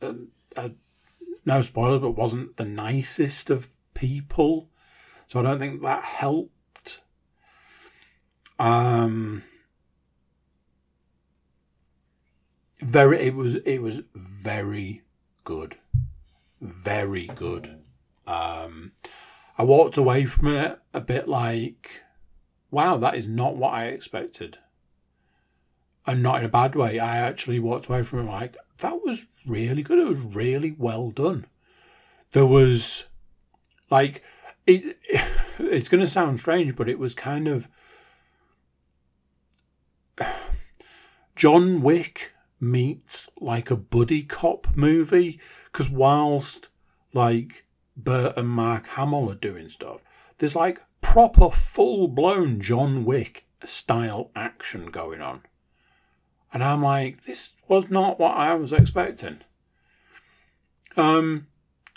a, 0.00 0.16
a 0.56 0.72
no 1.46 1.62
spoiler, 1.62 1.98
but 1.98 2.12
wasn't 2.12 2.56
the 2.56 2.64
nicest 2.64 3.50
of 3.50 3.68
people. 3.94 4.68
So 5.26 5.38
I 5.38 5.42
don't 5.42 5.58
think 5.58 5.82
that 5.82 6.02
helped. 6.02 7.00
Um, 8.58 9.42
very, 12.80 13.20
it 13.20 13.34
was 13.34 13.54
it 13.56 13.78
was 13.78 14.02
very 14.14 15.03
good, 15.44 15.76
very 16.60 17.26
good. 17.26 17.78
Um, 18.26 18.92
I 19.56 19.64
walked 19.64 19.96
away 19.96 20.24
from 20.24 20.48
it 20.48 20.78
a 20.92 21.00
bit 21.00 21.28
like, 21.28 22.02
wow, 22.70 22.96
that 22.96 23.14
is 23.14 23.26
not 23.26 23.56
what 23.56 23.72
I 23.72 23.86
expected. 23.86 24.58
And 26.06 26.22
not 26.22 26.40
in 26.40 26.44
a 26.44 26.50
bad 26.50 26.74
way. 26.74 26.98
I 26.98 27.18
actually 27.18 27.58
walked 27.58 27.86
away 27.86 28.02
from 28.02 28.20
it 28.20 28.30
like, 28.30 28.56
that 28.78 29.04
was 29.04 29.26
really 29.46 29.82
good. 29.82 29.98
It 29.98 30.08
was 30.08 30.20
really 30.20 30.74
well 30.76 31.10
done. 31.10 31.46
There 32.32 32.46
was 32.46 33.04
like 33.90 34.22
it. 34.66 34.98
It's 35.56 35.88
going 35.88 36.00
to 36.00 36.10
sound 36.10 36.40
strange, 36.40 36.74
but 36.74 36.88
it 36.88 36.98
was 36.98 37.14
kind 37.14 37.46
of 37.46 37.68
John 41.36 41.80
Wick 41.80 42.33
meets 42.70 43.30
like 43.40 43.70
a 43.70 43.76
buddy 43.76 44.22
cop 44.22 44.68
movie. 44.74 45.40
Because 45.66 45.88
whilst 45.88 46.68
like 47.12 47.66
Bert 47.96 48.36
and 48.36 48.48
Mark 48.48 48.86
Hamill 48.88 49.30
are 49.30 49.36
doing 49.36 49.68
stuff, 49.68 50.00
there's 50.38 50.56
like 50.56 50.80
proper 51.00 51.50
full 51.50 52.08
blown 52.08 52.60
John 52.60 53.04
Wick 53.04 53.46
style 53.64 54.30
action 54.34 54.86
going 54.90 55.20
on. 55.20 55.42
And 56.52 56.62
I'm 56.62 56.82
like, 56.82 57.24
this 57.24 57.52
was 57.68 57.90
not 57.90 58.20
what 58.20 58.36
I 58.36 58.54
was 58.54 58.72
expecting. 58.72 59.40
Um, 60.96 61.48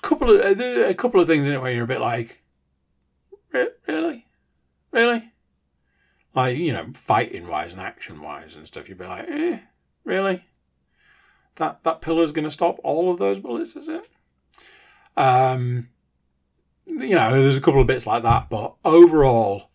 couple 0.01 0.32
of 0.32 0.59
a 0.59 0.93
couple 0.93 1.20
of 1.20 1.28
things 1.28 1.47
in 1.47 1.53
it 1.53 1.61
where 1.61 1.72
you're 1.72 1.84
a 1.84 1.88
bit 1.88 2.01
like, 2.01 2.41
really, 3.51 4.26
really, 4.91 5.32
like 6.34 6.57
you 6.57 6.72
know, 6.72 6.88
fighting 6.93 7.47
wise 7.47 7.72
and 7.72 7.82
action 7.82 8.22
wise 8.22 8.55
and 8.55 8.65
stuff. 8.65 8.89
You'd 8.89 8.97
be 8.97 9.05
like, 9.05 9.28
eh, 9.30 9.59
really, 10.03 10.45
that 11.58 11.84
that 11.84 12.01
pillar 12.01 12.24
is 12.24 12.32
going 12.32 12.45
to 12.45 12.51
stop 12.51 12.80
all 12.84 13.12
of 13.12 13.20
those 13.20 13.39
bullets, 13.39 13.76
is 13.76 13.88
it? 13.88 14.10
Um, 15.16 15.89
you 16.88 17.16
know, 17.16 17.32
there's 17.41 17.58
a 17.58 17.62
couple 17.62 17.82
of 17.82 17.88
bits 17.88 18.08
like 18.08 18.24
that, 18.24 18.49
but 18.49 18.76
overall, 18.86 19.70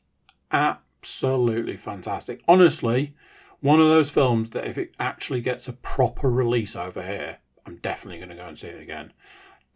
absolutely 0.51 1.77
fantastic. 1.77 2.43
Honestly, 2.49 3.15
one 3.61 3.81
of 3.81 3.87
those 3.87 4.11
films 4.11 4.51
that 4.51 4.67
if 4.67 4.79
it 4.79 4.95
actually 4.99 5.41
gets 5.41 5.69
a 5.69 5.73
proper 5.73 6.31
release 6.31 6.75
over 6.75 7.03
here, 7.03 7.39
I'm 7.67 7.77
definitely 7.77 8.19
going 8.19 8.31
to 8.31 8.37
go 8.37 8.47
and 8.49 8.59
see 8.59 8.69
it 8.69 8.83
again. 8.83 9.13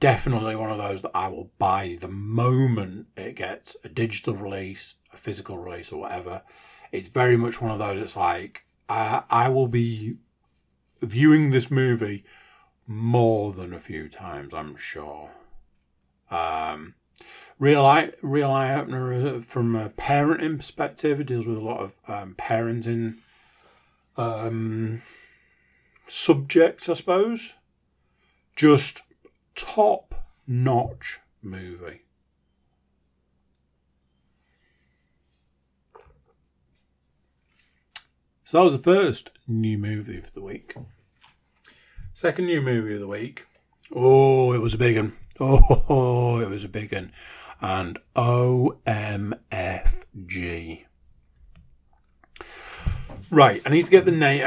definitely 0.01 0.57
one 0.57 0.71
of 0.71 0.79
those 0.79 1.03
that 1.03 1.13
I 1.15 1.29
will 1.29 1.51
buy 1.59 1.97
the 2.01 2.09
moment 2.09 3.07
it 3.17 3.35
gets 3.37 3.77
a 3.85 3.89
digital 3.89 4.35
release, 4.35 4.95
a 5.13 5.17
physical 5.17 5.59
release, 5.59 5.91
or 5.93 6.01
whatever. 6.01 6.43
It's 6.93 7.09
very 7.09 7.37
much 7.37 7.61
one 7.61 7.71
of 7.71 7.79
those. 7.79 8.01
It's 8.01 8.17
like 8.17 8.65
I, 8.89 9.23
I 9.31 9.49
will 9.49 9.69
be 9.69 10.17
viewing 11.01 11.51
this 11.51 11.71
movie 11.71 12.25
more 12.87 13.53
than 13.53 13.73
a 13.73 13.81
few 13.81 14.09
times, 14.09 14.55
I'm 14.55 14.77
sure. 14.77 15.31
Um, 16.31 16.95
real 17.59 17.85
eye, 17.85 18.13
real 18.23 18.51
eye 18.51 18.75
opener 18.75 19.13
uh, 19.13 19.41
from 19.41 19.75
a 19.75 19.91
parenting 19.91 20.57
perspective. 20.57 21.21
It 21.21 21.27
deals 21.27 21.47
with 21.47 21.59
a 21.59 21.63
lot 21.63 21.81
of 21.81 21.97
um, 22.09 22.35
parenting 22.39 23.19
um, 24.17 25.03
subjects, 26.07 26.89
I 26.89 26.95
suppose. 26.95 27.53
Just 28.55 29.03
top 29.55 30.15
notch 30.47 31.21
movie. 31.43 32.03
So 38.47 38.59
that 38.59 38.65
was 38.65 38.77
the 38.77 38.79
first 38.79 39.33
new 39.49 39.77
movie 39.77 40.19
of 40.19 40.33
the 40.33 40.41
week. 40.41 40.77
Second 42.13 42.47
new 42.47 42.63
movie 42.63 42.95
of 42.95 43.01
the 43.01 43.09
week. 43.09 43.45
Oh, 43.93 44.53
it 44.53 44.61
was 44.61 44.73
a 44.73 44.79
big 44.79 44.97
one. 44.97 45.15
Oh, 45.41 46.39
it 46.39 46.49
was 46.49 46.63
a 46.63 46.69
big 46.69 46.93
one. 46.93 47.11
And 47.61 47.99
OMFG. 48.15 48.85
Right, 53.33 53.63
I 53.67 53.69
need 53.69 53.85
to 53.85 53.91
get 53.91 54.05
the 54.05 54.13
name. 54.13 54.47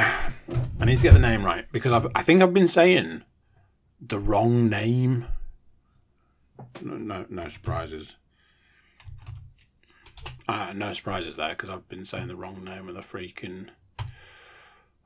I 0.80 0.86
need 0.86 0.95
to 1.00 1.04
get 1.04 1.12
the 1.14 1.20
name 1.20 1.43
right 1.43 1.66
because 1.74 1.91
I've, 1.91 2.08
I 2.16 2.22
think 2.22 2.41
I've 2.41 2.54
been 2.54 2.70
saying 2.70 3.24
the 4.00 4.18
wrong 4.18 4.70
name. 4.70 5.26
No, 6.82 6.95
no, 6.95 7.26
no 7.30 7.50
surprises. 7.50 8.16
Uh, 10.47 10.72
no 10.74 10.93
surprises 10.93 11.36
there 11.36 11.50
because 11.50 11.70
I've 11.70 11.89
been 11.89 12.06
saying 12.06 12.30
the 12.30 12.38
wrong 12.38 12.64
name 12.64 12.88
of 12.88 12.95
the 12.95 13.02
freaking 13.02 13.72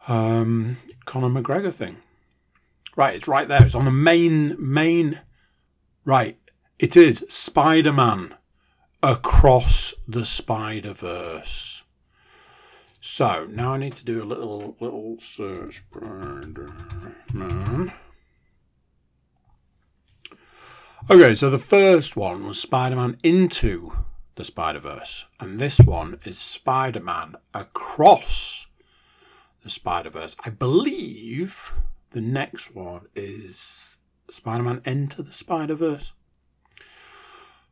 um, 0.07 0.77
Conor 1.05 1.29
McGregor 1.29 1.73
thing. 1.73 1.97
Right, 2.95 3.15
it's 3.15 3.27
right 3.27 3.47
there. 3.47 3.65
It's 3.65 3.75
on 3.75 3.85
the 3.85 3.91
main 3.91 4.55
main. 4.59 5.21
Right, 6.05 6.37
it 6.77 6.95
is 6.95 7.25
Spider 7.29 7.93
Man 7.93 8.35
across 9.01 9.93
the 10.07 10.25
Spider 10.25 10.93
Verse. 10.93 11.83
So 13.01 13.47
now 13.49 13.73
I 13.73 13.77
need 13.77 13.95
to 13.95 14.05
do 14.05 14.21
a 14.21 14.25
little 14.25 14.77
little 14.79 15.17
search. 15.19 15.83
Spider 15.91 16.73
Man. 17.33 17.91
Okay, 21.09 21.35
so 21.35 21.49
the 21.49 21.59
first 21.59 22.15
one 22.15 22.47
was 22.47 22.61
Spider 22.61 22.95
Man 22.95 23.17
into 23.23 23.91
the 24.35 24.43
Spider 24.43 24.79
Verse, 24.79 25.25
and 25.39 25.59
this 25.59 25.79
one 25.79 26.19
is 26.23 26.37
Spider 26.37 27.01
Man 27.01 27.35
across 27.53 28.67
the 29.63 29.69
Spider 29.69 30.09
Verse. 30.09 30.35
I 30.43 30.49
believe 30.49 31.73
the 32.11 32.21
next 32.21 32.75
one 32.75 33.07
is 33.15 33.97
Spider 34.29 34.63
Man 34.63 34.81
Enter 34.85 35.23
the 35.23 35.31
Spider 35.31 35.75
Verse. 35.75 36.13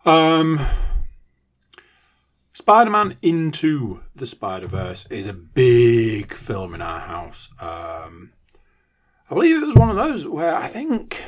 Um, 0.06 0.60
Spider 2.54 2.89
Man 2.89 3.18
Into 3.22 4.02
the 4.16 4.26
Spider 4.26 4.68
Verse 4.68 5.06
is 5.08 5.28
a 5.28 5.34
big 5.34 6.34
film 6.34 6.74
in 6.74 6.82
our 6.82 7.02
house. 7.02 7.50
Um, 7.60 8.32
I 9.30 9.34
believe 9.34 9.62
it 9.62 9.66
was 9.66 9.76
one 9.76 9.89
of 9.89 9.96
those 9.96 10.28
where 10.28 10.56
I 10.56 10.68
think. 10.68 11.24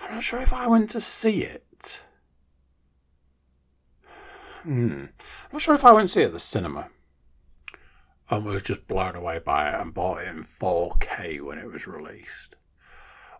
I'm 0.00 0.16
not 0.16 0.22
sure 0.22 0.40
if 0.40 0.52
I 0.52 0.66
went 0.66 0.90
to 0.90 1.00
see 1.00 1.42
it. 1.44 1.64
Hmm. 4.62 4.92
I'm 4.92 5.52
not 5.52 5.62
sure 5.62 5.74
if 5.74 5.84
I 5.84 5.92
went 5.92 6.08
to 6.08 6.12
see 6.12 6.22
it 6.22 6.26
at 6.26 6.32
the 6.32 6.38
cinema 6.38 6.88
and 8.30 8.44
was 8.44 8.62
just 8.62 8.86
blown 8.86 9.16
away 9.16 9.38
by 9.38 9.68
it 9.68 9.80
and 9.80 9.92
bought 9.92 10.22
it 10.22 10.28
in 10.28 10.44
4K 10.44 11.40
when 11.40 11.58
it 11.58 11.66
was 11.66 11.86
released. 11.86 12.56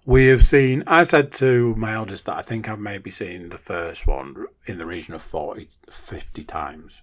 We 0.05 0.27
have 0.27 0.45
seen, 0.45 0.83
I 0.87 1.05
said 1.05 1.31
to 1.35 1.77
my 1.77 1.95
eldest 1.95 2.27
that 2.27 2.37
I 2.37 2.43
think 2.43 2.69
I've 2.69 2.81
maybe 2.81 3.11
seen 3.11 3.51
the 3.51 3.59
first 3.59 4.07
one 4.07 4.47
in 4.67 4.79
the 4.79 4.87
region 4.87 5.15
of 5.15 5.23
40, 5.23 5.69
50 5.89 6.45
times. 6.45 7.03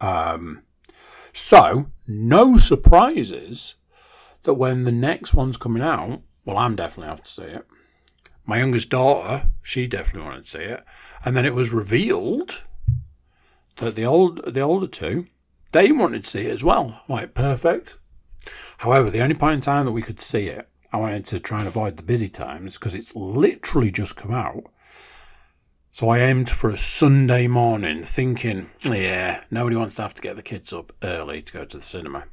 Um, 0.00 0.62
so, 1.32 1.90
no 2.06 2.56
surprises 2.56 3.74
that 4.44 4.54
when 4.54 4.84
the 4.84 4.92
next 4.92 5.34
one's 5.34 5.58
coming 5.58 5.82
out, 5.82 6.22
well, 6.46 6.56
I'm 6.56 6.76
definitely 6.76 7.10
have 7.10 7.22
to 7.22 7.30
see 7.30 7.42
it. 7.42 7.66
My 8.46 8.58
youngest 8.58 8.90
daughter, 8.90 9.48
she 9.62 9.86
definitely 9.86 10.22
wanted 10.22 10.44
to 10.44 10.50
see 10.50 10.58
it. 10.58 10.84
And 11.24 11.36
then 11.36 11.44
it 11.44 11.54
was 11.54 11.72
revealed 11.72 12.62
that 13.78 13.96
the 13.96 14.04
old 14.04 14.54
the 14.54 14.60
older 14.60 14.86
two, 14.86 15.26
they 15.72 15.92
wanted 15.92 16.22
to 16.22 16.30
see 16.30 16.46
it 16.46 16.52
as 16.52 16.64
well. 16.64 17.02
Right, 17.08 17.32
perfect. 17.34 17.96
However, 18.78 19.10
the 19.10 19.20
only 19.20 19.34
point 19.34 19.54
in 19.54 19.60
time 19.60 19.86
that 19.86 19.92
we 19.92 20.02
could 20.02 20.20
see 20.20 20.46
it, 20.46 20.68
I 20.92 20.98
wanted 20.98 21.24
to 21.26 21.40
try 21.40 21.58
and 21.58 21.68
avoid 21.68 21.96
the 21.96 22.02
busy 22.02 22.28
times 22.28 22.78
because 22.78 22.94
it's 22.94 23.16
literally 23.16 23.90
just 23.90 24.16
come 24.16 24.32
out. 24.32 24.64
So 25.90 26.10
I 26.10 26.18
aimed 26.18 26.50
for 26.50 26.68
a 26.68 26.76
Sunday 26.76 27.48
morning, 27.48 28.04
thinking, 28.04 28.70
yeah, 28.82 29.42
nobody 29.50 29.76
wants 29.76 29.94
to 29.96 30.02
have 30.02 30.14
to 30.14 30.22
get 30.22 30.36
the 30.36 30.42
kids 30.42 30.72
up 30.72 30.92
early 31.02 31.40
to 31.40 31.52
go 31.52 31.64
to 31.64 31.78
the 31.78 31.82
cinema. 31.82 32.24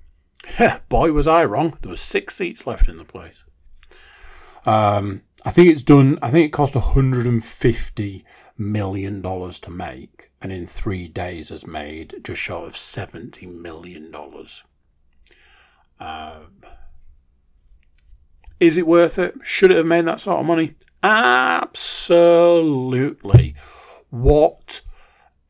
Boy, 0.89 1.11
was 1.13 1.27
I 1.27 1.45
wrong. 1.45 1.77
There 1.81 1.89
were 1.89 1.95
six 1.95 2.35
seats 2.35 2.67
left 2.67 2.89
in 2.89 2.97
the 2.97 3.05
place. 3.05 3.43
Um, 4.65 5.21
I 5.45 5.51
think 5.51 5.67
it's 5.69 5.83
done. 5.83 6.17
I 6.21 6.31
think 6.31 6.45
it 6.45 6.53
cost 6.53 6.75
150 6.75 8.25
million 8.57 9.21
dollars 9.21 9.59
to 9.59 9.71
make, 9.71 10.31
and 10.41 10.51
in 10.51 10.65
three 10.65 11.07
days 11.07 11.49
has 11.49 11.67
made 11.67 12.15
just 12.23 12.41
short 12.41 12.67
of 12.67 12.75
70 12.77 13.45
million 13.47 14.11
dollars. 14.11 14.63
Um, 15.99 16.63
is 18.59 18.77
it 18.77 18.85
worth 18.87 19.19
it? 19.19 19.35
Should 19.43 19.71
it 19.71 19.77
have 19.77 19.85
made 19.85 20.05
that 20.05 20.21
sort 20.21 20.39
of 20.39 20.45
money? 20.45 20.75
Absolutely. 21.01 23.55
What 24.09 24.81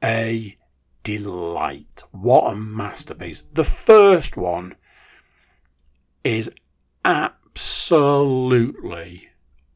a 0.03 0.57
delight. 1.03 2.03
What 2.11 2.51
a 2.51 2.55
masterpiece. 2.55 3.43
The 3.53 3.63
first 3.63 4.37
one 4.37 4.75
is 6.23 6.51
absolutely 7.05 9.29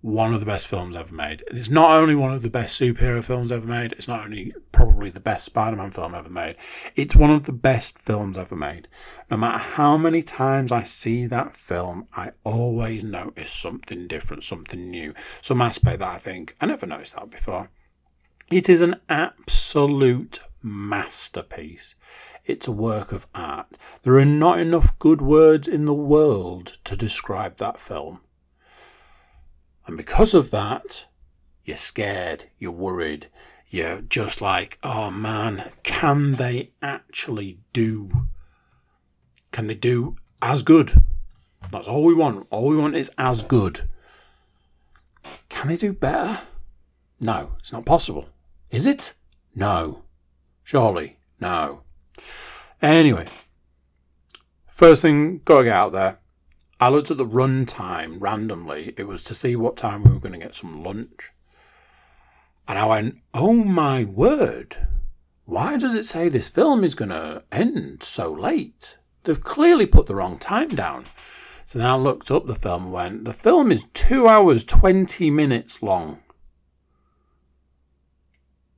one 0.08 0.34
of 0.34 0.40
the 0.40 0.46
best 0.46 0.68
films 0.68 0.96
ever 0.96 1.14
made. 1.14 1.44
It's 1.48 1.70
not 1.70 1.92
only 1.92 2.16
one 2.16 2.32
of 2.32 2.42
the 2.42 2.50
best 2.50 2.80
superhero 2.80 3.22
films 3.22 3.52
ever 3.52 3.68
made, 3.68 3.92
it's 3.92 4.08
not 4.08 4.24
only 4.24 4.54
probably 4.72 5.10
the 5.10 5.20
best 5.20 5.44
Spider 5.44 5.76
Man 5.76 5.92
film 5.92 6.16
ever 6.16 6.30
made, 6.30 6.56
it's 6.96 7.14
one 7.14 7.30
of 7.30 7.44
the 7.44 7.52
best 7.52 8.00
films 8.00 8.38
ever 8.38 8.56
made. 8.56 8.88
No 9.30 9.36
matter 9.36 9.58
how 9.58 9.98
many 9.98 10.24
times 10.24 10.72
I 10.72 10.84
see 10.84 11.26
that 11.26 11.58
film, 11.58 12.08
I 12.16 12.32
always 12.46 13.04
notice 13.04 13.52
something 13.52 14.08
different, 14.08 14.46
something 14.46 14.90
new, 14.90 15.14
some 15.42 15.62
aspect 15.62 16.00
that 16.00 16.16
I 16.16 16.20
think 16.20 16.56
I 16.62 16.68
never 16.68 16.86
noticed 16.86 17.16
that 17.16 17.30
before. 17.30 17.70
It 18.50 18.70
is 18.70 18.82
an 18.82 19.02
absolute 19.10 20.40
masterpiece. 20.64 21.96
It's 22.46 22.66
a 22.66 22.72
work 22.72 23.12
of 23.12 23.28
art. 23.36 23.78
There 24.04 24.16
are 24.16 24.24
not 24.24 24.60
enough 24.60 24.98
good 25.00 25.22
words 25.22 25.68
in 25.68 25.84
the 25.84 25.94
world 25.94 26.78
to 26.86 26.96
describe 26.96 27.58
that 27.58 27.78
film. 27.78 28.22
And 29.88 29.96
because 29.96 30.34
of 30.34 30.52
that, 30.52 31.06
you're 31.64 31.78
scared, 31.78 32.46
you're 32.60 32.72
worried, 32.72 33.28
you're 33.70 34.02
just 34.02 34.42
like, 34.42 34.78
oh 34.84 35.10
man, 35.10 35.72
can 35.84 36.34
they 36.34 36.72
actually 36.82 37.60
do? 37.74 38.28
Can 39.52 39.68
they 39.68 39.76
do 39.76 40.18
as 40.42 40.62
good? 40.62 41.02
That's 41.72 41.88
all 41.88 42.04
we 42.04 42.14
want. 42.14 42.48
All 42.50 42.68
we 42.68 42.78
want 42.78 42.96
is 42.96 43.12
as 43.18 43.42
good. 43.42 43.90
Can 45.50 45.68
they 45.68 45.76
do 45.76 45.94
better? 45.94 46.42
No, 47.20 47.54
it's 47.60 47.74
not 47.74 47.86
possible. 47.86 48.30
Is 48.70 48.86
it? 48.86 49.14
No. 49.56 50.04
Surely, 50.64 51.18
no. 51.40 51.82
Anyway, 52.82 53.26
first 54.70 55.02
thing, 55.02 55.40
gotta 55.46 55.66
get 55.66 55.74
out 55.74 55.92
there. 55.94 56.20
I 56.80 56.90
looked 56.90 57.10
at 57.10 57.18
the 57.18 57.26
run 57.26 57.66
time 57.66 58.20
randomly. 58.20 58.94
It 58.98 59.08
was 59.08 59.24
to 59.26 59.34
see 59.34 59.56
what 59.56 59.78
time 59.78 60.04
we 60.04 60.12
were 60.12 60.20
going 60.20 60.34
to 60.34 60.46
get 60.46 60.54
some 60.54 60.84
lunch. 60.84 61.32
And 62.68 62.78
I 62.78 62.86
went, 62.86 63.18
oh 63.34 63.54
my 63.54 64.04
word, 64.04 64.88
why 65.46 65.78
does 65.78 65.96
it 65.96 66.04
say 66.04 66.30
this 66.30 66.50
film 66.50 66.84
is 66.84 66.94
going 66.94 67.10
to 67.10 67.42
end 67.52 68.04
so 68.04 68.32
late? 68.32 68.98
They've 69.24 69.42
clearly 69.42 69.88
put 69.88 70.06
the 70.06 70.16
wrong 70.16 70.38
time 70.38 70.70
down. 70.70 71.06
So 71.66 71.80
then 71.80 71.88
I 71.88 71.96
looked 71.96 72.30
up 72.30 72.46
the 72.46 72.56
film 72.56 72.84
and 72.84 72.94
went, 72.94 73.26
the 73.26 73.34
film 73.34 73.72
is 73.72 73.88
two 73.94 74.28
hours, 74.28 74.64
20 74.64 75.32
minutes 75.32 75.82
long. 75.82 76.20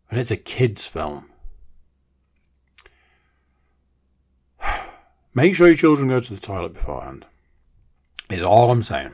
And 0.10 0.20
it's 0.20 0.32
a 0.32 0.38
kid's 0.38 0.88
film. 0.88 1.26
Make 5.34 5.54
sure 5.54 5.68
your 5.68 5.76
children 5.76 6.08
go 6.08 6.20
to 6.20 6.34
the 6.34 6.40
toilet 6.40 6.74
beforehand. 6.74 7.26
Is 8.30 8.44
all 8.44 8.70
I'm 8.72 8.84
saying. 8.84 9.14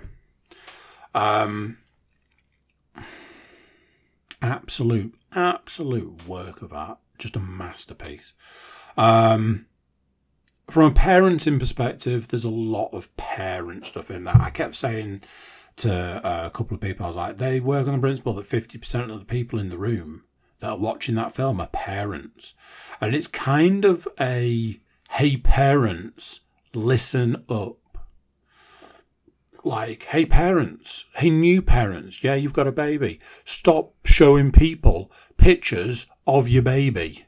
Um, 1.13 1.77
absolute, 4.41 5.15
absolute 5.33 6.27
work 6.27 6.61
of 6.61 6.73
art. 6.73 6.97
Just 7.17 7.35
a 7.35 7.39
masterpiece. 7.39 8.33
Um, 8.97 9.67
from 10.69 10.91
a 10.91 10.95
parenting 10.95 11.59
perspective, 11.59 12.27
there's 12.27 12.43
a 12.43 12.49
lot 12.49 12.89
of 12.91 13.15
parent 13.17 13.85
stuff 13.85 14.11
in 14.11 14.23
that. 14.25 14.41
I 14.41 14.49
kept 14.49 14.75
saying 14.75 15.21
to 15.77 15.93
uh, 15.93 16.47
a 16.47 16.49
couple 16.49 16.75
of 16.75 16.81
people, 16.81 17.05
I 17.05 17.09
was 17.09 17.15
like, 17.15 17.37
they 17.37 17.59
work 17.59 17.87
on 17.87 17.93
the 17.93 17.99
principle 17.99 18.33
that 18.33 18.49
50% 18.49 19.11
of 19.11 19.19
the 19.19 19.25
people 19.25 19.59
in 19.59 19.69
the 19.69 19.77
room 19.77 20.23
that 20.59 20.69
are 20.71 20.77
watching 20.77 21.15
that 21.15 21.35
film 21.35 21.61
are 21.61 21.67
parents. 21.67 22.53
And 22.99 23.13
it's 23.13 23.27
kind 23.27 23.85
of 23.85 24.07
a, 24.19 24.79
hey, 25.11 25.37
parents, 25.37 26.41
listen 26.73 27.43
up. 27.49 27.77
Like, 29.65 30.03
hey, 30.03 30.27
parents, 30.27 31.05
hey, 31.15 31.31
new 31.31 31.59
parents, 31.59 32.23
yeah, 32.23 32.35
you've 32.35 32.53
got 32.53 32.67
a 32.67 32.71
baby. 32.71 33.19
Stop 33.45 33.95
showing 34.05 34.51
people 34.51 35.11
pictures 35.37 36.05
of 36.27 36.47
your 36.47 36.61
baby, 36.61 37.25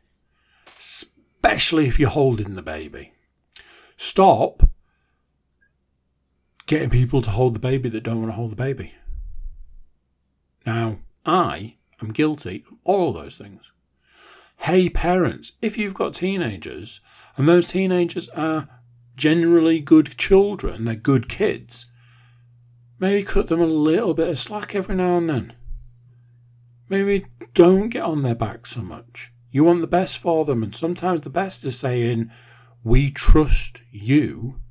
especially 0.78 1.88
if 1.88 2.00
you're 2.00 2.12
holding 2.12 2.54
the 2.54 2.62
baby. 2.62 3.14
Stop 3.96 4.70
getting 6.68 6.92
people 6.92 7.24
to 7.24 7.32
hold 7.32 7.56
the 7.56 7.60
baby 7.60 7.90
that 7.90 8.04
don't 8.04 8.20
want 8.22 8.30
to 8.30 8.36
hold 8.36 8.52
the 8.52 8.56
baby. 8.56 8.94
Now, 10.64 11.00
I 11.26 11.78
am 12.04 12.12
guilty 12.12 12.66
of 12.70 12.78
all 12.84 13.10
of 13.10 13.16
those 13.16 13.38
things. 13.38 13.72
Hey, 14.58 14.90
parents, 14.90 15.54
if 15.60 15.76
you've 15.76 15.96
got 15.96 16.14
teenagers 16.14 17.02
and 17.36 17.50
those 17.50 17.68
teenagers 17.68 18.30
are 18.30 18.70
generally 19.16 19.80
good 19.80 20.20
children, 20.20 20.86
they're 20.86 20.94
good 20.94 21.28
kids, 21.28 21.88
maybe 23.00 23.24
cut 23.24 23.48
them 23.48 23.62
a 23.62 23.66
little 23.66 24.14
bit 24.14 24.28
of 24.28 24.40
slack 24.40 24.76
every 24.76 24.96
now 24.96 25.18
and 25.18 25.30
then. 25.30 25.54
Maybe 26.90 27.26
don't 27.54 27.90
get 27.90 28.04
on 28.04 28.22
their 28.22 28.36
back 28.36 28.66
so 28.66 28.82
much. 28.82 29.32
You 29.52 29.64
want 29.64 29.82
the 29.82 29.88
best 29.88 30.18
for 30.18 30.46
them, 30.46 30.64
and 30.64 30.76
sometimes 30.76 31.22
the 31.22 31.30
best 31.30 31.64
is 31.66 31.78
saying, 31.78 32.32
We 32.84 33.12
trust 33.12 33.82
you 33.92 34.62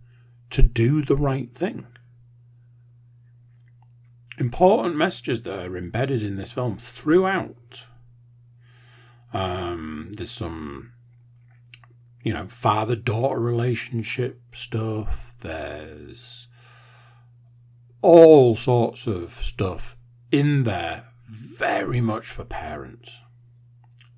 to 0.51 0.62
do 0.62 1.03
the 1.03 1.16
right 1.16 1.53
thing. 1.53 1.87
Important 4.39 4.97
messages 4.97 5.43
that 5.43 5.66
are 5.66 5.77
embedded 5.77 6.22
in 6.22 6.37
this 6.37 6.53
film 6.53 6.77
throughout. 6.77 7.85
Um, 9.33 10.12
there's 10.16 10.31
some, 10.31 10.93
you 12.22 12.33
know, 12.33 12.47
father 12.49 12.97
daughter 12.97 13.41
relationship 13.41 14.41
stuff. 14.53 15.35
There's 15.41 16.46
all 18.03 18.57
sorts 18.57 19.07
of 19.07 19.43
stuff 19.43 19.97
in 20.31 20.65
there, 20.65 21.09
very 21.29 22.01
much 22.01 22.27
for 22.27 22.45
parents. 22.45 23.21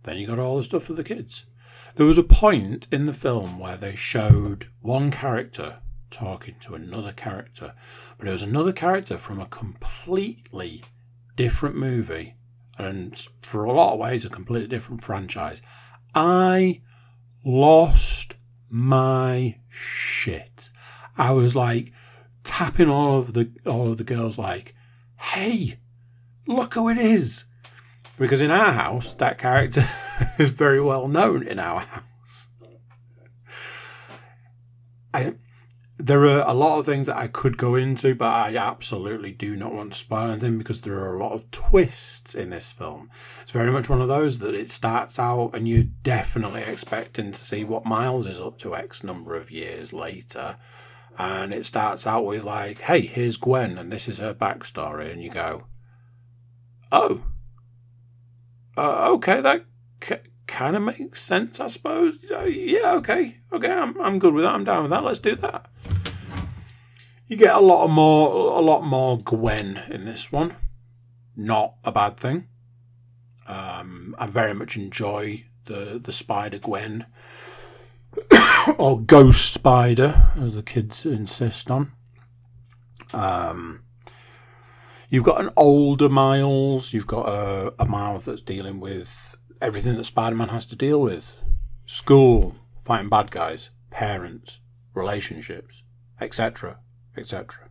Then 0.02 0.18
you 0.18 0.26
got 0.26 0.38
all 0.38 0.56
the 0.56 0.62
stuff 0.62 0.84
for 0.84 0.94
the 0.94 1.04
kids. 1.04 1.46
There 1.94 2.06
was 2.06 2.18
a 2.18 2.22
point 2.22 2.86
in 2.92 3.06
the 3.06 3.12
film 3.12 3.58
where 3.58 3.76
they 3.76 3.94
showed 3.94 4.68
one 4.80 5.10
character 5.10 5.78
talking 6.10 6.54
to 6.60 6.74
another 6.74 7.12
character, 7.12 7.74
but 8.16 8.28
it 8.28 8.32
was 8.32 8.42
another 8.42 8.72
character 8.72 9.18
from 9.18 9.40
a 9.40 9.46
completely 9.46 10.84
different 11.36 11.76
movie 11.76 12.34
and 12.78 13.26
for 13.42 13.64
a 13.64 13.72
lot 13.72 13.94
of 13.94 13.98
ways 13.98 14.24
a 14.24 14.30
completely 14.30 14.68
different 14.68 15.02
franchise. 15.02 15.60
I 16.14 16.80
lost 17.44 18.34
my 18.70 19.58
shit. 19.68 20.70
I 21.16 21.32
was 21.32 21.56
like 21.56 21.92
tapping 22.48 22.88
all 22.88 23.18
of 23.18 23.34
the 23.34 23.50
all 23.66 23.90
of 23.90 23.98
the 23.98 24.04
girls 24.04 24.38
like, 24.38 24.74
"Hey, 25.16 25.78
look 26.46 26.74
who 26.74 26.88
it 26.88 26.98
is." 26.98 27.44
Because 28.18 28.40
in 28.40 28.50
our 28.50 28.72
house, 28.72 29.14
that 29.14 29.38
character 29.38 29.84
is 30.38 30.50
very 30.50 30.80
well 30.80 31.06
known 31.06 31.46
in 31.46 31.58
our 31.58 31.80
house. 31.80 32.48
I 35.14 35.34
there 35.98 36.24
are 36.26 36.48
a 36.48 36.54
lot 36.54 36.78
of 36.78 36.86
things 36.86 37.08
that 37.08 37.16
I 37.16 37.26
could 37.26 37.58
go 37.58 37.74
into, 37.74 38.14
but 38.14 38.28
I 38.28 38.56
absolutely 38.56 39.32
do 39.32 39.56
not 39.56 39.72
want 39.72 39.92
to 39.92 39.98
spoil 39.98 40.30
anything 40.30 40.56
because 40.56 40.80
there 40.80 40.98
are 40.98 41.16
a 41.16 41.22
lot 41.22 41.32
of 41.32 41.50
twists 41.50 42.36
in 42.36 42.50
this 42.50 42.70
film. 42.70 43.10
It's 43.42 43.50
very 43.50 43.72
much 43.72 43.88
one 43.88 44.00
of 44.00 44.06
those 44.06 44.38
that 44.38 44.54
it 44.54 44.70
starts 44.70 45.18
out 45.18 45.50
and 45.54 45.66
you're 45.66 45.82
definitely 45.82 46.62
expecting 46.62 47.32
to 47.32 47.44
see 47.44 47.64
what 47.64 47.84
Miles 47.84 48.28
is 48.28 48.40
up 48.40 48.58
to 48.58 48.76
X 48.76 49.02
number 49.02 49.34
of 49.34 49.50
years 49.50 49.92
later. 49.92 50.56
And 51.18 51.52
it 51.52 51.66
starts 51.66 52.06
out 52.06 52.24
with, 52.24 52.44
like, 52.44 52.82
hey, 52.82 53.00
here's 53.00 53.36
Gwen, 53.36 53.76
and 53.76 53.90
this 53.90 54.06
is 54.06 54.18
her 54.18 54.32
backstory. 54.32 55.10
And 55.10 55.20
you 55.22 55.30
go, 55.30 55.66
oh, 56.92 57.22
uh, 58.76 59.10
okay, 59.10 59.40
that 59.40 59.64
kind 60.46 60.76
of 60.76 60.82
makes 60.82 61.22
sense, 61.22 61.58
I 61.58 61.66
suppose. 61.66 62.18
Uh, 62.30 62.44
yeah, 62.44 62.94
okay, 62.94 63.38
okay, 63.52 63.70
I'm 63.70 64.00
I'm 64.00 64.18
good 64.18 64.34
with 64.34 64.44
that. 64.44 64.54
I'm 64.54 64.64
down 64.64 64.82
with 64.82 64.90
that. 64.90 65.04
Let's 65.04 65.18
do 65.18 65.34
that. 65.36 65.66
You 67.26 67.36
get 67.36 67.54
a 67.54 67.60
lot 67.60 67.88
more, 67.88 68.56
a 68.56 68.60
lot 68.60 68.84
more 68.84 69.18
Gwen 69.18 69.82
in 69.90 70.04
this 70.04 70.32
one. 70.32 70.56
Not 71.36 71.74
a 71.84 71.92
bad 71.92 72.16
thing. 72.16 72.46
Um, 73.46 74.14
I 74.18 74.26
very 74.26 74.54
much 74.54 74.76
enjoy 74.76 75.44
the 75.66 76.00
the 76.02 76.12
Spider 76.12 76.58
Gwen 76.58 77.06
or 78.78 79.00
Ghost 79.00 79.52
Spider, 79.52 80.30
as 80.40 80.54
the 80.54 80.62
kids 80.62 81.04
insist 81.04 81.70
on. 81.70 81.92
Um, 83.12 83.84
you've 85.08 85.24
got 85.24 85.40
an 85.40 85.50
older 85.56 86.08
Miles. 86.08 86.92
You've 86.92 87.06
got 87.06 87.28
a, 87.28 87.74
a 87.78 87.86
Miles 87.86 88.24
that's 88.24 88.42
dealing 88.42 88.80
with 88.80 89.34
everything 89.60 89.96
that 89.96 90.04
Spider 90.04 90.36
Man 90.36 90.48
has 90.48 90.66
to 90.66 90.76
deal 90.76 91.00
with 91.00 91.36
school, 91.86 92.54
fighting 92.84 93.08
bad 93.08 93.30
guys, 93.30 93.70
parents, 93.90 94.60
relationships, 94.94 95.82
etc. 96.20 96.78
etc. 97.16 97.70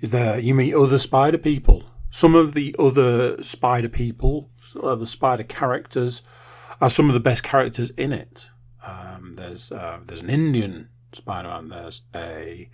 You 0.00 0.54
meet 0.54 0.74
other 0.74 0.98
spider 0.98 1.38
people. 1.38 1.84
Some 2.10 2.34
of 2.34 2.54
the 2.54 2.74
other 2.78 3.40
spider 3.42 3.88
people, 3.88 4.50
the 4.74 5.06
spider 5.06 5.44
characters, 5.44 6.22
are 6.80 6.90
some 6.90 7.08
of 7.08 7.14
the 7.14 7.20
best 7.20 7.42
characters 7.42 7.90
in 7.90 8.12
it. 8.12 8.49
Um, 8.84 9.34
there's 9.36 9.70
uh, 9.72 10.00
there's 10.04 10.22
an 10.22 10.30
Indian 10.30 10.88
Spider-Man. 11.12 11.68
There's 11.68 12.02
a 12.14 12.70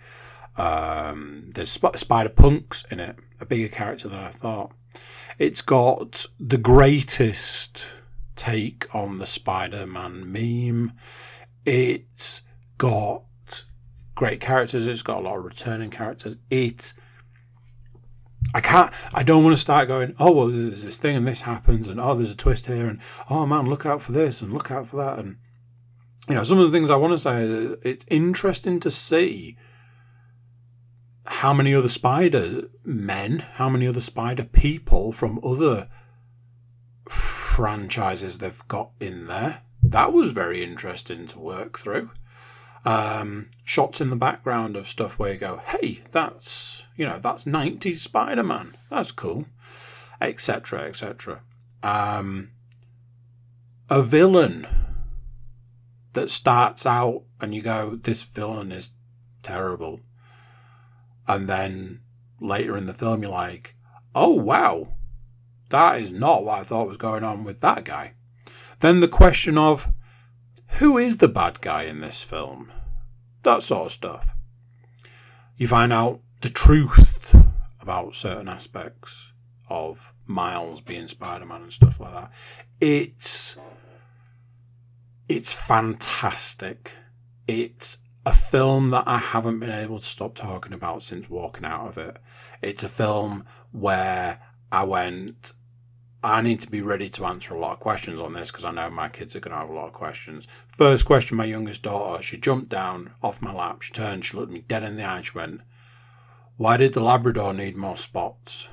um, 0.57 1.49
there's 1.53 1.71
sp- 1.71 1.95
Spider 1.95 2.29
Punks 2.29 2.83
in 2.89 2.99
it, 2.99 3.17
a 3.39 3.45
bigger 3.45 3.67
character 3.67 4.07
than 4.07 4.19
I 4.19 4.29
thought. 4.29 4.71
It's 5.37 5.61
got 5.61 6.25
the 6.39 6.57
greatest 6.57 7.85
take 8.35 8.93
on 8.93 9.17
the 9.17 9.27
Spider 9.27 9.85
Man 9.85 10.31
meme. 10.31 10.93
It's 11.65 12.41
got 12.77 13.23
great 14.15 14.39
characters. 14.39 14.87
It's 14.87 15.01
got 15.01 15.19
a 15.19 15.21
lot 15.21 15.37
of 15.37 15.45
returning 15.45 15.89
characters. 15.89 16.37
It. 16.49 16.93
I 18.53 18.61
can't. 18.61 18.91
I 19.13 19.23
don't 19.23 19.43
want 19.43 19.55
to 19.55 19.61
start 19.61 19.89
going. 19.89 20.15
Oh 20.19 20.31
well, 20.31 20.47
there's 20.47 20.83
this 20.83 20.97
thing 20.97 21.17
and 21.17 21.27
this 21.27 21.41
happens, 21.41 21.87
and 21.87 21.99
oh, 21.99 22.15
there's 22.15 22.31
a 22.31 22.37
twist 22.37 22.67
here, 22.67 22.87
and 22.87 22.99
oh 23.29 23.45
man, 23.45 23.67
look 23.67 23.85
out 23.85 24.01
for 24.01 24.13
this 24.13 24.41
and 24.41 24.53
look 24.53 24.71
out 24.71 24.87
for 24.87 24.95
that, 24.97 25.19
and 25.19 25.35
you 26.27 26.35
know, 26.35 26.43
some 26.43 26.59
of 26.59 26.69
the 26.69 26.77
things 26.77 26.89
I 26.89 26.95
want 26.95 27.13
to 27.13 27.17
say. 27.17 27.43
It's 27.83 28.05
interesting 28.09 28.79
to 28.81 28.91
see 28.91 29.57
how 31.25 31.53
many 31.53 31.73
other 31.73 31.87
spider 31.87 32.69
men, 32.83 33.39
how 33.53 33.69
many 33.69 33.87
other 33.87 33.99
spider 33.99 34.43
people 34.43 35.11
from 35.11 35.39
other 35.43 35.89
franchises 37.09 38.37
they've 38.37 38.67
got 38.67 38.91
in 38.99 39.27
there. 39.27 39.61
That 39.81 40.11
was 40.11 40.31
very 40.31 40.63
interesting 40.63 41.27
to 41.27 41.39
work 41.39 41.79
through. 41.79 42.11
Um, 42.85 43.49
shots 43.63 43.99
in 43.99 44.09
the 44.09 44.15
background 44.15 44.77
of 44.77 44.87
stuff 44.87 45.19
where 45.19 45.33
you 45.33 45.39
go, 45.39 45.57
hey, 45.57 46.01
that's 46.11 46.83
you 46.95 47.05
know 47.05 47.19
that's 47.19 47.43
90s 47.43 47.99
Spider-Man. 47.99 48.75
That's 48.89 49.11
cool, 49.11 49.45
etc. 50.21 50.83
etc. 50.83 51.41
Um, 51.83 52.51
a 53.89 54.01
villain 54.01 54.67
that 56.17 56.31
starts 56.31 56.83
out 56.83 57.21
and 57.39 57.53
you 57.53 57.61
go, 57.61 57.95
this 58.01 58.23
villain 58.23 58.71
is 58.71 58.91
terrible 59.43 59.99
and 61.27 61.47
then 61.47 61.99
later 62.41 62.75
in 62.75 62.87
the 62.87 62.93
film 62.93 63.21
you're 63.21 63.31
like, 63.31 63.75
oh 64.15 64.33
wow, 64.33 64.95
that 65.69 66.01
is 66.01 66.11
not 66.11 66.43
what 66.43 66.59
I 66.59 66.63
thought 66.63 66.87
was 66.87 66.97
going 66.97 67.23
on 67.23 67.43
with 67.43 67.61
that 67.61 67.83
guy. 67.83 68.13
Then 68.79 68.99
the 68.99 69.07
question 69.07 69.59
of 69.59 69.89
who 70.79 70.97
is 70.97 71.17
the 71.17 71.27
bad 71.27 71.61
guy 71.61 71.83
in 71.83 71.99
this 71.99 72.23
film? 72.23 72.71
That 73.43 73.61
sort 73.61 73.85
of 73.85 73.91
stuff. 73.91 74.29
You 75.55 75.67
find 75.67 75.93
out 75.93 76.21
the 76.41 76.49
truth 76.49 77.35
about 77.79 78.15
certain 78.15 78.47
aspects 78.47 79.33
of 79.69 80.13
Miles 80.25 80.81
being 80.81 81.07
Spider 81.07 81.45
Man 81.45 81.61
and 81.61 81.71
stuff 81.71 81.99
like 81.99 82.13
that. 82.13 82.31
It's 82.81 83.59
it's 85.29 85.53
fantastic. 85.53 86.93
It's 87.47 87.99
a 88.25 88.33
film 88.33 88.91
that 88.91 89.03
I 89.07 89.17
haven't 89.17 89.59
been 89.59 89.71
able 89.71 89.99
to 89.99 90.05
stop 90.05 90.35
talking 90.35 90.73
about 90.73 91.03
since 91.03 91.29
walking 91.29 91.65
out 91.65 91.87
of 91.87 91.97
it. 91.97 92.17
It's 92.61 92.83
a 92.83 92.89
film 92.89 93.45
where 93.71 94.39
I 94.71 94.83
went, 94.83 95.53
I 96.23 96.41
need 96.41 96.59
to 96.61 96.69
be 96.69 96.81
ready 96.81 97.09
to 97.09 97.25
answer 97.25 97.53
a 97.53 97.59
lot 97.59 97.73
of 97.73 97.79
questions 97.79 98.19
on 98.19 98.33
this 98.33 98.51
because 98.51 98.65
I 98.65 98.71
know 98.71 98.89
my 98.89 99.09
kids 99.09 99.35
are 99.35 99.39
going 99.39 99.53
to 99.53 99.59
have 99.59 99.69
a 99.69 99.73
lot 99.73 99.87
of 99.87 99.93
questions. 99.93 100.47
First 100.77 101.05
question, 101.05 101.37
my 101.37 101.45
youngest 101.45 101.83
daughter, 101.83 102.21
she 102.21 102.37
jumped 102.37 102.69
down 102.69 103.11
off 103.21 103.41
my 103.41 103.53
lap, 103.53 103.81
she 103.81 103.93
turned, 103.93 104.25
she 104.25 104.35
looked 104.35 104.51
me 104.51 104.63
dead 104.67 104.83
in 104.83 104.97
the 104.97 105.03
eye, 105.03 105.21
she 105.21 105.31
went, 105.33 105.61
Why 106.57 106.77
did 106.77 106.93
the 106.93 107.01
Labrador 107.01 107.53
need 107.53 107.77
more 107.77 107.97
spots? 107.97 108.67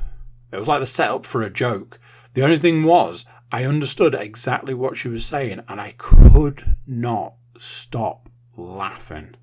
It 0.51 0.59
was 0.59 0.69
like 0.69 0.81
the 0.81 0.87
setup 0.87 1.27
for 1.27 1.43
a 1.43 1.51
joke. 1.51 1.99
The 2.35 2.43
only 2.43 2.59
thing 2.59 2.85
was, 2.85 3.25
I 3.55 3.67
understood 3.67 4.17
exactly 4.17 4.75
what 4.75 4.97
she 4.97 5.07
was 5.07 5.25
saying 5.25 5.63
and 5.69 5.81
I 5.81 5.95
could 5.97 6.75
not 6.89 7.35
stop 7.57 8.29
laughing. 8.57 9.37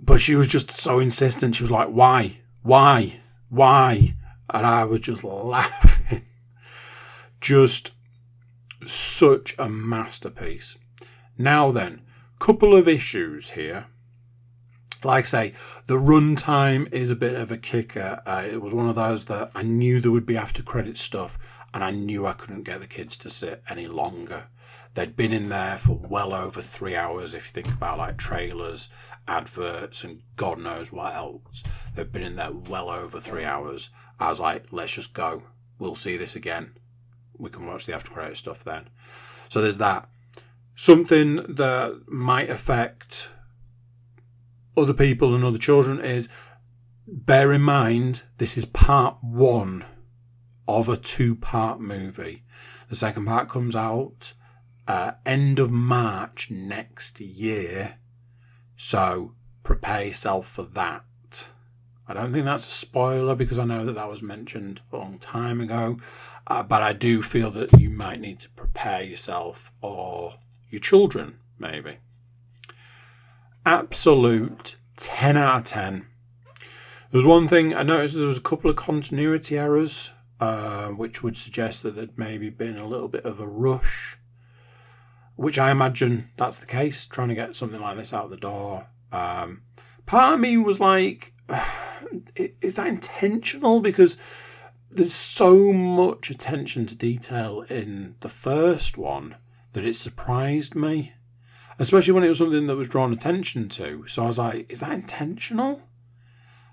But 0.00 0.22
she 0.22 0.34
was 0.34 0.48
just 0.48 0.70
so 0.70 1.00
insistent. 1.00 1.54
She 1.54 1.64
was 1.64 1.70
like, 1.70 1.88
Why? 1.88 2.38
Why? 2.62 3.20
Why? 3.50 4.16
And 4.48 4.66
I 4.66 4.84
was 4.84 5.00
just 5.00 5.22
laughing. 5.24 6.24
just 7.42 7.92
such 8.86 9.54
a 9.58 9.68
masterpiece. 9.68 10.78
Now 11.36 11.70
then, 11.70 12.00
couple 12.38 12.74
of 12.74 12.88
issues 12.88 13.50
here. 13.50 13.84
Like 15.04 15.24
I 15.24 15.26
say, 15.26 15.52
the 15.88 15.98
runtime 15.98 16.90
is 16.90 17.10
a 17.10 17.16
bit 17.16 17.34
of 17.34 17.52
a 17.52 17.58
kicker. 17.58 18.22
Uh, 18.24 18.44
it 18.50 18.62
was 18.62 18.72
one 18.72 18.88
of 18.88 18.94
those 18.94 19.26
that 19.26 19.50
I 19.54 19.60
knew 19.60 20.00
there 20.00 20.10
would 20.10 20.24
be 20.24 20.38
after 20.38 20.62
credit 20.62 20.96
stuff, 20.96 21.38
and 21.74 21.82
I 21.82 21.90
knew 21.90 22.24
I 22.24 22.34
couldn't 22.34 22.62
get 22.62 22.80
the 22.80 22.86
kids 22.86 23.16
to 23.18 23.28
sit 23.28 23.62
any 23.68 23.88
longer. 23.88 24.46
They'd 24.94 25.16
been 25.16 25.32
in 25.32 25.48
there 25.48 25.76
for 25.76 25.94
well 25.96 26.32
over 26.32 26.62
three 26.62 26.94
hours. 26.94 27.34
If 27.34 27.46
you 27.46 27.50
think 27.50 27.74
about 27.74 27.98
like 27.98 28.16
trailers, 28.16 28.88
adverts, 29.26 30.04
and 30.04 30.22
God 30.36 30.60
knows 30.60 30.92
what 30.92 31.16
else, 31.16 31.64
they've 31.94 32.10
been 32.10 32.22
in 32.22 32.36
there 32.36 32.52
well 32.52 32.88
over 32.88 33.18
three 33.18 33.44
hours. 33.44 33.90
I 34.20 34.30
was 34.30 34.38
like, 34.38 34.66
let's 34.70 34.94
just 34.94 35.14
go. 35.14 35.42
We'll 35.80 35.96
see 35.96 36.16
this 36.16 36.36
again. 36.36 36.76
We 37.36 37.50
can 37.50 37.66
watch 37.66 37.86
the 37.86 37.94
after 37.94 38.12
credit 38.12 38.36
stuff 38.36 38.62
then. 38.62 38.88
So 39.48 39.60
there's 39.60 39.78
that. 39.78 40.08
Something 40.76 41.36
that 41.48 42.04
might 42.06 42.50
affect 42.50 43.30
other 44.76 44.94
people 44.94 45.34
and 45.34 45.44
other 45.44 45.58
children 45.58 46.00
is 46.00 46.28
bear 47.06 47.52
in 47.52 47.60
mind 47.60 48.22
this 48.38 48.56
is 48.56 48.64
part 48.64 49.18
one 49.22 49.84
of 50.66 50.88
a 50.88 50.96
two 50.96 51.34
part 51.34 51.80
movie. 51.80 52.42
The 52.88 52.96
second 52.96 53.26
part 53.26 53.48
comes 53.48 53.74
out 53.76 54.32
uh, 54.86 55.12
end 55.24 55.58
of 55.58 55.72
March 55.72 56.50
next 56.50 57.20
year. 57.20 57.96
So 58.76 59.32
prepare 59.62 60.06
yourself 60.06 60.46
for 60.48 60.62
that. 60.62 61.04
I 62.06 62.12
don't 62.12 62.32
think 62.32 62.44
that's 62.44 62.66
a 62.66 62.70
spoiler 62.70 63.34
because 63.34 63.58
I 63.58 63.64
know 63.64 63.84
that 63.86 63.94
that 63.94 64.10
was 64.10 64.22
mentioned 64.22 64.82
a 64.92 64.96
long 64.98 65.18
time 65.18 65.60
ago. 65.60 65.96
Uh, 66.46 66.62
but 66.62 66.82
I 66.82 66.92
do 66.92 67.22
feel 67.22 67.50
that 67.52 67.80
you 67.80 67.88
might 67.88 68.20
need 68.20 68.38
to 68.40 68.50
prepare 68.50 69.02
yourself 69.02 69.72
or 69.80 70.34
your 70.68 70.80
children, 70.80 71.38
maybe. 71.58 71.96
Absolute 73.64 74.76
10 74.96 75.38
out 75.38 75.60
of 75.60 75.64
10. 75.64 76.06
There 77.10 77.18
was 77.18 77.24
one 77.24 77.48
thing 77.48 77.72
I 77.72 77.82
noticed 77.82 78.16
there 78.16 78.26
was 78.26 78.36
a 78.36 78.42
couple 78.42 78.68
of 78.68 78.76
continuity 78.76 79.56
errors, 79.56 80.10
uh, 80.40 80.88
which 80.88 81.22
would 81.22 81.36
suggest 81.36 81.82
that 81.82 81.96
there'd 81.96 82.18
maybe 82.18 82.50
been 82.50 82.76
a 82.76 82.86
little 82.86 83.08
bit 83.08 83.24
of 83.24 83.40
a 83.40 83.46
rush 83.46 84.18
which 85.36 85.58
I 85.58 85.70
imagine 85.70 86.30
that's 86.36 86.58
the 86.58 86.66
case, 86.66 87.06
trying 87.06 87.28
to 87.28 87.34
get 87.34 87.56
something 87.56 87.80
like 87.80 87.96
this 87.96 88.12
out 88.12 88.30
the 88.30 88.36
door. 88.36 88.86
Um, 89.10 89.62
part 90.06 90.34
of 90.34 90.40
me 90.40 90.56
was 90.56 90.80
like, 90.80 91.32
is 92.36 92.74
that 92.74 92.86
intentional? 92.86 93.80
Because 93.80 94.16
there's 94.90 95.12
so 95.12 95.72
much 95.72 96.30
attention 96.30 96.86
to 96.86 96.96
detail 96.96 97.62
in 97.62 98.14
the 98.20 98.28
first 98.28 98.96
one 98.96 99.36
that 99.72 99.84
it 99.84 99.94
surprised 99.94 100.76
me, 100.76 101.14
especially 101.80 102.12
when 102.12 102.22
it 102.22 102.28
was 102.28 102.38
something 102.38 102.68
that 102.68 102.76
was 102.76 102.88
drawn 102.88 103.12
attention 103.12 103.68
to. 103.70 104.06
So 104.06 104.24
I 104.24 104.26
was 104.28 104.38
like, 104.38 104.70
is 104.70 104.80
that 104.80 104.92
intentional? 104.92 105.82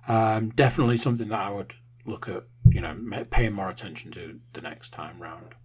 Um, 0.07 0.49
definitely 0.49 0.97
something 0.97 1.29
that 1.29 1.41
I 1.41 1.49
would 1.49 1.73
look 2.05 2.29
at, 2.29 2.43
you 2.71 2.81
know, 2.81 2.95
paying 3.29 3.53
more 3.53 3.69
attention 3.69 4.11
to 4.11 4.39
the 4.53 4.61
next 4.61 4.91
time 4.91 5.21
round. 5.21 5.55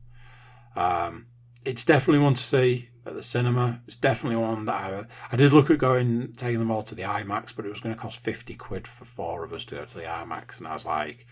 Um, 0.74 1.26
it's 1.64 1.84
definitely 1.84 2.22
one 2.22 2.34
to 2.34 2.42
see 2.42 2.90
at 3.04 3.14
the 3.14 3.22
cinema. 3.22 3.80
It's 3.86 3.96
definitely 3.96 4.36
one 4.36 4.66
that 4.66 4.74
I, 4.74 5.04
I 5.32 5.36
did 5.36 5.52
look 5.52 5.70
at 5.70 5.78
going, 5.78 6.32
taking 6.36 6.58
them 6.58 6.70
all 6.70 6.82
to 6.84 6.94
the 6.94 7.02
IMAX, 7.02 7.54
but 7.54 7.64
it 7.64 7.68
was 7.68 7.80
going 7.80 7.94
to 7.94 8.00
cost 8.00 8.18
50 8.18 8.54
quid 8.54 8.86
for 8.86 9.04
four 9.04 9.44
of 9.44 9.52
us 9.52 9.64
to 9.66 9.76
go 9.76 9.84
to 9.84 9.98
the 9.98 10.04
IMAX. 10.04 10.58
And 10.58 10.68
I 10.68 10.74
was 10.74 10.84
like, 10.84 11.26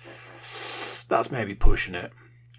that's 1.09 1.31
maybe 1.31 1.55
pushing 1.55 1.95
it. 1.95 2.13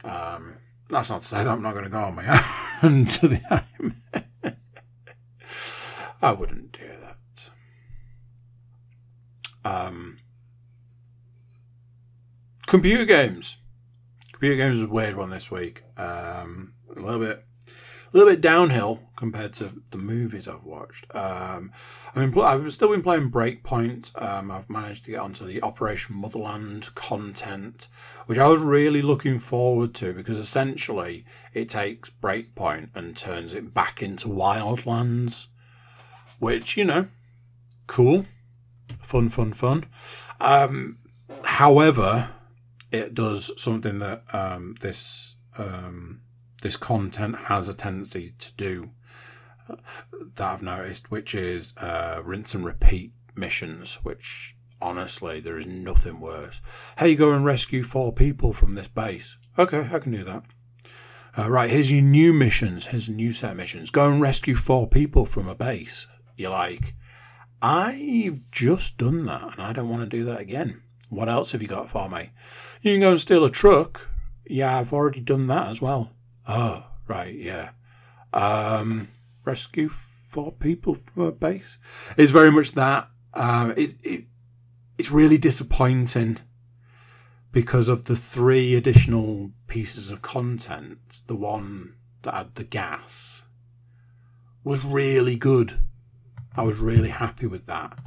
Um, 0.04 0.58
that's 0.90 1.10
not 1.10 1.22
to 1.22 1.28
say 1.28 1.44
that 1.44 1.48
I'm 1.48 1.62
not 1.62 1.74
going 1.74 1.86
to 1.86 1.90
go 1.90 2.00
on 2.00 2.16
my 2.16 2.46
own 2.84 3.06
to 3.06 3.28
the 3.28 3.38
IMAX. 3.40 4.56
I 6.22 6.32
wouldn't 6.32 6.72
do 6.72 6.90
that. 7.02 7.50
Um, 9.70 10.15
computer 12.66 13.06
games. 13.06 13.58
Computer 14.32 14.56
games 14.56 14.78
is 14.78 14.84
a 14.84 14.88
weird 14.88 15.16
one 15.16 15.30
this 15.30 15.50
week. 15.50 15.84
Um, 15.98 16.74
a 16.96 17.00
little 17.00 17.20
bit 17.20 17.46
a 17.68 18.18
little 18.18 18.32
bit 18.32 18.40
downhill 18.40 19.02
compared 19.18 19.52
to 19.52 19.82
the 19.92 19.98
movies 19.98 20.48
I've 20.48 20.64
watched. 20.64 21.14
Um, 21.14 21.74
I 22.16 22.26
mean, 22.26 22.40
I've 22.40 22.72
still 22.72 22.90
been 22.90 23.02
playing 23.02 23.30
Breakpoint. 23.30 24.12
Um, 24.22 24.52
I've 24.52 24.70
managed 24.70 25.04
to 25.06 25.12
get 25.12 25.20
onto 25.20 25.46
the 25.46 25.62
Operation 25.62 26.16
Motherland 26.16 26.96
content, 26.96 27.90
which 28.26 28.38
I 28.38 28.48
was 28.48 28.62
really 28.62 29.02
looking 29.02 29.38
forward 29.38 29.94
to 29.96 30.14
because 30.14 30.38
essentially 30.38 31.26
it 31.54 31.68
takes 31.68 32.10
Breakpoint 32.10 32.90
and 32.96 33.18
turns 33.18 33.54
it 33.54 33.74
back 33.74 34.02
into 34.02 34.30
Wildlands, 34.30 35.48
which 36.40 36.78
you 36.78 36.86
know, 36.86 37.10
cool, 37.88 38.26
fun, 39.02 39.28
fun, 39.28 39.52
fun. 39.52 39.86
Um, 40.40 41.00
however, 41.44 42.30
it 42.92 43.14
does 43.14 43.52
something 43.62 44.00
that 44.00 44.24
um, 44.34 44.76
this 44.82 45.36
um, 45.58 46.22
this 46.62 46.76
content 46.76 47.36
has 47.36 47.70
a 47.70 47.74
tendency 47.74 48.34
to 48.40 48.54
do 48.54 48.92
uh, 49.70 49.76
that 50.36 50.54
I've 50.54 50.62
noticed, 50.62 51.12
which 51.12 51.36
is 51.36 51.74
uh, 51.78 52.22
rinse 52.24 52.54
and 52.54 52.66
repeat 52.66 53.14
missions, 53.36 53.96
which 54.04 54.56
honestly, 54.82 55.40
there 55.40 55.58
is 55.58 55.66
nothing 55.66 56.20
worse. 56.20 56.62
Hey, 56.98 57.16
go 57.16 57.32
and 57.32 57.46
rescue 57.46 57.84
four 57.84 58.14
people 58.14 58.54
from 58.54 58.76
this 58.76 58.88
base. 58.88 59.38
Okay, 59.58 59.88
I 59.92 60.00
can 60.00 60.12
do 60.12 60.24
that. 60.24 60.44
Uh, 61.38 61.50
right, 61.50 61.70
here's 61.70 61.92
your 61.92 62.02
new 62.02 62.32
missions. 62.32 62.88
Here's 62.88 63.10
a 63.10 63.14
new 63.14 63.34
set 63.34 63.52
of 63.52 63.58
missions. 63.58 63.90
Go 63.90 64.10
and 64.10 64.22
rescue 64.22 64.56
four 64.56 64.88
people 64.88 65.26
from 65.26 65.48
a 65.48 65.56
base. 65.56 66.08
You're 66.38 66.52
like, 66.52 66.96
I've 67.62 68.40
just 68.52 68.98
done 68.98 69.26
that 69.26 69.54
and 69.54 69.62
I 69.62 69.74
don't 69.74 69.90
want 69.90 70.10
to 70.10 70.18
do 70.18 70.24
that 70.26 70.40
again. 70.40 70.82
What 71.10 71.30
else 71.30 71.52
have 71.52 71.62
you 71.62 71.68
got 71.68 71.90
for 71.90 72.10
me? 72.10 72.32
You 72.82 72.94
can 72.94 73.02
go 73.02 73.12
and 73.12 73.22
steal 73.22 73.46
a 73.46 73.50
truck. 73.50 74.10
Yeah, 74.46 74.78
I've 74.78 74.94
already 74.94 75.22
done 75.22 75.48
that 75.48 75.68
as 75.70 75.82
well. 75.82 76.12
Oh, 76.48 76.86
right, 77.08 77.34
yeah. 77.34 77.72
Um, 78.34 79.10
rescue 79.44 79.90
four 79.90 80.52
people 80.52 80.96
from 80.96 81.24
a 81.24 81.32
base. 81.32 81.78
It's 82.18 82.32
very 82.32 82.52
much 82.52 82.74
that. 82.74 83.10
Um, 83.34 83.74
it, 83.78 83.96
it 84.04 84.26
it's 84.98 85.12
really 85.12 85.38
disappointing 85.38 86.38
because 87.52 87.90
of 87.90 88.06
the 88.06 88.16
three 88.16 88.76
additional 88.76 89.52
pieces 89.68 90.10
of 90.10 90.22
content. 90.22 91.00
The 91.28 91.36
one 91.36 91.96
that 92.24 92.34
had 92.34 92.56
the 92.56 92.64
gas 92.64 93.44
was 94.64 94.84
really 94.84 95.38
good. 95.38 95.80
I 96.56 96.64
was 96.64 96.78
really 96.78 97.10
happy 97.10 97.48
with 97.48 97.66
that. 97.68 97.98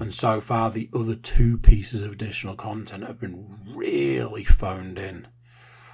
And 0.00 0.14
so 0.14 0.40
far, 0.40 0.70
the 0.70 0.88
other 0.94 1.16
two 1.16 1.58
pieces 1.58 2.02
of 2.02 2.12
additional 2.12 2.54
content 2.54 3.04
have 3.04 3.20
been 3.20 3.58
really 3.74 4.44
phoned 4.44 4.98
in. 4.98 5.26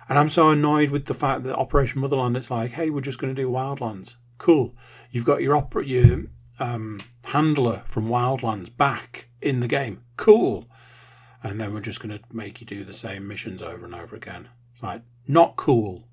And 0.08 0.18
I'm 0.18 0.28
so 0.28 0.50
annoyed 0.50 0.90
with 0.90 1.06
the 1.06 1.14
fact 1.14 1.44
that 1.44 1.56
Operation 1.56 2.00
Motherland, 2.02 2.36
it's 2.36 2.50
like, 2.50 2.72
hey, 2.72 2.90
we're 2.90 3.00
just 3.00 3.18
going 3.18 3.34
to 3.34 3.42
do 3.42 3.48
Wildlands. 3.48 4.16
Cool. 4.36 4.74
You've 5.10 5.24
got 5.24 5.40
your 5.40 5.56
opera, 5.56 5.84
your 5.84 6.24
um, 6.58 7.00
handler 7.24 7.82
from 7.86 8.08
Wildlands 8.08 8.76
back 8.76 9.28
in 9.40 9.60
the 9.60 9.68
game. 9.68 10.00
Cool. 10.16 10.68
And 11.42 11.58
then 11.58 11.72
we're 11.72 11.80
just 11.80 12.00
going 12.00 12.18
to 12.18 12.24
make 12.32 12.60
you 12.60 12.66
do 12.66 12.84
the 12.84 12.92
same 12.92 13.26
missions 13.26 13.62
over 13.62 13.86
and 13.86 13.94
over 13.94 14.14
again. 14.14 14.48
It's 14.74 14.82
like, 14.82 15.02
not 15.26 15.56
cool. 15.56 16.08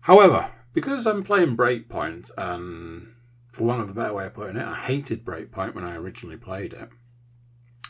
However, 0.00 0.50
because 0.72 1.06
I'm 1.06 1.22
playing 1.22 1.56
Breakpoint, 1.56 2.30
and 2.36 3.14
for 3.52 3.64
want 3.64 3.82
of 3.82 3.90
a 3.90 3.94
better 3.94 4.14
way 4.14 4.26
of 4.26 4.34
putting 4.34 4.56
it, 4.56 4.66
I 4.66 4.74
hated 4.74 5.24
Breakpoint 5.24 5.74
when 5.74 5.84
I 5.84 5.96
originally 5.96 6.36
played 6.36 6.72
it. 6.72 6.88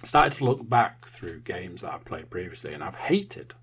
I 0.03 0.07
started 0.07 0.37
to 0.39 0.45
look 0.45 0.69
back 0.69 1.07
through 1.07 1.41
games 1.41 1.83
that 1.83 1.95
I've 1.95 2.05
played 2.05 2.29
previously, 2.31 2.75
and 2.75 2.83
I've 2.83 2.97
hated 2.97 3.55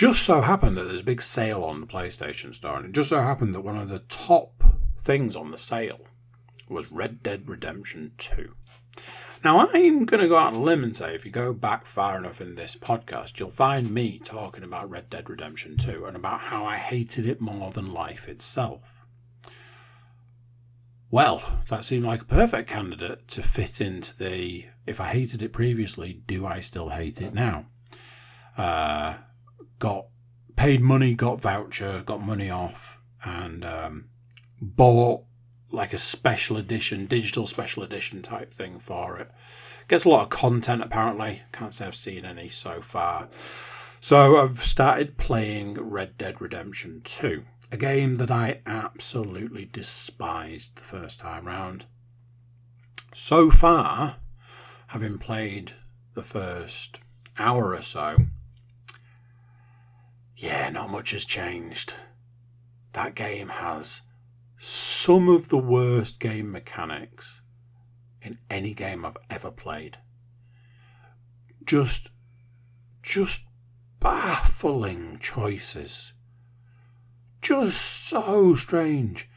just 0.00 0.22
so 0.22 0.40
happened 0.40 0.78
that 0.78 0.84
there's 0.84 1.02
a 1.02 1.04
big 1.04 1.20
sale 1.20 1.62
on 1.62 1.82
the 1.82 1.86
PlayStation 1.86 2.54
Store, 2.54 2.78
and 2.78 2.86
it 2.86 2.92
just 2.92 3.10
so 3.10 3.20
happened 3.20 3.54
that 3.54 3.60
one 3.60 3.76
of 3.76 3.90
the 3.90 3.98
top 4.08 4.64
things 4.98 5.36
on 5.36 5.50
the 5.50 5.58
sale 5.58 6.00
was 6.70 6.90
Red 6.90 7.22
Dead 7.22 7.46
Redemption 7.46 8.12
2. 8.16 8.54
Now, 9.44 9.68
I'm 9.68 10.06
going 10.06 10.22
to 10.22 10.28
go 10.28 10.38
out 10.38 10.54
on 10.54 10.60
a 10.60 10.62
limb 10.62 10.84
and 10.84 10.96
say 10.96 11.14
if 11.14 11.26
you 11.26 11.30
go 11.30 11.52
back 11.52 11.84
far 11.84 12.16
enough 12.16 12.40
in 12.40 12.54
this 12.54 12.76
podcast, 12.76 13.38
you'll 13.38 13.50
find 13.50 13.92
me 13.92 14.18
talking 14.18 14.64
about 14.64 14.88
Red 14.88 15.10
Dead 15.10 15.28
Redemption 15.28 15.76
2 15.76 16.06
and 16.06 16.16
about 16.16 16.40
how 16.40 16.64
I 16.64 16.76
hated 16.76 17.26
it 17.26 17.42
more 17.42 17.70
than 17.70 17.92
life 17.92 18.26
itself. 18.26 18.99
Well, 21.10 21.42
that 21.68 21.84
seemed 21.84 22.04
like 22.04 22.22
a 22.22 22.26
perfect 22.26 22.68
candidate 22.68 23.26
to 23.28 23.42
fit 23.42 23.80
into 23.80 24.16
the 24.16 24.66
if 24.86 25.00
I 25.00 25.06
hated 25.06 25.42
it 25.42 25.52
previously, 25.52 26.22
do 26.26 26.46
I 26.46 26.60
still 26.60 26.90
hate 26.90 27.20
it 27.20 27.34
now? 27.34 27.66
Uh, 28.56 29.16
got 29.78 30.06
paid 30.54 30.80
money, 30.80 31.14
got 31.14 31.40
voucher, 31.40 32.02
got 32.06 32.22
money 32.22 32.48
off, 32.48 32.98
and 33.24 33.64
um, 33.64 34.08
bought 34.60 35.24
like 35.72 35.92
a 35.92 35.98
special 35.98 36.56
edition, 36.56 37.06
digital 37.06 37.46
special 37.46 37.82
edition 37.82 38.22
type 38.22 38.52
thing 38.54 38.78
for 38.78 39.18
it. 39.18 39.30
Gets 39.88 40.04
a 40.04 40.08
lot 40.08 40.22
of 40.22 40.28
content 40.28 40.82
apparently. 40.82 41.42
Can't 41.50 41.74
say 41.74 41.86
I've 41.86 41.96
seen 41.96 42.24
any 42.24 42.48
so 42.48 42.80
far. 42.80 43.28
So 43.98 44.38
I've 44.38 44.62
started 44.62 45.18
playing 45.18 45.74
Red 45.74 46.16
Dead 46.16 46.40
Redemption 46.40 47.02
2, 47.04 47.44
a 47.72 47.76
game 47.76 48.16
that 48.16 48.30
I 48.30 48.60
absolutely 48.66 49.64
despised 49.64 50.76
the 50.76 50.82
first 50.82 51.20
time 51.20 51.46
round. 51.46 51.86
So 53.14 53.50
far, 53.50 54.16
having 54.88 55.18
played 55.18 55.74
the 56.14 56.22
first 56.22 57.00
hour 57.38 57.74
or 57.74 57.82
so, 57.82 58.16
yeah, 60.36 60.70
not 60.70 60.90
much 60.90 61.12
has 61.12 61.24
changed. 61.24 61.94
That 62.92 63.14
game 63.14 63.48
has 63.48 64.02
some 64.58 65.28
of 65.28 65.48
the 65.48 65.58
worst 65.58 66.18
game 66.18 66.50
mechanics 66.50 67.40
in 68.22 68.38
any 68.50 68.74
game 68.74 69.04
I've 69.04 69.16
ever 69.30 69.50
played. 69.50 69.98
Just, 71.64 72.10
just 73.02 73.44
baffling 74.00 75.18
choices. 75.20 76.12
Just 77.40 77.80
so 77.80 78.54
strange. 78.54 79.28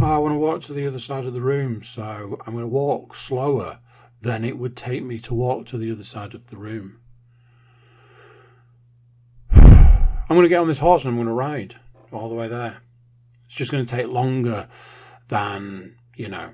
Oh, 0.00 0.06
I 0.06 0.18
want 0.18 0.34
to 0.34 0.38
walk 0.38 0.62
to 0.62 0.72
the 0.72 0.86
other 0.86 0.98
side 0.98 1.24
of 1.24 1.34
the 1.34 1.40
room, 1.40 1.82
so 1.82 2.38
I'm 2.46 2.54
going 2.54 2.64
to 2.64 2.68
walk 2.68 3.14
slower 3.14 3.78
than 4.22 4.44
it 4.44 4.58
would 4.58 4.76
take 4.76 5.04
me 5.04 5.18
to 5.20 5.34
walk 5.34 5.66
to 5.66 5.78
the 5.78 5.92
other 5.92 6.02
side 6.02 6.34
of 6.34 6.48
the 6.48 6.56
room. 6.56 6.98
I'm 9.52 10.28
going 10.28 10.42
to 10.42 10.48
get 10.48 10.60
on 10.60 10.66
this 10.66 10.78
horse 10.78 11.04
and 11.04 11.10
I'm 11.10 11.16
going 11.16 11.28
to 11.28 11.34
ride 11.34 11.76
all 12.10 12.28
the 12.28 12.34
way 12.34 12.48
there. 12.48 12.78
It's 13.44 13.54
just 13.54 13.70
going 13.70 13.84
to 13.84 13.96
take 13.96 14.08
longer 14.08 14.68
than, 15.28 15.96
you 16.16 16.28
know, 16.28 16.50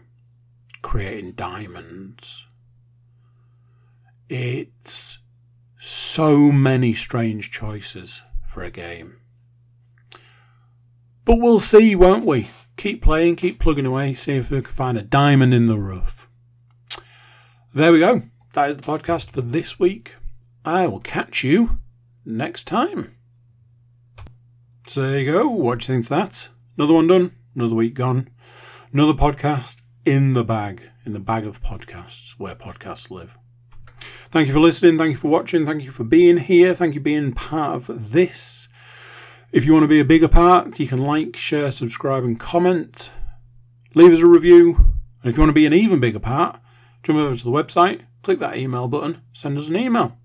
creating 0.82 1.32
diamonds. 1.32 2.46
It's 4.28 5.18
so 5.78 6.52
many 6.52 6.92
strange 6.92 7.50
choices 7.50 8.22
for 8.46 8.62
a 8.62 8.70
game. 8.70 9.20
But 11.30 11.38
we'll 11.38 11.60
see, 11.60 11.94
won't 11.94 12.26
we? 12.26 12.50
Keep 12.76 13.02
playing, 13.02 13.36
keep 13.36 13.60
plugging 13.60 13.86
away, 13.86 14.14
see 14.14 14.32
if 14.32 14.50
we 14.50 14.62
can 14.62 14.74
find 14.74 14.98
a 14.98 15.02
diamond 15.02 15.54
in 15.54 15.66
the 15.66 15.78
rough. 15.78 16.28
There 17.72 17.92
we 17.92 18.00
go. 18.00 18.22
That 18.54 18.68
is 18.68 18.78
the 18.78 18.82
podcast 18.82 19.30
for 19.30 19.40
this 19.40 19.78
week. 19.78 20.16
I 20.64 20.88
will 20.88 20.98
catch 20.98 21.44
you 21.44 21.78
next 22.24 22.64
time. 22.64 23.14
So 24.88 25.02
there 25.02 25.20
you 25.20 25.30
go. 25.30 25.48
What 25.48 25.78
do 25.78 25.84
you 25.84 25.86
think 25.86 26.06
of 26.06 26.08
that? 26.08 26.48
Another 26.76 26.94
one 26.94 27.06
done, 27.06 27.36
another 27.54 27.76
week 27.76 27.94
gone, 27.94 28.28
another 28.92 29.14
podcast 29.14 29.82
in 30.04 30.32
the 30.32 30.42
bag, 30.42 30.82
in 31.06 31.12
the 31.12 31.20
bag 31.20 31.46
of 31.46 31.62
podcasts 31.62 32.32
where 32.38 32.56
podcasts 32.56 33.08
live. 33.08 33.38
Thank 34.30 34.48
you 34.48 34.52
for 34.52 34.58
listening. 34.58 34.98
Thank 34.98 35.10
you 35.10 35.18
for 35.20 35.28
watching. 35.28 35.64
Thank 35.64 35.84
you 35.84 35.92
for 35.92 36.02
being 36.02 36.38
here. 36.38 36.74
Thank 36.74 36.94
you 36.94 37.00
for 37.00 37.04
being 37.04 37.32
part 37.34 37.88
of 37.88 38.10
this. 38.10 38.68
If 39.52 39.64
you 39.64 39.72
want 39.72 39.82
to 39.82 39.88
be 39.88 39.98
a 39.98 40.04
bigger 40.04 40.28
part, 40.28 40.78
you 40.78 40.86
can 40.86 41.00
like, 41.00 41.34
share, 41.34 41.72
subscribe, 41.72 42.22
and 42.22 42.38
comment. 42.38 43.10
Leave 43.96 44.12
us 44.12 44.20
a 44.20 44.26
review. 44.26 44.76
And 45.22 45.30
if 45.30 45.36
you 45.36 45.40
want 45.40 45.50
to 45.50 45.54
be 45.54 45.66
an 45.66 45.74
even 45.74 45.98
bigger 45.98 46.20
part, 46.20 46.60
jump 47.02 47.18
over 47.18 47.36
to 47.36 47.44
the 47.44 47.50
website, 47.50 48.02
click 48.22 48.38
that 48.38 48.56
email 48.56 48.86
button, 48.86 49.22
send 49.32 49.58
us 49.58 49.68
an 49.68 49.76
email. 49.76 50.16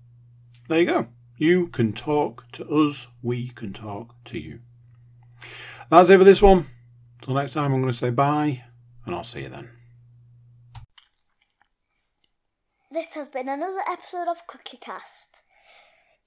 There 0.68 0.78
you 0.78 0.86
go. 0.86 1.08
You 1.36 1.66
can 1.66 1.92
talk 1.92 2.50
to 2.52 2.68
us, 2.68 3.08
we 3.20 3.48
can 3.48 3.72
talk 3.72 4.14
to 4.26 4.38
you. 4.38 4.60
That's 5.90 6.08
it 6.08 6.18
for 6.18 6.24
this 6.24 6.40
one. 6.40 6.66
Till 7.20 7.34
next 7.34 7.54
time, 7.54 7.74
I'm 7.74 7.80
going 7.80 7.90
to 7.90 7.98
say 7.98 8.10
bye, 8.10 8.62
and 9.04 9.14
I'll 9.14 9.24
see 9.24 9.42
you 9.42 9.48
then. 9.48 9.70
This 12.92 13.14
has 13.14 13.28
been 13.28 13.48
another 13.48 13.82
episode 13.90 14.28
of 14.30 14.46
Cookie 14.46 14.78
Cast. 14.78 15.42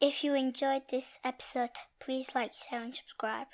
If 0.02 0.24
you 0.24 0.34
enjoyed 0.34 0.84
this 0.88 1.20
episode, 1.26 1.72
please 2.00 2.34
like, 2.34 2.54
share, 2.54 2.82
and 2.82 2.95
subscribe. 2.95 3.47